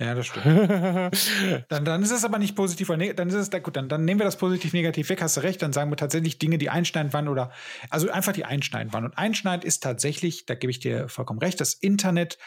[0.00, 0.46] Ja, das stimmt.
[1.68, 4.18] dann, dann ist es aber nicht positiv, weil dann ist es, gut, dann, dann nehmen
[4.18, 7.28] wir das positiv-negativ weg, hast du recht, dann sagen wir tatsächlich Dinge, die einschneidend waren
[7.28, 7.52] oder,
[7.90, 9.04] also einfach die einschneidend waren.
[9.04, 12.38] Und einschneidend ist tatsächlich, da gebe ich dir vollkommen recht, das Internet,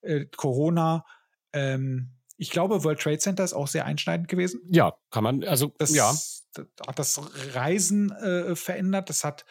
[0.00, 1.04] äh, Corona,
[1.52, 4.62] ähm, ich glaube, World Trade Center ist auch sehr einschneidend gewesen.
[4.70, 6.10] Ja, kann man, also, das, ja.
[6.10, 6.48] Das
[6.86, 7.20] hat das
[7.54, 9.44] Reisen äh, verändert, das hat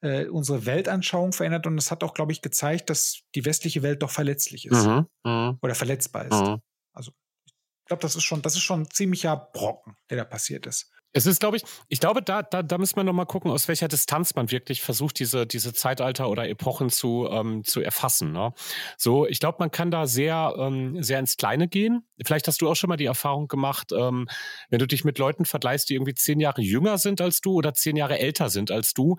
[0.00, 4.02] äh, unsere Weltanschauung verändert und es hat auch, glaube ich, gezeigt, dass die westliche Welt
[4.02, 4.86] doch verletzlich ist.
[4.86, 5.58] Mhm, mh.
[5.60, 6.40] Oder verletzbar ist.
[6.40, 6.62] Mhm.
[6.98, 7.12] Also
[7.46, 7.54] ich
[7.86, 10.90] glaube, das ist schon, das ist schon ein ziemlicher Brocken, der da passiert ist.
[11.14, 13.88] Es ist, glaube ich, ich glaube, da, da, da müssen wir nochmal gucken, aus welcher
[13.88, 18.32] Distanz man wirklich versucht, diese, diese Zeitalter oder Epochen zu, ähm, zu erfassen.
[18.32, 18.52] Ne?
[18.98, 22.06] So, ich glaube, man kann da sehr, ähm, sehr ins Kleine gehen.
[22.22, 24.28] Vielleicht hast du auch schon mal die Erfahrung gemacht, ähm,
[24.68, 27.72] wenn du dich mit Leuten vergleichst, die irgendwie zehn Jahre jünger sind als du oder
[27.72, 29.16] zehn Jahre älter sind als du,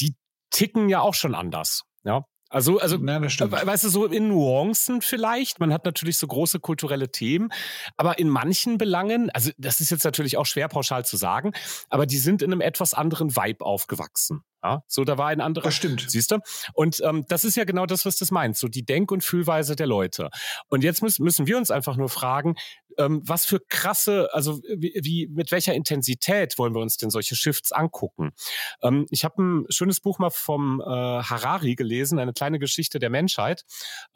[0.00, 0.14] die
[0.50, 1.82] ticken ja auch schon anders.
[2.04, 3.20] Ja, also, also ja,
[3.66, 5.58] weißt du, so in Nuancen vielleicht.
[5.58, 7.52] Man hat natürlich so große kulturelle Themen,
[7.96, 11.52] aber in manchen Belangen, also das ist jetzt natürlich auch schwer pauschal zu sagen,
[11.88, 14.44] aber die sind in einem etwas anderen Vibe aufgewachsen.
[14.64, 15.64] Ja, so, da war ein anderer.
[15.64, 16.06] Das stimmt.
[16.08, 16.38] Siehst du?
[16.72, 18.56] Und ähm, das ist ja genau das, was das meint.
[18.56, 20.30] So die Denk- und Fühlweise der Leute.
[20.68, 22.54] Und jetzt müssen, müssen wir uns einfach nur fragen,
[22.98, 27.36] ähm, was für krasse, also wie, wie, mit welcher Intensität wollen wir uns denn solche
[27.36, 28.32] Shifts angucken?
[28.82, 33.10] Ähm, ich habe ein schönes Buch mal vom äh, Harari gelesen, eine kleine Geschichte der
[33.10, 33.64] Menschheit.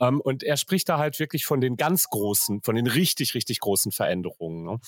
[0.01, 3.59] Ähm, und er spricht da halt wirklich von den ganz großen, von den richtig, richtig
[3.61, 4.65] großen Veränderungen.
[4.65, 4.79] Ne?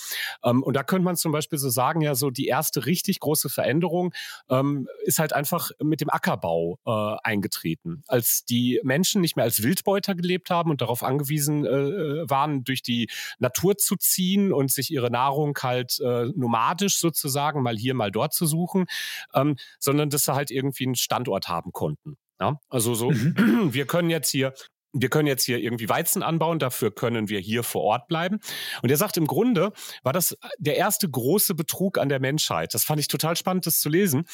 [0.45, 3.51] Ähm, und da könnte man zum Beispiel so sagen, ja, so die erste richtig große
[3.51, 4.15] Veränderung
[4.49, 8.03] ähm, ist halt einfach einfach mit dem Ackerbau äh, eingetreten.
[8.07, 12.65] Als die Menschen nicht mehr als Wildbeuter gelebt haben und darauf angewiesen äh, äh, waren,
[12.65, 17.95] durch die Natur zu ziehen und sich ihre Nahrung halt äh, nomadisch sozusagen mal hier,
[17.95, 18.87] mal dort zu suchen,
[19.35, 22.17] ähm, sondern dass sie halt irgendwie einen Standort haben konnten.
[22.41, 22.61] Ja?
[22.69, 23.71] Also so, mhm.
[23.73, 24.55] wir können jetzt hier
[24.93, 28.41] wir können jetzt hier irgendwie Weizen anbauen, dafür können wir hier vor Ort bleiben.
[28.83, 29.73] Und er sagt, im Grunde
[30.03, 32.75] war das der erste große Betrug an der Menschheit.
[32.75, 34.25] Das fand ich total spannend, das zu lesen.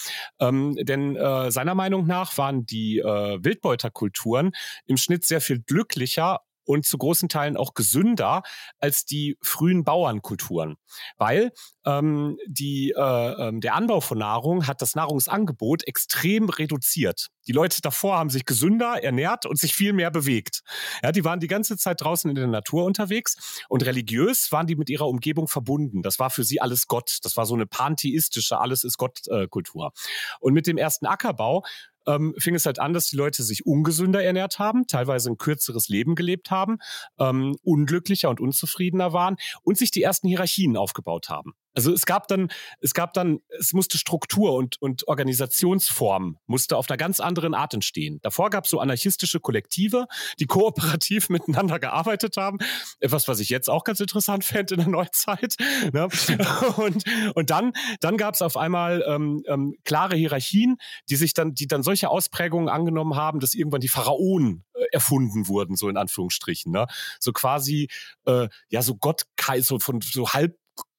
[0.41, 3.05] Ähm, denn äh, seiner Meinung nach waren die äh,
[3.43, 4.53] Wildbeuterkulturen
[4.87, 8.43] im Schnitt sehr viel glücklicher und zu großen Teilen auch gesünder
[8.79, 10.77] als die frühen Bauernkulturen,
[11.17, 11.53] weil
[11.87, 13.01] ähm, die, äh,
[13.49, 17.29] äh, der Anbau von Nahrung hat das Nahrungsangebot extrem reduziert.
[17.47, 20.63] Die Leute davor haben sich gesünder ernährt und sich viel mehr bewegt.
[21.03, 24.77] Ja, die waren die ganze Zeit draußen in der Natur unterwegs und religiös waren die
[24.77, 26.03] mit ihrer Umgebung verbunden.
[26.03, 27.19] Das war für sie alles Gott.
[27.23, 29.87] Das war so eine pantheistische, alles ist Gott-Kultur.
[29.87, 31.65] Äh, und mit dem ersten Ackerbau
[32.07, 35.89] ähm, fing es halt an, dass die Leute sich ungesünder ernährt haben, teilweise ein kürzeres
[35.89, 36.79] Leben gelebt haben,
[37.19, 41.55] ähm, unglücklicher und unzufriedener waren und sich die ersten Hierarchien aufgebaut haben.
[41.77, 42.49] Also es gab dann,
[42.81, 47.75] es gab dann, es musste Struktur und, und Organisationsform musste auf einer ganz anderen Art
[47.75, 48.19] entstehen.
[48.23, 50.07] Davor gab es so anarchistische Kollektive,
[50.41, 52.59] die kooperativ miteinander gearbeitet haben.
[52.99, 55.57] Etwas, was ich jetzt auch ganz interessant fände in der Neuzeit.
[55.93, 56.09] Ne?
[56.77, 57.05] Und,
[57.35, 60.77] und dann, dann gab es auf einmal ähm, ähm, klare Hierarchien,
[61.11, 65.49] die sich dann, die dann solche Ausprägungen angenommen haben, dass irgendwann die Pharaonen äh, erfunden
[65.49, 66.73] wurden, so in Anführungsstrichen.
[66.73, 66.87] Ne?
[67.21, 67.89] So quasi,
[68.27, 69.23] äh, ja, so Gott,
[69.61, 70.57] so von so halb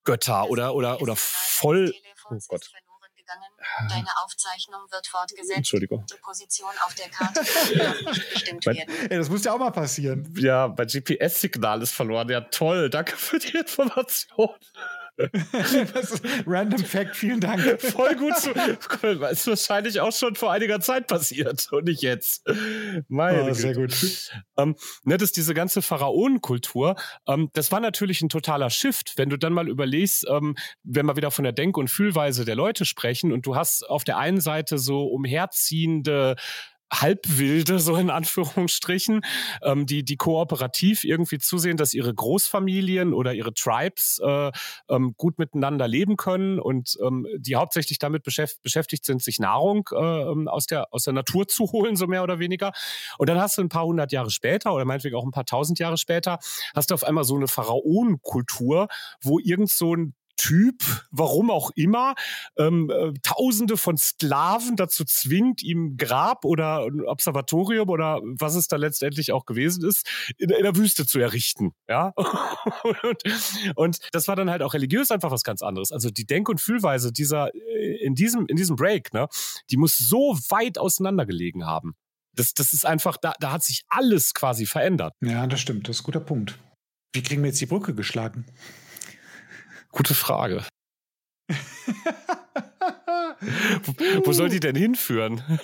[0.08, 1.94] Götter oder, oder, oder voll.
[2.30, 2.72] Oh Gott.
[3.90, 5.58] Deine Aufzeichnung wird fortgesetzt.
[5.58, 6.06] Entschuldigung.
[6.10, 7.42] Die Position auf der Karte
[8.10, 9.10] nicht bestimmt werden.
[9.10, 10.34] Ey, das muss ja auch mal passieren.
[10.38, 12.30] Ja, mein GPS-Signal ist verloren.
[12.30, 12.90] Ja, toll.
[12.90, 14.56] Danke für die Information.
[16.46, 17.82] Random Fact, vielen Dank.
[17.82, 18.52] Voll gut zu.
[18.52, 22.48] Ist wahrscheinlich auch schon vor einiger Zeit passiert und nicht jetzt.
[23.08, 24.32] Meine oh, sehr gut.
[24.58, 26.96] Ähm, ne, das diese ganze Pharaonenkultur,
[27.28, 29.14] ähm, das war natürlich ein totaler Shift.
[29.18, 32.56] Wenn du dann mal überlegst, ähm, wenn wir wieder von der Denk- und Fühlweise der
[32.56, 36.36] Leute sprechen und du hast auf der einen Seite so umherziehende
[36.92, 39.22] Halbwilde, so in Anführungsstrichen,
[39.64, 44.52] ähm, die, die kooperativ irgendwie zusehen, dass ihre Großfamilien oder ihre Tribes äh,
[44.90, 49.90] ähm, gut miteinander leben können und ähm, die hauptsächlich damit beschäftigt, beschäftigt sind, sich Nahrung
[49.92, 52.72] äh, ähm, aus, der, aus der Natur zu holen, so mehr oder weniger.
[53.18, 55.80] Und dann hast du ein paar hundert Jahre später oder meinetwegen auch ein paar tausend
[55.80, 56.40] Jahre später,
[56.76, 58.88] hast du auf einmal so eine Pharaonenkultur,
[59.22, 62.16] wo irgend so ein Typ, warum auch immer,
[62.58, 68.68] ähm, äh, Tausende von Sklaven dazu zwingt, ihm Grab oder ein Observatorium oder was es
[68.68, 70.08] da letztendlich auch gewesen ist,
[70.38, 71.74] in, in der Wüste zu errichten.
[71.90, 72.14] Ja,
[73.04, 73.24] und,
[73.76, 75.92] und, das war dann halt auch religiös einfach was ganz anderes.
[75.92, 79.28] Also die Denk- und Fühlweise dieser äh, in diesem in diesem Break, ne,
[79.70, 81.96] die muss so weit auseinandergelegen haben.
[82.34, 85.14] Das, das ist einfach, da, da hat sich alles quasi verändert.
[85.22, 85.90] Ja, das stimmt.
[85.90, 86.60] Das ist ein guter Punkt.
[87.14, 88.46] Wie kriegen wir jetzt die Brücke geschlagen?
[89.92, 90.64] Gute Frage.
[93.84, 95.42] wo, wo, soll die denn hinführen?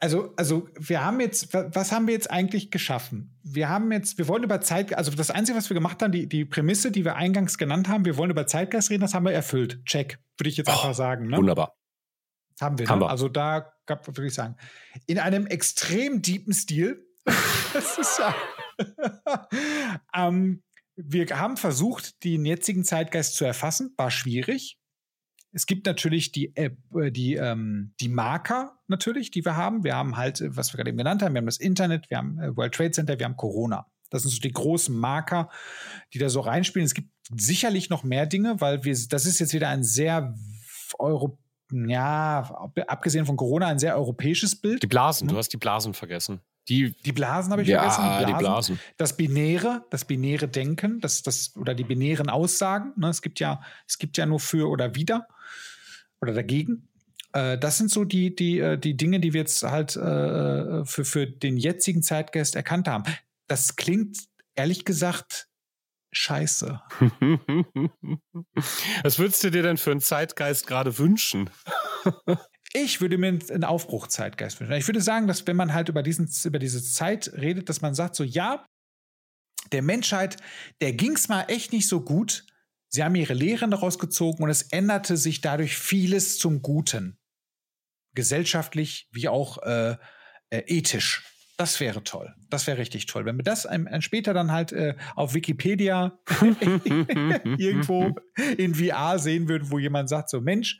[0.00, 3.38] also, also wir haben jetzt, was haben wir jetzt eigentlich geschaffen?
[3.42, 6.28] Wir haben jetzt, wir wollen über Zeit, also das Einzige, was wir gemacht haben, die,
[6.28, 9.32] die Prämisse, die wir eingangs genannt haben, wir wollen über Zeitgeist reden, das haben wir
[9.32, 9.84] erfüllt.
[9.84, 11.26] Check, würde ich jetzt oh, einfach sagen.
[11.26, 11.36] Ne?
[11.38, 11.74] Wunderbar.
[12.60, 13.06] Haben wir, ne?
[13.06, 14.56] Also da würde ich sagen,
[15.06, 17.04] in einem extrem deepen Stil.
[17.72, 18.34] das ist ja.
[20.14, 20.62] ähm,
[20.96, 24.78] wir haben versucht, den jetzigen Zeitgeist zu erfassen, war schwierig.
[25.52, 26.70] Es gibt natürlich die, äh,
[27.10, 29.84] die, ähm, die Marker natürlich, die wir haben.
[29.84, 32.18] Wir haben halt, äh, was wir gerade eben genannt haben, wir haben das Internet, wir
[32.18, 33.86] haben äh, World Trade Center, wir haben Corona.
[34.10, 35.50] Das sind so die großen Marker,
[36.12, 36.86] die da so reinspielen.
[36.86, 40.34] Es gibt sicherlich noch mehr Dinge, weil wir, das ist jetzt wieder ein sehr
[40.98, 41.38] Euro,
[41.70, 44.82] ja, abgesehen von Corona, ein sehr europäisches Bild.
[44.82, 45.34] Die Blasen, hm?
[45.34, 46.40] du hast die Blasen vergessen.
[46.68, 48.02] Die, die Blasen habe ich ja, vergessen.
[48.02, 48.36] Die Blasen.
[48.36, 48.80] die Blasen.
[48.96, 52.92] Das binäre, das binäre Denken, das, das, oder die binären Aussagen.
[52.96, 53.08] Ne?
[53.08, 55.26] Es gibt ja, es gibt ja nur für oder wider
[56.20, 56.88] oder dagegen.
[57.32, 61.04] Äh, das sind so die, die, äh, die Dinge, die wir jetzt halt äh, für,
[61.04, 63.04] für den jetzigen Zeitgeist erkannt haben.
[63.48, 64.18] Das klingt
[64.54, 65.48] ehrlich gesagt
[66.12, 66.80] scheiße.
[69.02, 71.50] Was würdest du dir denn für einen Zeitgeist gerade wünschen?
[72.74, 74.76] Ich würde mir einen Aufbruchzeitgeist wünschen.
[74.76, 77.94] Ich würde sagen, dass wenn man halt über, diesen, über diese Zeit redet, dass man
[77.94, 78.64] sagt so, ja,
[79.72, 80.36] der Menschheit,
[80.80, 82.46] der ging es mal echt nicht so gut.
[82.88, 87.18] Sie haben ihre Lehren daraus gezogen und es änderte sich dadurch vieles zum Guten.
[88.14, 89.96] Gesellschaftlich wie auch äh,
[90.50, 91.24] äh, ethisch.
[91.56, 92.34] Das wäre toll.
[92.50, 93.24] Das wäre richtig toll.
[93.24, 96.18] Wenn wir das ein, ein später dann halt äh, auf Wikipedia
[97.58, 98.14] irgendwo
[98.56, 100.78] in VR sehen würden, wo jemand sagt, so Mensch,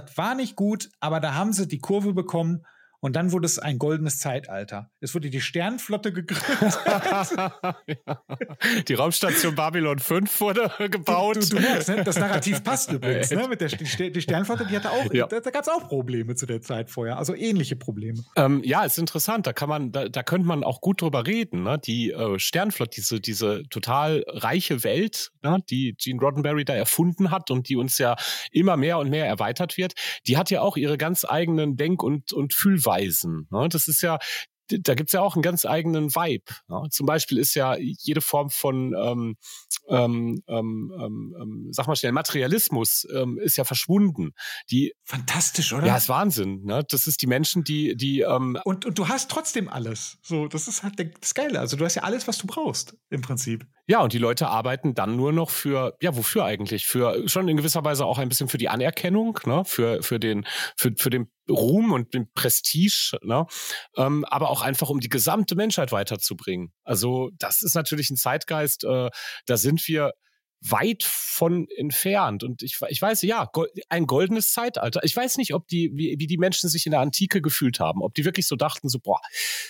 [0.00, 2.64] das war nicht gut, aber da haben sie die Kurve bekommen
[3.06, 4.90] und dann wurde es ein goldenes Zeitalter.
[4.98, 6.58] Es wurde die Sternenflotte gegründet.
[8.88, 11.36] die Raumstation Babylon 5 wurde gebaut.
[11.36, 12.02] Du, du, du merkst, ne?
[12.02, 13.30] das Narrativ passt übrigens.
[13.30, 13.46] Ne?
[13.46, 15.28] Mit der die Sternenflotte, die hatte auch, ja.
[15.28, 18.24] da, da gab es auch Probleme zu der Zeit vorher, also ähnliche Probleme.
[18.34, 19.46] Ähm, ja, ist interessant.
[19.46, 21.62] Da kann man, da, da könnte man auch gut drüber reden.
[21.62, 21.78] Ne?
[21.78, 25.62] Die äh, Sternenflotte, diese, diese total reiche Welt, ne?
[25.70, 28.16] die Gene Roddenberry da erfunden hat und die uns ja
[28.50, 29.94] immer mehr und mehr erweitert wird,
[30.26, 33.46] die hat ja auch ihre ganz eigenen Denk- und, und Fühlweisen Reisen.
[33.50, 33.68] Ne?
[33.68, 34.18] Das ist ja
[34.68, 36.52] da gibt's ja auch einen ganz eigenen Vibe.
[36.68, 36.88] Ne?
[36.90, 39.36] Zum Beispiel ist ja jede Form von, ähm,
[39.88, 44.32] ähm, ähm, ähm, sag mal schnell, Materialismus ähm, ist ja verschwunden.
[44.70, 45.86] Die fantastisch, oder?
[45.86, 46.64] Ja, ist Wahnsinn.
[46.64, 46.84] Ne?
[46.88, 50.18] Das ist die Menschen, die die ähm, und und du hast trotzdem alles.
[50.22, 51.60] So, das ist halt das Geile.
[51.60, 53.66] Also du hast ja alles, was du brauchst im Prinzip.
[53.88, 56.86] Ja, und die Leute arbeiten dann nur noch für, ja, wofür eigentlich?
[56.86, 59.64] Für schon in gewisser Weise auch ein bisschen für die Anerkennung, ne?
[59.64, 60.44] für, für, den,
[60.76, 63.46] für, für den Ruhm und den Prestige, ne?
[63.96, 66.72] Ähm, aber auch einfach, um die gesamte Menschheit weiterzubringen.
[66.82, 69.10] Also das ist natürlich ein Zeitgeist, äh,
[69.46, 70.12] da sind wir
[70.60, 72.42] weit von entfernt.
[72.42, 73.48] Und ich, ich weiß, ja,
[73.88, 75.04] ein goldenes Zeitalter.
[75.04, 78.02] Ich weiß nicht, ob die, wie, wie die Menschen sich in der Antike gefühlt haben,
[78.02, 79.20] ob die wirklich so dachten, so, boah,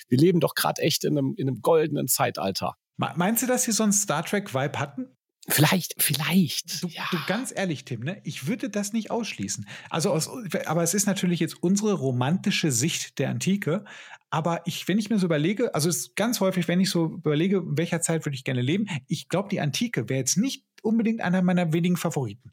[0.09, 2.77] wir leben doch gerade echt in einem, in einem goldenen Zeitalter.
[2.97, 5.17] Meinst du, dass sie so einen Star Trek-Vibe hatten?
[5.49, 6.83] Vielleicht, vielleicht.
[6.83, 7.05] Du, ja.
[7.11, 8.21] du, ganz ehrlich, Tim, ne?
[8.25, 9.67] ich würde das nicht ausschließen.
[9.91, 10.29] Also aus,
[10.67, 13.85] aber es ist natürlich jetzt unsere romantische Sicht der Antike.
[14.31, 17.05] Aber ich, wenn ich mir so überlege, also es ist ganz häufig, wenn ich so
[17.05, 20.65] überlege, in welcher Zeit würde ich gerne leben, ich glaube, die Antike wäre jetzt nicht
[20.83, 22.53] unbedingt einer meiner wenigen Favoriten.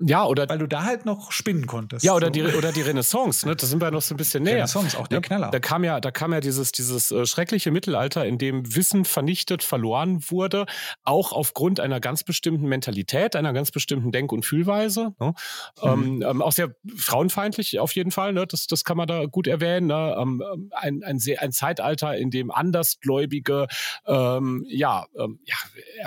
[0.00, 0.48] Ja, oder.
[0.48, 2.04] Weil du da halt noch spinnen konntest.
[2.04, 2.32] Ja, oder, so.
[2.32, 3.54] die, oder die Renaissance, ne?
[3.54, 4.54] Da sind wir noch so ein bisschen näher.
[4.54, 5.50] Renaissance, auch der ja, Knaller.
[5.50, 9.62] Da kam ja, da kam ja dieses, dieses äh, schreckliche Mittelalter, in dem Wissen vernichtet,
[9.62, 10.64] verloren wurde,
[11.04, 15.14] auch aufgrund einer ganz bestimmten Mentalität, einer ganz bestimmten Denk- und Fühlweise.
[15.20, 15.34] Ne?
[15.82, 15.88] Mhm.
[15.90, 18.46] Ähm, ähm, auch sehr frauenfeindlich auf jeden Fall, ne?
[18.46, 19.86] Das, das kann man da gut erwähnen.
[19.88, 20.16] Ne?
[20.18, 23.66] Ähm, ähm ein, ein, sehr, ein Zeitalter, in dem Andersgläubige
[24.06, 25.56] ähm, ja, ähm, ja,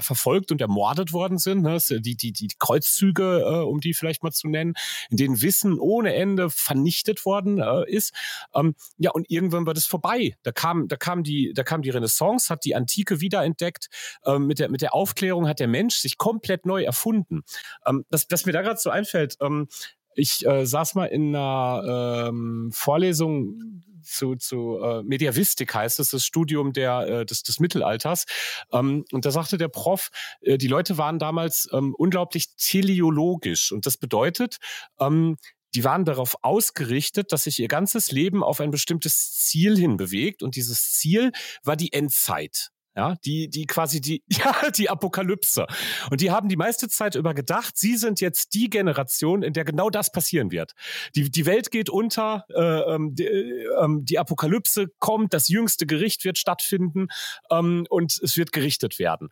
[0.01, 1.61] verfolgt und ermordet worden sind.
[1.61, 1.77] Ne?
[1.89, 4.73] Die, die, die Kreuzzüge, äh, um die vielleicht mal zu nennen,
[5.09, 8.13] in denen Wissen ohne Ende vernichtet worden äh, ist.
[8.53, 10.35] Ähm, ja, und irgendwann war das vorbei.
[10.43, 13.89] Da kam, da kam die, da kam die Renaissance, hat die Antike wiederentdeckt.
[14.25, 17.43] Ähm, mit der, mit der Aufklärung hat der Mensch sich komplett neu erfunden.
[17.85, 19.67] Ähm, das, das mir da gerade so einfällt, ähm,
[20.15, 26.25] ich äh, saß mal in einer ähm, Vorlesung zu, zu äh, Mediavistik heißt es, das
[26.25, 28.25] Studium der, äh, des, des Mittelalters.
[28.71, 30.09] Ähm, und da sagte der Prof,
[30.41, 33.71] äh, die Leute waren damals ähm, unglaublich teleologisch.
[33.71, 34.57] Und das bedeutet,
[34.99, 35.37] ähm,
[35.75, 40.43] die waren darauf ausgerichtet, dass sich ihr ganzes Leben auf ein bestimmtes Ziel hin bewegt.
[40.43, 41.31] Und dieses Ziel
[41.63, 42.72] war die Endzeit.
[42.95, 45.65] Ja, die, die quasi die, ja, die Apokalypse.
[46.11, 49.65] Und die haben die meiste Zeit über gedacht, sie sind jetzt die Generation, in der
[49.65, 50.73] genau das passieren wird.
[51.15, 56.23] Die, die Welt geht unter, äh, ähm, die, äh, die Apokalypse kommt, das jüngste Gericht
[56.23, 57.07] wird stattfinden
[57.49, 59.29] ähm, und es wird gerichtet werden.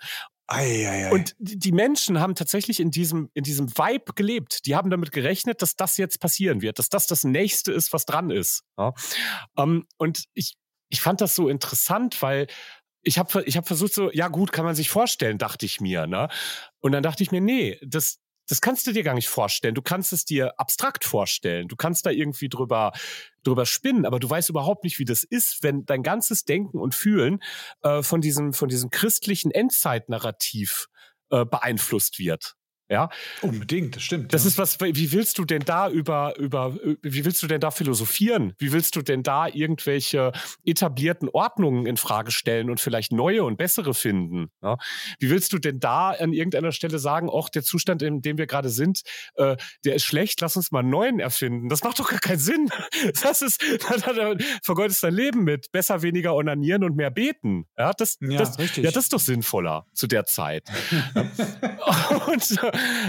[0.48, 1.12] Ei, ei, ei.
[1.12, 4.66] Und die Menschen haben tatsächlich in diesem, in diesem Vibe gelebt.
[4.66, 8.06] Die haben damit gerechnet, dass das jetzt passieren wird, dass das das Nächste ist, was
[8.06, 8.64] dran ist.
[8.78, 8.94] Ja?
[9.58, 10.56] Ähm, und ich,
[10.90, 12.48] ich fand das so interessant, weil
[13.04, 16.08] ich habe ich hab versucht so, ja gut, kann man sich vorstellen, dachte ich mir.
[16.08, 16.30] Ne?
[16.80, 19.76] Und dann dachte ich mir, nee, das, das kannst du dir gar nicht vorstellen.
[19.76, 21.68] Du kannst es dir abstrakt vorstellen.
[21.68, 22.92] Du kannst da irgendwie drüber,
[23.44, 26.94] drüber spinnen, aber du weißt überhaupt nicht, wie das ist, wenn dein ganzes Denken und
[26.94, 27.40] Fühlen
[27.82, 30.88] äh, von, diesem, von diesem christlichen Endzeitnarrativ
[31.30, 32.56] äh, beeinflusst wird.
[32.92, 33.10] Ja,
[33.42, 34.34] unbedingt, das stimmt.
[34.34, 34.50] Das ja.
[34.50, 34.82] ist was.
[34.82, 38.54] Wie willst du denn da über über wie willst du denn da philosophieren?
[38.58, 40.34] Wie willst du denn da irgendwelche
[40.66, 44.52] etablierten Ordnungen in Frage stellen und vielleicht neue und bessere finden?
[44.62, 44.76] Ja?
[45.20, 48.46] Wie willst du denn da an irgendeiner Stelle sagen, auch der Zustand, in dem wir
[48.46, 49.04] gerade sind,
[49.36, 49.56] äh,
[49.86, 51.70] der ist schlecht, lass uns mal einen neuen erfinden?
[51.70, 52.70] Das macht doch gar keinen Sinn.
[53.24, 53.64] Das ist,
[54.64, 57.66] vergeudest dein Leben mit besser, weniger onanieren und mehr beten.
[57.78, 58.84] Ja, das, ja, das, richtig.
[58.84, 60.70] ja, das ist doch sinnvoller zu der Zeit.
[62.28, 62.60] und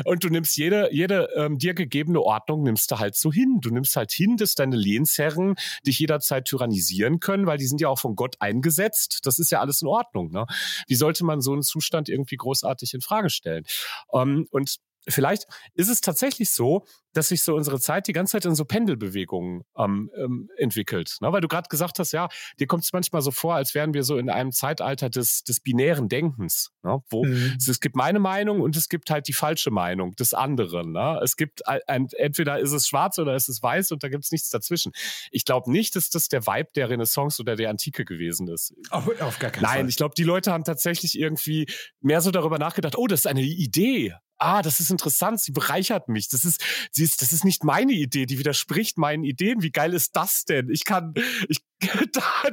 [0.04, 3.58] und du nimmst jede, jede ähm, dir gegebene Ordnung, nimmst du halt so hin.
[3.60, 5.54] Du nimmst halt hin, dass deine Lehnsherren
[5.86, 9.20] dich jederzeit tyrannisieren können, weil die sind ja auch von Gott eingesetzt.
[9.24, 10.30] Das ist ja alles in Ordnung.
[10.30, 10.46] Ne?
[10.86, 13.64] Wie sollte man so einen Zustand irgendwie großartig in Frage stellen?
[14.12, 14.78] Ähm, und
[15.08, 18.64] vielleicht ist es tatsächlich so, dass sich so unsere Zeit die ganze Zeit in so
[18.64, 21.16] Pendelbewegungen ähm, ähm, entwickelt.
[21.20, 21.30] Ne?
[21.32, 24.02] Weil du gerade gesagt hast, ja, dir kommt es manchmal so vor, als wären wir
[24.02, 27.02] so in einem Zeitalter des, des binären Denkens, ne?
[27.10, 27.56] wo mhm.
[27.58, 30.92] es, es, gibt meine Meinung und es gibt halt die falsche Meinung des anderen.
[30.92, 31.20] Ne?
[31.22, 34.32] Es gibt ein, entweder ist es schwarz oder ist es weiß und da gibt es
[34.32, 34.92] nichts dazwischen.
[35.30, 38.74] Ich glaube nicht, dass das der Vibe der Renaissance oder der Antike gewesen ist.
[38.90, 39.78] Auf, auf gar keinen Nein, Fall.
[39.78, 41.66] Nein, ich glaube, die Leute haben tatsächlich irgendwie
[42.00, 46.08] mehr so darüber nachgedacht, oh, das ist eine Idee ah, das ist interessant, sie bereichert
[46.08, 46.28] mich.
[46.28, 49.62] Das ist, sie ist, das ist nicht meine Idee, die widerspricht meinen Ideen.
[49.62, 50.68] Wie geil ist das denn?
[50.70, 51.14] Ich kann,
[51.48, 51.60] ich,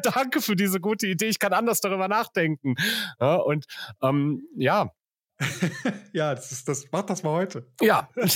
[0.03, 1.27] danke für diese gute Idee.
[1.27, 2.75] Ich kann anders darüber nachdenken.
[3.19, 3.65] Ja, und
[4.01, 4.91] ähm, ja,
[6.13, 7.65] ja, das, ist, das macht das mal heute.
[7.81, 8.09] Ja.
[8.15, 8.35] das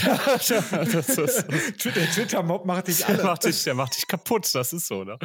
[0.50, 3.18] ist, der Twitter-Mob macht dich alle.
[3.18, 5.18] Der macht dich, der macht dich kaputt, das ist so, ne?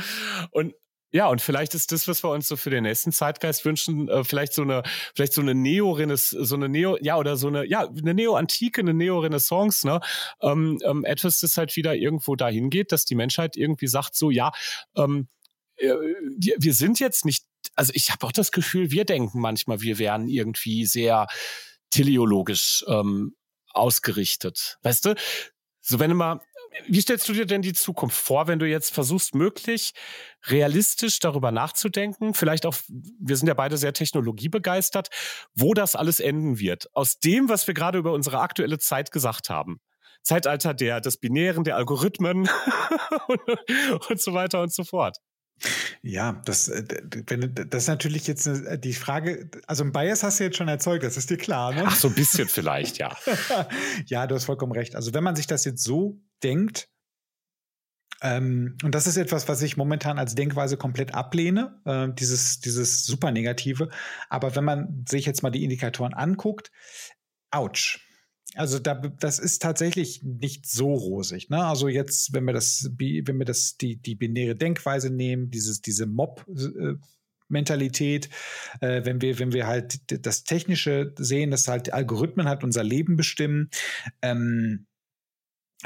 [0.51, 0.75] Und
[1.11, 4.25] ja, und vielleicht ist das, was wir uns so für den nächsten Zeitgeist wünschen, äh,
[4.25, 4.83] vielleicht so eine,
[5.15, 8.95] vielleicht so eine Neo-Renaissance, so eine Neo, ja, oder so eine, ja, eine Neo-Antike, eine
[8.95, 10.01] Neo-Renaissance, ne?
[10.43, 14.31] Ähm, ähm, etwas, das halt wieder irgendwo dahin geht, dass die Menschheit irgendwie sagt, so,
[14.31, 14.53] ja,
[14.97, 15.29] ähm,
[15.77, 15.95] äh,
[16.37, 19.99] wir, wir sind jetzt nicht, also ich habe auch das Gefühl, wir denken manchmal, wir
[19.99, 21.27] wären irgendwie sehr
[21.91, 23.35] teleologisch ähm,
[23.71, 24.79] ausgerichtet.
[24.83, 25.15] Weißt du?
[25.81, 26.41] So, wenn du mal,
[26.87, 29.93] wie stellst du dir denn die Zukunft vor, wenn du jetzt versuchst, möglich
[30.47, 32.35] realistisch darüber nachzudenken?
[32.35, 35.09] Vielleicht auch, wir sind ja beide sehr technologiebegeistert,
[35.55, 36.89] wo das alles enden wird.
[36.95, 39.81] Aus dem, was wir gerade über unsere aktuelle Zeit gesagt haben.
[40.23, 42.49] Zeitalter der, des Binären, der Algorithmen
[43.29, 43.41] und,
[44.11, 45.17] und so weiter und so fort.
[46.03, 46.85] Ja, das, äh,
[47.27, 50.69] wenn, das ist natürlich jetzt eine, die Frage, also ein Bias hast du jetzt schon
[50.69, 51.85] erzeugt, das ist dir klar, ne?
[51.87, 53.17] Ach, so ein bisschen vielleicht, ja.
[54.07, 54.95] ja, du hast vollkommen recht.
[54.95, 56.89] Also wenn man sich das jetzt so denkt,
[58.21, 63.05] ähm, und das ist etwas, was ich momentan als Denkweise komplett ablehne, äh, dieses, dieses
[63.05, 63.91] super Negative.
[64.29, 66.73] Aber wenn man sich jetzt mal die Indikatoren anguckt,
[67.51, 68.01] ouch.
[68.59, 71.49] Also da, das ist tatsächlich nicht so rosig.
[71.49, 71.65] Ne?
[71.65, 76.07] Also jetzt, wenn wir das, wenn wir das die die binäre Denkweise nehmen, dieses diese
[76.07, 76.95] Mob äh,
[77.49, 78.29] Mentalität,
[78.81, 83.17] äh, wenn wir wenn wir halt das Technische sehen, dass halt Algorithmen halt unser Leben
[83.17, 83.71] bestimmen.
[84.23, 84.87] Ähm,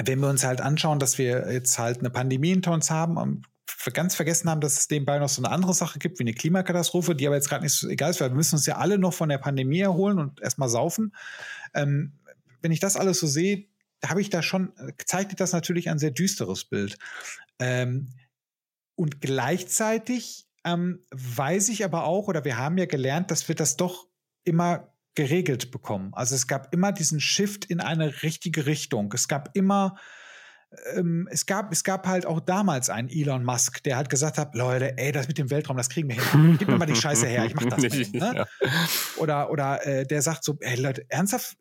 [0.02, 3.46] wenn wir uns halt anschauen, dass wir jetzt halt eine Pandemie hinter uns haben und
[3.92, 7.14] ganz vergessen haben, dass es nebenbei noch so eine andere Sache gibt, wie eine Klimakatastrophe,
[7.14, 9.12] die aber jetzt gerade nicht so egal ist, weil wir müssen uns ja alle noch
[9.12, 11.14] von der Pandemie erholen und erstmal saufen.
[11.74, 12.12] Ähm,
[12.62, 13.66] wenn ich das alles so sehe,
[14.04, 14.72] habe ich da schon,
[15.04, 16.98] zeichnet das natürlich ein sehr düsteres Bild.
[17.60, 18.08] Ähm,
[18.94, 23.76] und gleichzeitig ähm, weiß ich aber auch, oder wir haben ja gelernt, dass wir das
[23.76, 24.06] doch
[24.44, 26.12] immer geregelt bekommen.
[26.14, 29.12] Also es gab immer diesen Shift in eine richtige Richtung.
[29.12, 29.96] Es gab immer,
[30.94, 34.54] ähm, es gab, es gab halt auch damals einen Elon Musk, der halt gesagt hat,
[34.54, 36.56] Leute, ey, das mit dem Weltraum, das kriegen wir hin.
[36.58, 37.82] Gib mir mal die Scheiße her, ich mach das.
[37.92, 38.32] Nicht, ne?
[38.34, 38.68] ja.
[39.18, 41.56] Oder, oder äh, der sagt so, ey Leute, ernsthaft,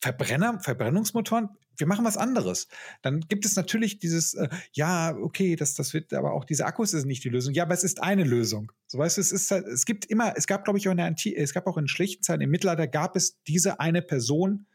[0.00, 2.68] Verbrenner, Verbrennungsmotoren, wir machen was anderes.
[3.02, 6.92] Dann gibt es natürlich dieses, äh, ja, okay, das, das wird, aber auch diese Akkus
[6.92, 7.54] ist nicht die Lösung.
[7.54, 8.72] Ja, aber es ist eine Lösung.
[8.86, 10.98] So weißt du, es ist halt, es gibt immer, es gab, glaube ich, auch in
[10.98, 14.66] der Anti es gab auch in schlichten Zeiten, im Mittelalter gab es diese eine Person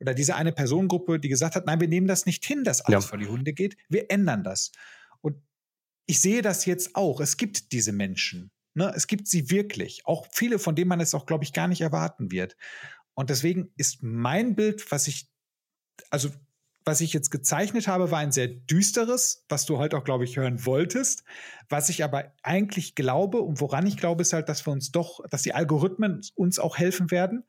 [0.00, 3.04] oder diese eine Personengruppe, die gesagt hat, nein, wir nehmen das nicht hin, dass alles
[3.04, 3.08] ja.
[3.08, 3.76] vor die Hunde geht.
[3.88, 4.72] Wir ändern das.
[5.20, 5.36] Und
[6.06, 7.20] ich sehe das jetzt auch.
[7.20, 8.50] Es gibt diese Menschen.
[8.74, 8.92] Ne?
[8.94, 10.04] Es gibt sie wirklich.
[10.04, 12.56] Auch viele, von denen man es auch, glaube ich, gar nicht erwarten wird.
[13.16, 15.28] Und deswegen ist mein Bild, was ich,
[16.10, 16.30] also
[16.84, 20.36] was ich jetzt gezeichnet habe, war ein sehr düsteres, was du heute auch, glaube ich,
[20.36, 21.24] hören wolltest.
[21.68, 25.20] Was ich aber eigentlich glaube und woran ich glaube, ist halt, dass wir uns doch,
[25.28, 27.44] dass die Algorithmen uns auch helfen werden,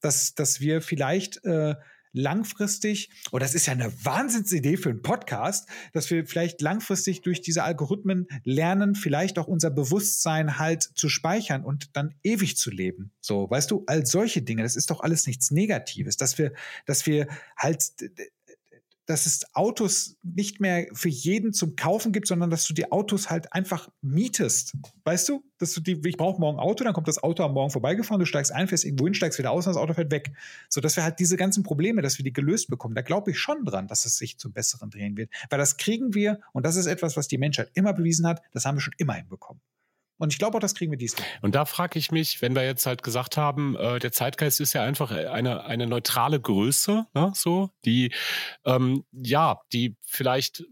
[0.00, 1.76] dass, dass wir vielleicht äh,
[2.12, 7.40] langfristig, oh, das ist ja eine Wahnsinnsidee für einen Podcast, dass wir vielleicht langfristig durch
[7.40, 13.12] diese Algorithmen lernen, vielleicht auch unser Bewusstsein halt zu speichern und dann ewig zu leben.
[13.20, 16.52] So, weißt du, all solche Dinge, das ist doch alles nichts Negatives, dass wir,
[16.86, 17.26] dass wir
[17.56, 17.92] halt
[19.06, 23.30] dass es Autos nicht mehr für jeden zum Kaufen gibt, sondern dass du die Autos
[23.30, 24.74] halt einfach mietest.
[25.04, 25.44] Weißt du?
[25.58, 28.20] Dass du die, ich brauche morgen ein Auto, dann kommt das Auto am Morgen vorbeigefahren,
[28.20, 30.32] du steigst ein, fährst irgendwo hin, steigst wieder aus und das Auto fährt weg.
[30.68, 32.94] So dass wir halt diese ganzen Probleme, dass wir die gelöst bekommen.
[32.94, 35.30] Da glaube ich schon dran, dass es sich zum Besseren drehen wird.
[35.50, 38.64] Weil das kriegen wir, und das ist etwas, was die Menschheit immer bewiesen hat, das
[38.64, 39.60] haben wir schon immer hinbekommen.
[40.22, 41.26] Und ich glaube auch, das kriegen wir diesmal.
[41.40, 44.72] Und da frage ich mich, wenn wir jetzt halt gesagt haben, äh, der Zeitgeist ist
[44.72, 48.14] ja einfach eine, eine neutrale Größe, ne, so, die,
[48.64, 50.62] ähm, ja, die vielleicht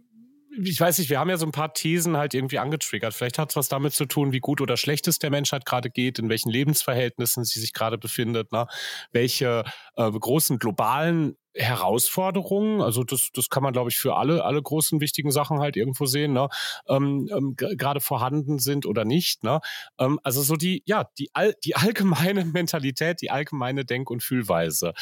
[0.62, 3.14] ich weiß nicht, wir haben ja so ein paar Thesen halt irgendwie angetriggert.
[3.14, 5.90] Vielleicht hat es was damit zu tun, wie gut oder schlecht es der Menschheit gerade
[5.90, 8.66] geht, in welchen Lebensverhältnissen sie sich gerade befindet, ne?
[9.12, 9.64] welche
[9.94, 15.00] äh, großen globalen Herausforderungen, also das, das kann man, glaube ich, für alle, alle großen
[15.00, 16.48] wichtigen Sachen halt irgendwo sehen, ne?
[16.88, 19.42] ähm, ähm, gerade vorhanden sind oder nicht.
[19.42, 19.60] Ne?
[19.98, 24.92] Ähm, also so die, ja, die, all, die allgemeine Mentalität, die allgemeine Denk- und Fühlweise.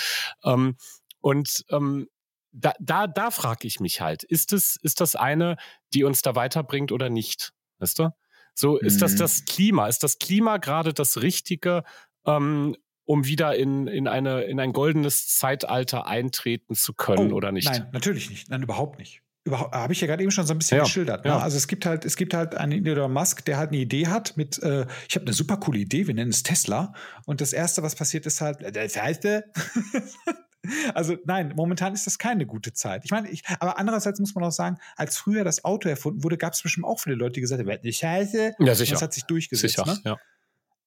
[0.42, 0.76] Ähm,
[1.20, 2.08] und ähm,
[2.52, 5.56] da, da, da frage ich mich halt, ist das, ist das eine,
[5.92, 7.52] die uns da weiterbringt oder nicht?
[7.78, 8.10] Weißt du?
[8.54, 9.00] So, ist mhm.
[9.00, 9.86] das das Klima?
[9.86, 11.84] Ist das Klima gerade das Richtige,
[12.26, 12.76] ähm,
[13.09, 17.66] um wieder in, in, eine, in ein goldenes Zeitalter eintreten zu können oh, oder nicht?
[17.66, 18.51] Nein, natürlich nicht.
[18.51, 19.22] Nein, überhaupt nicht.
[19.44, 21.24] Überhaupt, habe ich ja gerade eben schon so ein bisschen ja, geschildert.
[21.24, 21.30] Ne?
[21.30, 21.39] Ja.
[21.39, 24.36] Also es gibt halt, es gibt halt einen Elon Musk, der halt eine Idee hat
[24.36, 26.93] mit, äh, ich habe eine super coole Idee, wir nennen es Tesla.
[27.24, 29.26] Und das erste, was passiert, ist halt, das heißt,
[30.94, 33.06] also nein, momentan ist das keine gute Zeit.
[33.06, 36.36] Ich meine, ich, aber andererseits muss man auch sagen, als früher das Auto erfunden wurde,
[36.36, 38.56] gab es bestimmt auch viele Leute, die gesagt haben, eine Scheiße.
[38.59, 38.93] Ja, sicher.
[38.93, 39.76] das hat sich durchgesetzt.
[39.76, 39.98] Sicher, ne?
[40.05, 40.18] ja.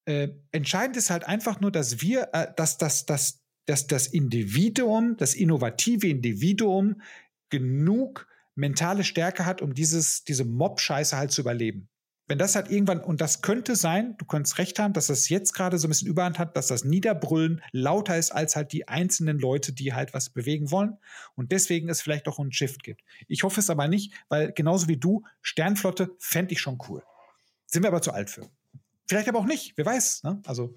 [0.06, 5.18] Äh, entscheidend ist halt einfach nur, dass wir, äh, dass, dass, dass, dass das Individuum,
[5.18, 7.02] das innovative Individuum
[7.50, 11.90] genug mentale Stärke hat, um dieses, diese Mob-Scheiße halt zu überleben
[12.32, 15.52] wenn das halt irgendwann, und das könnte sein, du könntest recht haben, dass das jetzt
[15.52, 19.38] gerade so ein bisschen Überhand hat, dass das Niederbrüllen lauter ist als halt die einzelnen
[19.38, 20.98] Leute, die halt was bewegen wollen.
[21.36, 23.02] Und deswegen es vielleicht auch einen Shift gibt.
[23.28, 27.04] Ich hoffe es aber nicht, weil genauso wie du, Sternflotte fände ich schon cool.
[27.66, 28.50] Sind wir aber zu alt für.
[29.12, 30.24] Vielleicht aber auch nicht, wer weiß.
[30.24, 30.42] Ne?
[30.46, 30.74] Also,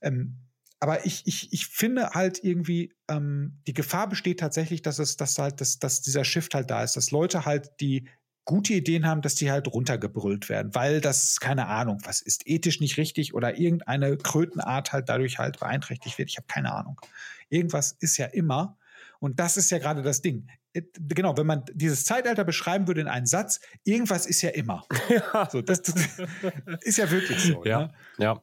[0.00, 0.36] ähm,
[0.78, 5.36] aber ich, ich, ich finde halt irgendwie, ähm, die Gefahr besteht tatsächlich, dass es, dass
[5.40, 8.08] halt, dass, dass dieser Shift halt da ist, dass Leute halt, die
[8.44, 12.78] gute Ideen haben, dass die halt runtergebrüllt werden, weil das, keine Ahnung, was ist ethisch
[12.78, 16.30] nicht richtig oder irgendeine Krötenart halt dadurch halt beeinträchtigt wird.
[16.30, 17.00] Ich habe keine Ahnung.
[17.48, 18.78] Irgendwas ist ja immer.
[19.24, 20.50] Und das ist ja gerade das Ding.
[20.74, 24.84] äh, genau, wenn man dieses Zeitalter beschreiben würde in einen Satz, irgendwas ist ja immer.
[25.08, 25.48] Ja.
[25.50, 25.94] So, das, das
[26.82, 27.64] ist ja wirklich so.
[27.64, 27.94] Ja, ne?
[28.18, 28.42] ja.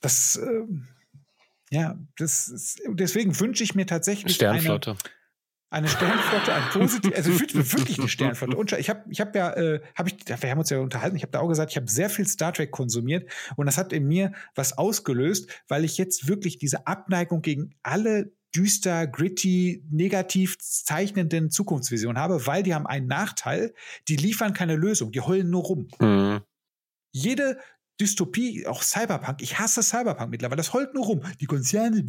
[0.00, 0.64] Das, äh,
[1.70, 4.96] ja, das ist, deswegen wünsche ich mir tatsächlich Sternflotte.
[5.70, 8.56] Eine, eine Sternflotte, ein positiv, also wirklich eine Sternflotte.
[8.56, 11.14] Und ich habe, ich habe ja, äh, habe ich, wir haben uns ja unterhalten.
[11.14, 13.92] Ich habe da auch gesagt, ich habe sehr viel Star Trek konsumiert und das hat
[13.92, 20.58] in mir was ausgelöst, weil ich jetzt wirklich diese Abneigung gegen alle düster, gritty, negativ
[20.58, 23.74] zeichnenden Zukunftsvisionen habe, weil die haben einen Nachteil,
[24.08, 25.88] die liefern keine Lösung, die heulen nur rum.
[26.00, 26.40] Mhm.
[27.12, 27.58] Jede
[28.00, 29.42] Dystopie, auch Cyberpunk.
[29.42, 30.56] Ich hasse Cyberpunk mittlerweile.
[30.56, 31.22] Das heult nur rum.
[31.40, 32.02] Die Konzerne.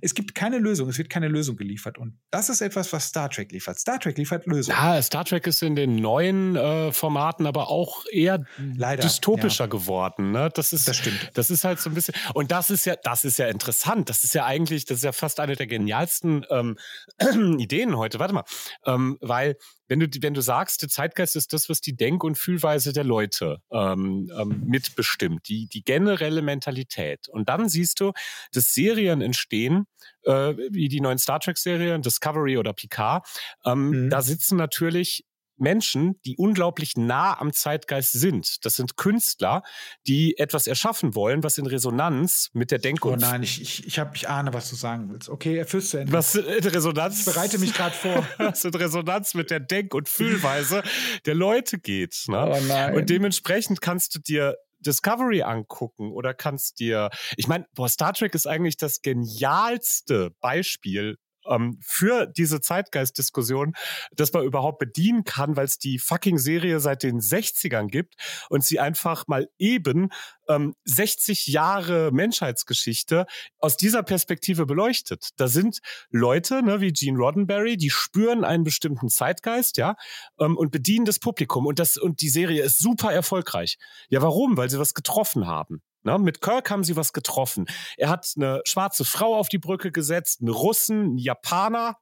[0.00, 0.88] Es gibt keine Lösung.
[0.88, 1.98] Es wird keine Lösung geliefert.
[1.98, 3.78] Und das ist etwas, was Star Trek liefert.
[3.78, 4.78] Star Trek liefert Lösungen.
[4.78, 8.44] Ja, Star Trek ist in den neuen äh, Formaten aber auch eher
[8.76, 9.68] Leider, dystopischer ja.
[9.68, 10.30] geworden.
[10.30, 10.50] Ne?
[10.54, 11.30] Das ist, das stimmt.
[11.34, 12.14] Das ist halt so ein bisschen.
[12.34, 14.08] Und das ist ja, das ist ja interessant.
[14.08, 16.76] Das ist ja eigentlich, das ist ja fast eine der genialsten ähm,
[17.58, 18.18] Ideen heute.
[18.18, 18.44] Warte mal,
[18.86, 19.56] ähm, weil
[19.88, 23.04] wenn du, wenn du sagst, der Zeitgeist ist das, was die Denk- und Fühlweise der
[23.04, 27.28] Leute ähm, ähm, mitbestimmt, die, die generelle Mentalität.
[27.28, 28.12] Und dann siehst du,
[28.52, 29.86] dass Serien entstehen,
[30.22, 33.26] äh, wie die neuen Star Trek-Serien, Discovery oder Picard.
[33.64, 34.10] Ähm, mhm.
[34.10, 35.24] Da sitzen natürlich
[35.58, 38.64] Menschen, die unglaublich nah am Zeitgeist sind.
[38.64, 39.62] Das sind Künstler,
[40.06, 43.98] die etwas erschaffen wollen, was in Resonanz mit der Denk- Oh nein, ich, ich, ich,
[43.98, 45.28] hab, ich ahne, was du sagen willst.
[45.28, 46.12] Okay, erfüllst du endlich.
[46.12, 47.20] Was in Resonanz?
[47.20, 48.26] Ich bereite mich gerade vor.
[48.38, 50.82] was in Resonanz mit der Denk- und Fühlweise
[51.24, 52.24] der Leute geht.
[52.28, 52.52] Ne?
[52.56, 52.94] Oh nein.
[52.94, 58.46] Und dementsprechend kannst du dir Discovery angucken oder kannst dir, ich meine, Star Trek ist
[58.46, 61.16] eigentlich das genialste Beispiel
[61.48, 63.74] ähm, für diese Zeitgeistdiskussion,
[64.12, 68.14] dass man überhaupt bedienen kann, weil es die fucking Serie seit den 60ern gibt
[68.48, 70.10] und sie einfach mal eben
[70.48, 73.26] ähm, 60 Jahre Menschheitsgeschichte
[73.58, 75.30] aus dieser Perspektive beleuchtet.
[75.36, 79.96] Da sind Leute, ne, wie Gene Roddenberry, die spüren einen bestimmten Zeitgeist, ja,
[80.38, 81.66] ähm, und bedienen das Publikum.
[81.66, 83.78] Und das, und die Serie ist super erfolgreich.
[84.08, 84.56] Ja, warum?
[84.56, 85.82] Weil sie was getroffen haben.
[86.06, 86.18] Ne?
[86.20, 87.66] Mit Kirk haben sie was getroffen.
[87.96, 91.96] Er hat eine schwarze Frau auf die Brücke gesetzt, einen Russen, einen Japaner.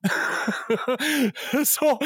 [1.65, 1.99] so.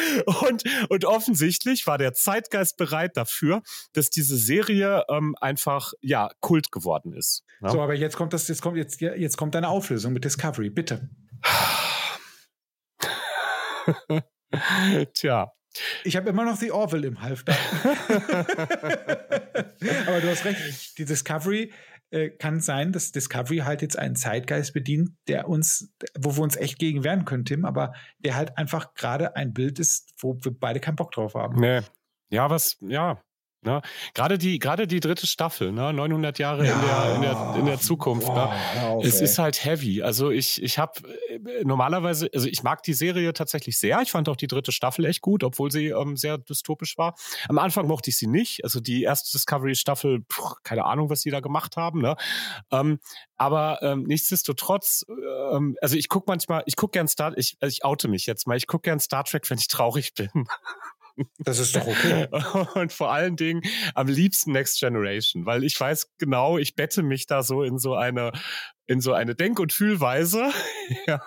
[0.48, 3.62] Und, und offensichtlich war der Zeitgeist bereit dafür,
[3.94, 7.42] dass diese Serie ähm, einfach ja Kult geworden ist.
[7.60, 7.70] Ne?
[7.70, 11.10] So, aber jetzt kommt das, jetzt kommt jetzt, jetzt kommt deine Auflösung mit Discovery, bitte.
[15.14, 15.52] Tja,
[16.04, 17.52] ich habe immer noch The Orville im Halfter.
[20.06, 20.98] Aber du hast recht.
[20.98, 21.72] Die Discovery
[22.10, 26.56] äh, kann sein, dass Discovery halt jetzt einen Zeitgeist bedient, der uns, wo wir uns
[26.56, 30.52] echt gegen wehren können, Tim, aber der halt einfach gerade ein Bild ist, wo wir
[30.58, 31.60] beide keinen Bock drauf haben.
[31.60, 31.80] Nee.
[32.30, 33.20] Ja, was, ja,
[33.62, 33.82] Ne?
[34.14, 35.93] Gerade die, gerade die dritte Staffel, ne?
[35.93, 36.74] 900 Jahre ja.
[36.74, 38.28] in, der, in, der, in der Zukunft.
[38.28, 38.82] Boah, ne?
[38.82, 39.24] auf, es ey.
[39.24, 40.01] ist halt heavy.
[40.01, 40.93] Also ich, ich habe
[41.28, 44.01] äh, normalerweise, also ich mag die Serie tatsächlich sehr.
[44.01, 47.16] Ich fand auch die dritte Staffel echt gut, obwohl sie ähm, sehr dystopisch war.
[47.48, 48.62] Am Anfang mochte ich sie nicht.
[48.62, 50.24] Also die erste Discovery-Staffel,
[50.62, 52.01] keine Ahnung, was sie da gemacht haben.
[52.01, 52.14] Ne?
[52.70, 53.01] Ähm,
[53.36, 55.05] aber ähm, nichtsdestotrotz,
[55.52, 58.47] ähm, also ich gucke manchmal, ich gucke gern Star, ich, also ich oute mich jetzt
[58.47, 60.30] mal, ich gucke gern Star Trek, wenn ich traurig bin.
[61.38, 62.28] Das ist doch okay.
[62.74, 63.62] Und vor allen Dingen
[63.94, 67.94] am liebsten Next Generation, weil ich weiß genau, ich bette mich da so in so
[67.94, 68.32] eine
[68.86, 70.50] in so eine Denk- und Fühlweise.
[71.06, 71.20] ja.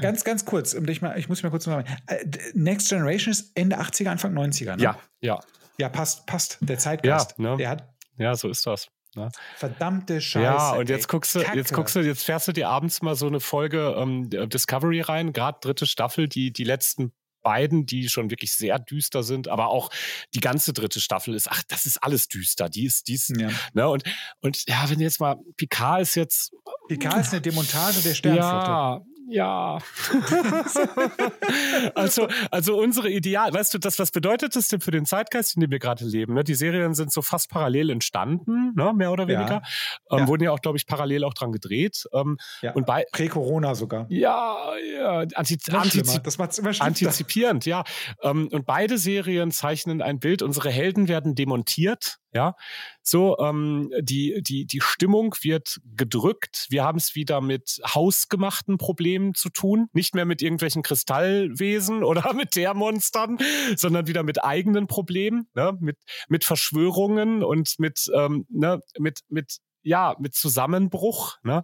[0.00, 1.84] Ganz, ganz kurz, dich mal, ich muss mal kurz mal.
[2.06, 2.24] Äh,
[2.54, 4.82] Next Generation ist Ende 80er, Anfang 90er, ne?
[4.82, 5.40] Ja, ja.
[5.78, 6.58] Ja, passt, passt.
[6.60, 7.34] Der Zeitgeist.
[7.38, 7.56] Ja, ne?
[7.56, 7.88] Der hat.
[8.16, 8.88] Ja, so ist das.
[9.16, 9.30] Ne?
[9.56, 10.44] Verdammte Scheiße.
[10.44, 11.58] Ja, und jetzt ey, guckst du, Kacke.
[11.58, 15.32] jetzt guckst du, jetzt fährst du dir abends mal so eine Folge ähm, Discovery rein,
[15.32, 17.12] gerade dritte Staffel, die die letzten
[17.44, 19.90] beiden, die schon wirklich sehr düster sind, aber auch
[20.34, 22.68] die ganze dritte Staffel ist, ach, das ist alles düster.
[22.68, 23.50] Die ist, die ist, ja.
[23.72, 24.02] ne, und,
[24.40, 26.52] und ja, wenn jetzt mal, Picard ist jetzt.
[26.88, 28.70] Picard ist eine Demontage der Sternflotte.
[28.70, 29.78] Ja, ja.
[31.94, 35.60] also, also unsere Ideal, weißt du, das, was bedeutet das denn für den Zeitgeist, in
[35.60, 36.34] dem wir gerade leben?
[36.34, 36.44] Ne?
[36.44, 38.92] Die Serien sind so fast parallel entstanden, ne?
[38.94, 39.62] mehr oder weniger.
[39.62, 39.62] Ja.
[40.10, 40.28] Ähm, ja.
[40.28, 42.04] Wurden ja auch, glaube ich, parallel auch dran gedreht.
[42.12, 42.72] Ähm, ja.
[42.72, 44.06] und bei Prä-Corona sogar.
[44.08, 44.56] Ja,
[44.98, 45.24] ja.
[45.34, 47.84] Anti antizip das macht's immer antizipierend, ja.
[48.22, 50.42] Ähm, und beide Serien zeichnen ein Bild.
[50.42, 52.54] Unsere Helden werden demontiert ja,
[53.02, 56.66] so ähm, die die die Stimmung wird gedrückt.
[56.68, 62.32] Wir haben es wieder mit hausgemachten Problemen zu tun, nicht mehr mit irgendwelchen Kristallwesen oder
[62.34, 63.38] mit Dämonstern,
[63.76, 65.76] sondern wieder mit eigenen Problemen, ne?
[65.80, 65.98] mit
[66.28, 68.80] mit Verschwörungen und mit ähm, ne?
[68.98, 71.36] mit mit ja mit Zusammenbruch.
[71.44, 71.62] Ne?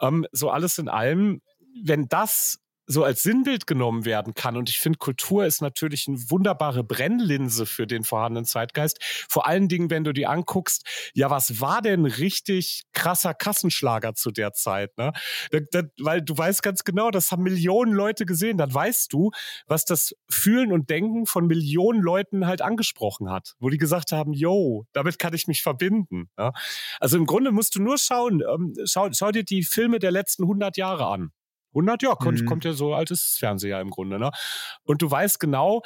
[0.00, 1.42] Ähm, so alles in allem,
[1.84, 4.56] wenn das so als Sinnbild genommen werden kann.
[4.56, 8.98] Und ich finde, Kultur ist natürlich eine wunderbare Brennlinse für den vorhandenen Zeitgeist.
[9.28, 14.30] Vor allen Dingen, wenn du dir anguckst, ja, was war denn richtig krasser Kassenschlager zu
[14.30, 14.96] der Zeit?
[14.98, 15.12] Ne?
[15.50, 18.58] Das, das, weil du weißt ganz genau, das haben Millionen Leute gesehen.
[18.58, 19.30] Dann weißt du,
[19.66, 23.54] was das Fühlen und Denken von Millionen Leuten halt angesprochen hat.
[23.58, 26.30] Wo die gesagt haben, yo, damit kann ich mich verbinden.
[26.38, 26.52] Ja?
[27.00, 30.44] Also im Grunde musst du nur schauen, ähm, schau, schau dir die Filme der letzten
[30.44, 31.32] 100 Jahre an.
[31.76, 32.46] 100, ja, kommt, mhm.
[32.46, 34.18] kommt ja so altes Fernseher im Grunde.
[34.18, 34.30] Ne?
[34.84, 35.82] Und du weißt genau,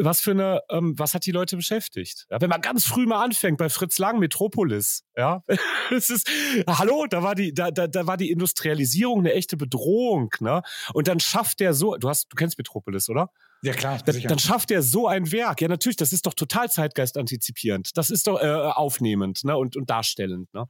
[0.00, 2.26] was für eine, ähm, was hat die Leute beschäftigt?
[2.30, 5.42] Ja, wenn man ganz früh mal anfängt bei Fritz Lang, Metropolis, ja,
[5.94, 6.30] es ist,
[6.66, 10.62] hallo, da war die, da, da, da war die Industrialisierung eine echte Bedrohung, ne?
[10.92, 13.30] Und dann schafft der so, du hast, du kennst Metropolis, oder?
[13.62, 13.98] Ja, klar.
[14.04, 15.60] Dann, dann, schafft er so ein Werk.
[15.60, 17.96] Ja, natürlich, das ist doch total zeitgeistantizipierend.
[17.96, 19.56] Das ist doch äh, aufnehmend ne?
[19.56, 20.52] und, und darstellend.
[20.54, 20.68] Ne?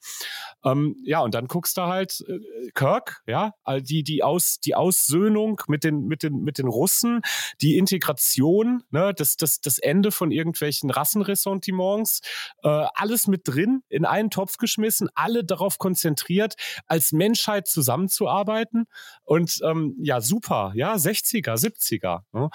[0.64, 5.60] Ähm, ja, und dann guckst du halt äh, Kirk, ja, die, die, Aus, die Aussöhnung
[5.68, 7.20] mit den, mit, den, mit den Russen,
[7.60, 9.12] die Integration, ne?
[9.14, 12.20] das, das, das Ende von irgendwelchen Rassenressentiments,
[12.62, 16.54] äh, alles mit drin, in einen Topf geschmissen, alle darauf konzentriert,
[16.86, 18.86] als Menschheit zusammenzuarbeiten.
[19.24, 22.20] Und ähm, ja, super, ja, 60er, 70er.
[22.32, 22.48] Ne?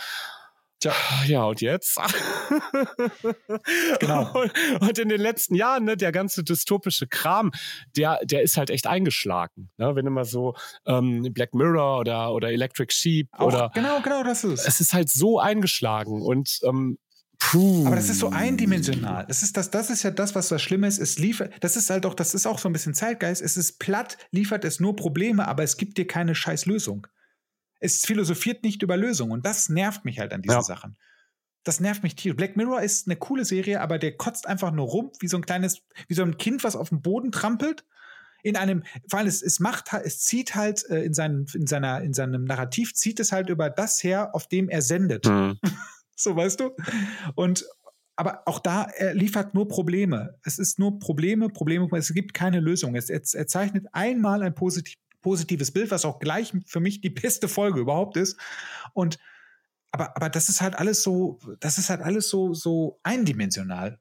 [0.84, 0.94] Tja,
[1.28, 1.98] ja, und jetzt?
[4.02, 4.34] genau.
[4.82, 7.52] Und in den letzten Jahren, ne, der ganze dystopische Kram,
[7.96, 9.70] der, der ist halt echt eingeschlagen.
[9.78, 9.96] Ne?
[9.96, 10.56] Wenn immer so
[10.86, 13.72] ähm, Black Mirror oder, oder Electric Sheep Auch, oder.
[13.74, 14.68] Genau, genau, das ist.
[14.68, 16.98] Es ist halt so eingeschlagen und ähm,
[17.40, 17.88] Puh.
[17.88, 19.26] Aber das ist so eindimensional.
[19.28, 21.00] Das ist das, das ist ja das, was das Schlimme ist.
[21.00, 23.42] Es liefert, das ist halt auch, das ist auch so ein bisschen Zeitgeist.
[23.42, 27.08] Es ist platt, liefert es nur Probleme, aber es gibt dir keine scheiß Lösung
[27.84, 29.34] es philosophiert nicht über Lösungen.
[29.34, 30.64] Und das nervt mich halt an diesen ja.
[30.64, 30.98] Sachen.
[31.66, 32.38] Das nervt mich tierisch.
[32.38, 35.46] Black Mirror ist eine coole Serie, aber der kotzt einfach nur rum, wie so ein
[35.46, 37.86] kleines, wie so ein Kind, was auf dem Boden trampelt.
[38.42, 42.14] In einem, weil es, es macht, es zieht halt äh, in, seinem, in, seiner, in
[42.14, 45.26] seinem Narrativ, zieht es halt über das her, auf dem er sendet.
[45.26, 45.60] Mhm.
[46.16, 46.72] so, weißt du?
[47.36, 47.66] Und,
[48.16, 50.38] aber auch da, er liefert nur Probleme.
[50.44, 52.96] Es ist nur Probleme, Probleme, es gibt keine Lösung.
[52.96, 57.10] Es, er, er zeichnet einmal ein positiv, positives Bild, was auch gleich für mich die
[57.10, 58.38] beste Folge überhaupt ist.
[58.94, 59.18] Und
[59.92, 64.00] aber, aber das ist halt alles so, das ist halt alles so, so eindimensional.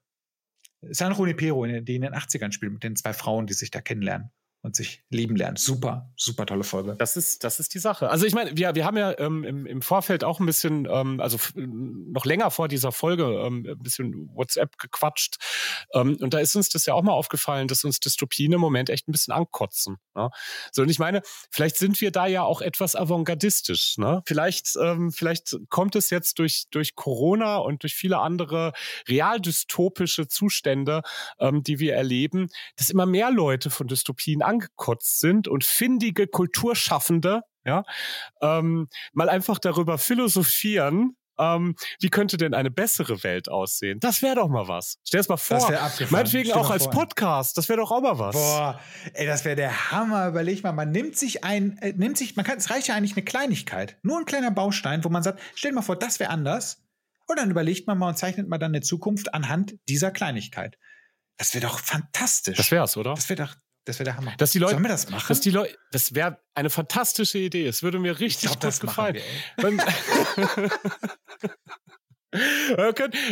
[0.81, 4.31] San Junipero, die in den 80ern spielt, mit den zwei Frauen, die sich da kennenlernen
[4.63, 5.57] und sich lieben lernen.
[5.57, 6.95] Super, super tolle Folge.
[6.97, 8.09] Das ist, das ist die Sache.
[8.09, 11.19] Also ich meine, wir, wir haben ja ähm, im, im Vorfeld auch ein bisschen, ähm,
[11.19, 15.35] also noch länger vor dieser Folge, ähm, ein bisschen WhatsApp gequatscht.
[15.93, 18.89] Ähm, und da ist uns das ja auch mal aufgefallen, dass uns Dystopien im Moment
[18.89, 19.97] echt ein bisschen ankotzen.
[20.15, 20.29] Ne?
[20.71, 21.21] So, und ich meine,
[21.51, 23.97] vielleicht sind wir da ja auch etwas avantgardistisch.
[23.97, 24.21] Ne?
[24.25, 28.71] Vielleicht, ähm, vielleicht kommt es jetzt durch, durch Corona und durch viele andere
[29.09, 31.01] real dystopische Zustände,
[31.39, 37.41] ähm, die wir erleben, dass immer mehr Leute von Dystopien angekotzt sind und findige Kulturschaffende,
[37.65, 37.83] ja,
[38.41, 43.99] ähm, mal einfach darüber philosophieren, ähm, wie könnte denn eine bessere Welt aussehen?
[43.99, 44.99] Das wäre doch mal was.
[45.03, 45.71] Stell es mal vor.
[46.09, 46.89] Meinetwegen auch als.
[46.89, 47.57] Podcast.
[47.57, 48.35] Das wäre doch auch mal was.
[48.35, 48.79] Boah,
[49.13, 50.27] ey, das wäre der Hammer.
[50.27, 53.13] Überleg mal, man nimmt sich ein, äh, nimmt sich, man kann, es reicht ja eigentlich
[53.13, 53.97] eine Kleinigkeit.
[54.03, 56.83] Nur ein kleiner Baustein, wo man sagt, stell dir mal vor, das wäre anders.
[57.27, 60.77] Und dann überlegt man mal und zeichnet mal dann eine Zukunft anhand dieser Kleinigkeit.
[61.37, 62.57] Das wäre doch fantastisch.
[62.57, 63.15] Das wär's, oder?
[63.15, 63.55] Das wäre doch,
[63.85, 64.33] das wäre der Hammer.
[64.37, 65.25] Dass die Leute, Sollen wir das machen?
[65.27, 67.67] Dass die Leute, das wäre eine fantastische Idee.
[67.67, 69.17] Es würde mir richtig glaub, gut gefallen.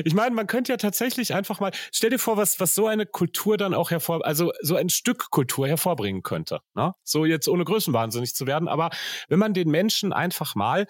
[0.03, 3.05] Ich meine, man könnte ja tatsächlich einfach mal, stell dir vor, was, was so eine
[3.05, 6.59] Kultur dann auch hervor, also so ein Stück Kultur hervorbringen könnte.
[6.75, 6.93] Ne?
[7.03, 8.91] So jetzt ohne Größenwahnsinnig zu werden, aber
[9.27, 10.85] wenn man den Menschen einfach mal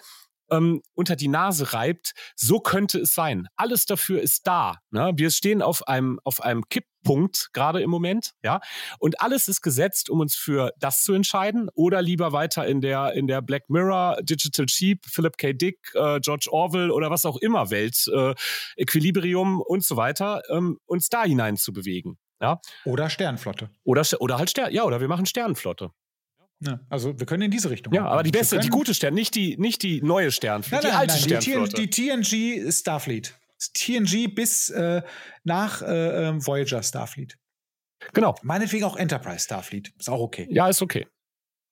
[0.52, 3.48] ähm, unter die Nase reibt, so könnte es sein.
[3.56, 4.76] Alles dafür ist da.
[4.90, 5.12] Ne?
[5.16, 8.60] Wir stehen auf einem, auf einem Kipppunkt gerade im Moment, ja.
[8.98, 13.14] Und alles ist gesetzt, um uns für das zu entscheiden oder lieber weiter in der,
[13.14, 15.52] in der Black Mirror, Digital Sheep, Philip K.
[15.52, 18.34] Dick, äh, George Orwell oder was auch immer Welt, äh,
[18.76, 22.18] Equilibrium und so weiter, ähm, uns da hinein zu bewegen.
[22.40, 22.60] Ja?
[22.84, 23.70] Oder Sternflotte.
[23.84, 25.90] Oder, oder halt Stern, ja, oder wir machen Sternflotte.
[26.64, 27.92] Ja, also wir können in diese Richtung.
[27.92, 31.06] Ja, aber die beste, die gute Stern, nicht die, nicht die neue Sternflotte, nein, nein,
[31.08, 31.86] die alte nein, Sternflotte.
[31.86, 33.34] Die, TNG Starfleet.
[33.74, 35.02] TNG bis äh,
[35.44, 37.36] nach äh, ähm, Voyager Starfleet.
[38.12, 38.34] Genau.
[38.42, 39.92] Meinetwegen auch Enterprise Starfleet.
[39.98, 40.48] Ist auch okay.
[40.50, 41.06] Ja, ist okay.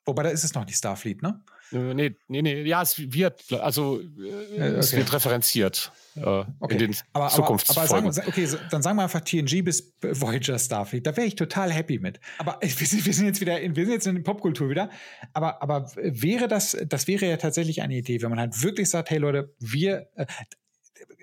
[0.07, 1.43] Wobei da ist es noch nicht Starfleet, ne?
[1.73, 2.63] Äh, nee, nee, nee.
[2.63, 4.75] Ja, es wird, also äh, okay.
[4.79, 6.73] es wird referenziert äh, okay.
[6.73, 7.91] in den aber, Zukunftsfolgen.
[7.91, 11.07] Aber, aber sagen, okay, dann sagen wir einfach TNG bis Voyager Starfleet.
[11.07, 12.21] Da wäre ich total happy mit.
[12.39, 14.91] Aber wir sind, wir sind jetzt wieder, in, wir sind jetzt in der Popkultur wieder.
[15.33, 19.11] Aber, aber wäre das, das wäre ja tatsächlich eine Idee, wenn man halt wirklich sagt,
[19.11, 20.27] hey Leute, wir, äh,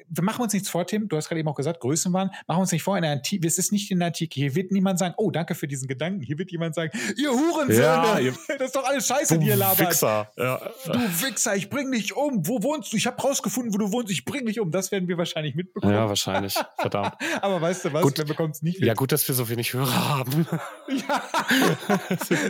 [0.09, 1.07] wir machen uns nichts vor, Tim.
[1.07, 2.27] Du hast gerade eben auch gesagt, Größenwahn.
[2.27, 4.39] Machen wir uns nicht vor, in der Antike, es ist nicht in der Antike.
[4.39, 6.21] Hier wird niemand sagen, oh, danke für diesen Gedanken.
[6.21, 9.55] Hier wird jemand sagen, ihr Hurensöhne, ja, ihr, das ist doch alles Scheiße, die ihr
[9.55, 9.91] labert.
[9.91, 10.31] Wichser.
[10.37, 10.59] Ja.
[10.85, 12.47] Du Wichser, ich bring dich um.
[12.47, 12.97] Wo wohnst du?
[12.97, 14.11] Ich habe rausgefunden, wo du wohnst.
[14.11, 14.71] Ich bring dich um.
[14.71, 15.93] Das werden wir wahrscheinlich mitbekommen.
[15.93, 16.55] Ja, wahrscheinlich.
[16.77, 17.13] Verdammt.
[17.41, 18.03] Aber weißt du was?
[18.03, 18.17] Gut.
[18.17, 18.87] Wir bekommen es nicht mit.
[18.87, 20.47] Ja, gut, dass wir so wenig Hörer haben.
[20.87, 21.23] ja.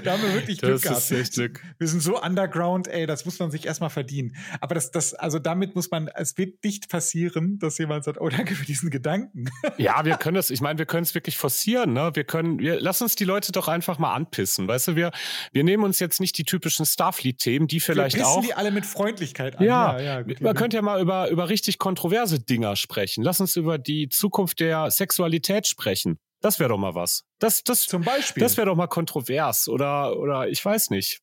[0.03, 0.97] da haben wir wirklich Glück das gehabt.
[0.99, 1.61] Ist echt Glück.
[1.77, 4.35] Wir sind so underground, ey, das muss man sich erstmal verdienen.
[4.61, 8.29] Aber das, das, also damit muss man, es wird nicht passieren, dass jemand sagt, oh,
[8.29, 9.45] danke für diesen Gedanken.
[9.77, 12.11] ja, wir können das, ich meine, wir können es wirklich forcieren, ne?
[12.13, 14.67] Wir können, wir, lass uns die Leute doch einfach mal anpissen.
[14.67, 15.11] Weißt du, wir,
[15.51, 18.41] wir nehmen uns jetzt nicht die typischen Starfleet-Themen, die vielleicht wir auch.
[18.41, 19.63] die alle mit Freundlichkeit an.
[19.63, 23.23] Ja, ja, ja gut, man könnte ja mal über, über richtig kontroverse Dinger sprechen.
[23.23, 26.19] Lass uns über die Zukunft der Sexualität sprechen.
[26.41, 27.23] Das wäre doch mal was.
[27.39, 28.41] Das, das, Zum Beispiel.
[28.41, 31.21] Das wäre doch mal kontrovers oder, oder ich weiß nicht.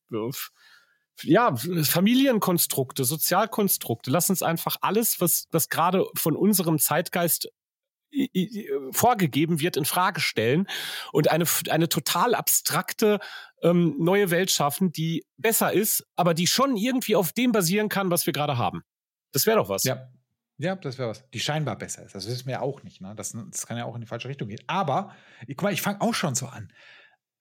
[1.23, 4.11] Ja, Familienkonstrukte, Sozialkonstrukte.
[4.11, 7.49] Lass uns einfach alles, was, was gerade von unserem Zeitgeist
[8.93, 10.69] vorgegeben wird, in Frage stellen
[11.13, 13.19] und eine, eine total abstrakte
[13.63, 18.11] ähm, neue Welt schaffen, die besser ist, aber die schon irgendwie auf dem basieren kann,
[18.11, 18.83] was wir gerade haben.
[19.33, 19.83] Das wäre doch was.
[19.83, 20.09] Ja,
[20.59, 21.29] ja, das wäre was.
[21.31, 22.15] Die scheinbar besser ist.
[22.15, 23.01] Das wissen wir ja auch nicht.
[23.01, 23.15] Ne?
[23.17, 24.63] Das, das kann ja auch in die falsche Richtung gehen.
[24.69, 25.13] Aber,
[25.49, 26.73] guck mal, ich fange auch schon so an.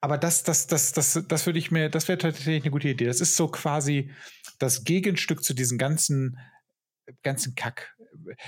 [0.03, 3.05] Aber das, das, das, das, das würde ich mir, das wäre tatsächlich eine gute Idee.
[3.05, 4.11] Das ist so quasi
[4.59, 6.37] das Gegenstück zu diesem ganzen,
[7.21, 7.95] ganzen Kack.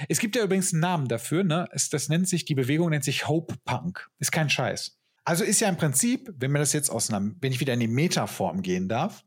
[0.09, 1.69] Es gibt ja übrigens einen Namen dafür, ne?
[1.71, 4.09] Es, das nennt sich, die Bewegung nennt sich Hope Punk.
[4.19, 4.99] Ist kein Scheiß.
[5.23, 7.87] Also ist ja im Prinzip, wenn wir das jetzt aus wenn ich wieder in die
[7.87, 9.23] Metaform gehen darf,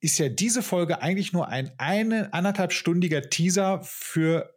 [0.00, 4.50] ist ja diese Folge eigentlich nur ein eine, anderthalbstündiger Teaser für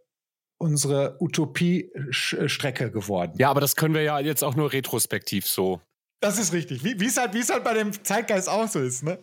[0.57, 3.33] unsere Utopie-Strecke geworden.
[3.39, 5.81] Ja, aber das können wir ja jetzt auch nur retrospektiv so.
[6.23, 6.85] Das ist richtig.
[6.85, 9.19] Wie es halt, halt bei dem Zeitgeist auch so ist, ne?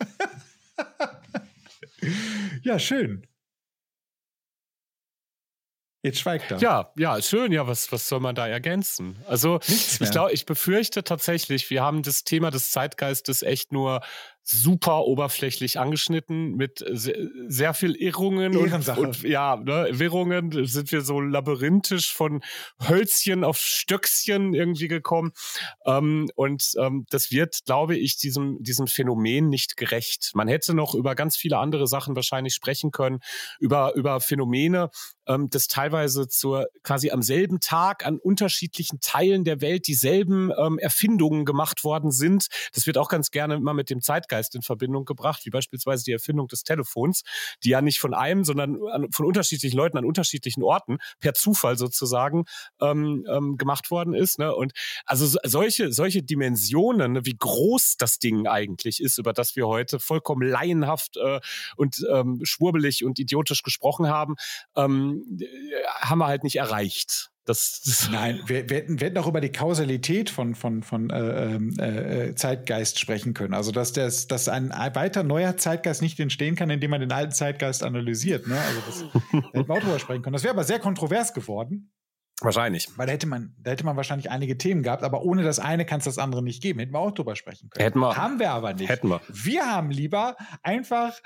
[2.62, 3.26] ja, schön.
[6.02, 6.58] Jetzt schweigt er.
[6.58, 7.52] Ja, ja, schön.
[7.52, 9.16] Ja, was, was soll man da ergänzen?
[9.26, 14.02] Also, ich glaube, ich befürchte tatsächlich, wir haben das Thema des Zeitgeistes echt nur
[14.42, 21.02] super oberflächlich angeschnitten mit sehr, sehr viel Irrungen und, und, ja, ne, Wirrungen sind wir
[21.02, 22.42] so labyrinthisch von
[22.88, 25.32] Hölzchen auf Stöckchen irgendwie gekommen
[25.86, 30.30] ähm, und ähm, das wird, glaube ich, diesem diesem Phänomen nicht gerecht.
[30.34, 33.20] Man hätte noch über ganz viele andere Sachen wahrscheinlich sprechen können,
[33.60, 34.90] über über Phänomene,
[35.26, 40.78] ähm, das teilweise zur quasi am selben Tag an unterschiedlichen Teilen der Welt dieselben ähm,
[40.78, 42.48] Erfindungen gemacht worden sind.
[42.72, 46.04] Das wird auch ganz gerne immer mit dem Zeitgeist Zeitgeist in Verbindung gebracht, wie beispielsweise
[46.04, 47.22] die Erfindung des Telefons,
[47.64, 48.78] die ja nicht von einem, sondern
[49.12, 52.44] von unterschiedlichen Leuten an unterschiedlichen Orten per Zufall sozusagen
[52.80, 54.38] ähm, ähm, gemacht worden ist.
[54.38, 54.54] Ne?
[54.54, 54.72] Und
[55.04, 59.98] also solche, solche Dimensionen, ne, wie groß das Ding eigentlich ist, über das wir heute
[59.98, 61.40] vollkommen laienhaft äh,
[61.76, 64.36] und ähm, schwurbelig und idiotisch gesprochen haben,
[64.76, 65.38] ähm,
[66.00, 67.30] haben wir halt nicht erreicht.
[67.50, 71.10] Das, das Nein, wir, wir, hätten, wir hätten auch über die Kausalität von, von, von
[71.10, 73.54] äh, ähm, äh, Zeitgeist sprechen können.
[73.54, 77.32] Also, dass, das, dass ein weiter neuer Zeitgeist nicht entstehen kann, indem man den alten
[77.32, 78.46] Zeitgeist analysiert.
[78.46, 78.56] Ne?
[78.56, 80.34] Also, das hätten wir auch drüber sprechen können.
[80.34, 81.90] Das wäre aber sehr kontrovers geworden.
[82.40, 82.88] Wahrscheinlich.
[82.96, 85.84] Weil da hätte man, da hätte man wahrscheinlich einige Themen gehabt, aber ohne das eine
[85.84, 86.78] kann es das andere nicht geben.
[86.78, 87.84] Hätten wir auch drüber sprechen können.
[87.84, 88.16] Hätten wir.
[88.16, 88.88] Haben wir aber nicht.
[88.88, 89.20] Hätten wir.
[89.28, 91.18] Wir haben lieber einfach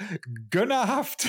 [0.50, 1.28] gönnerhaft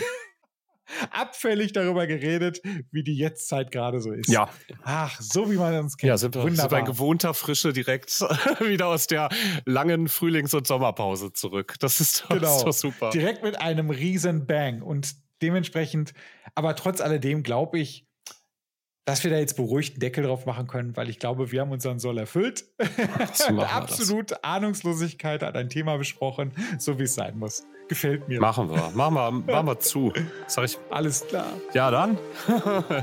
[1.11, 4.29] abfällig darüber geredet, wie die Jetztzeit gerade so ist.
[4.29, 4.49] Ja.
[4.83, 6.09] Ach, so wie man uns kennt.
[6.09, 6.69] Ja, sind wir Wunderbar.
[6.69, 8.09] bei gewohnter Frische direkt
[8.61, 9.29] wieder aus der
[9.65, 11.75] langen Frühlings- und Sommerpause zurück.
[11.79, 12.57] Das ist doch, genau.
[12.57, 13.09] ist doch super.
[13.09, 14.81] Direkt mit einem riesen Bang.
[14.81, 16.13] Und dementsprechend,
[16.53, 18.05] aber trotz alledem glaube ich,
[19.05, 21.71] dass wir da jetzt beruhigt einen Deckel drauf machen können, weil ich glaube, wir haben
[21.71, 22.65] unseren Soll erfüllt.
[23.71, 27.63] Absolut Ahnungslosigkeit hat ein Thema besprochen, so wie es sein muss.
[27.87, 28.39] Gefällt mir.
[28.39, 28.91] Machen wir.
[28.95, 30.11] Machen wir, machen wir zu.
[30.47, 30.77] Sag ich.
[30.89, 31.45] Alles klar.
[31.73, 32.17] Ja, dann.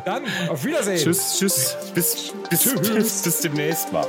[0.04, 0.98] dann, auf Wiedersehen.
[0.98, 1.76] Tschüss, tschüss.
[1.94, 2.80] Bis, bis, tschüss.
[2.80, 4.06] bis, bis demnächst mal.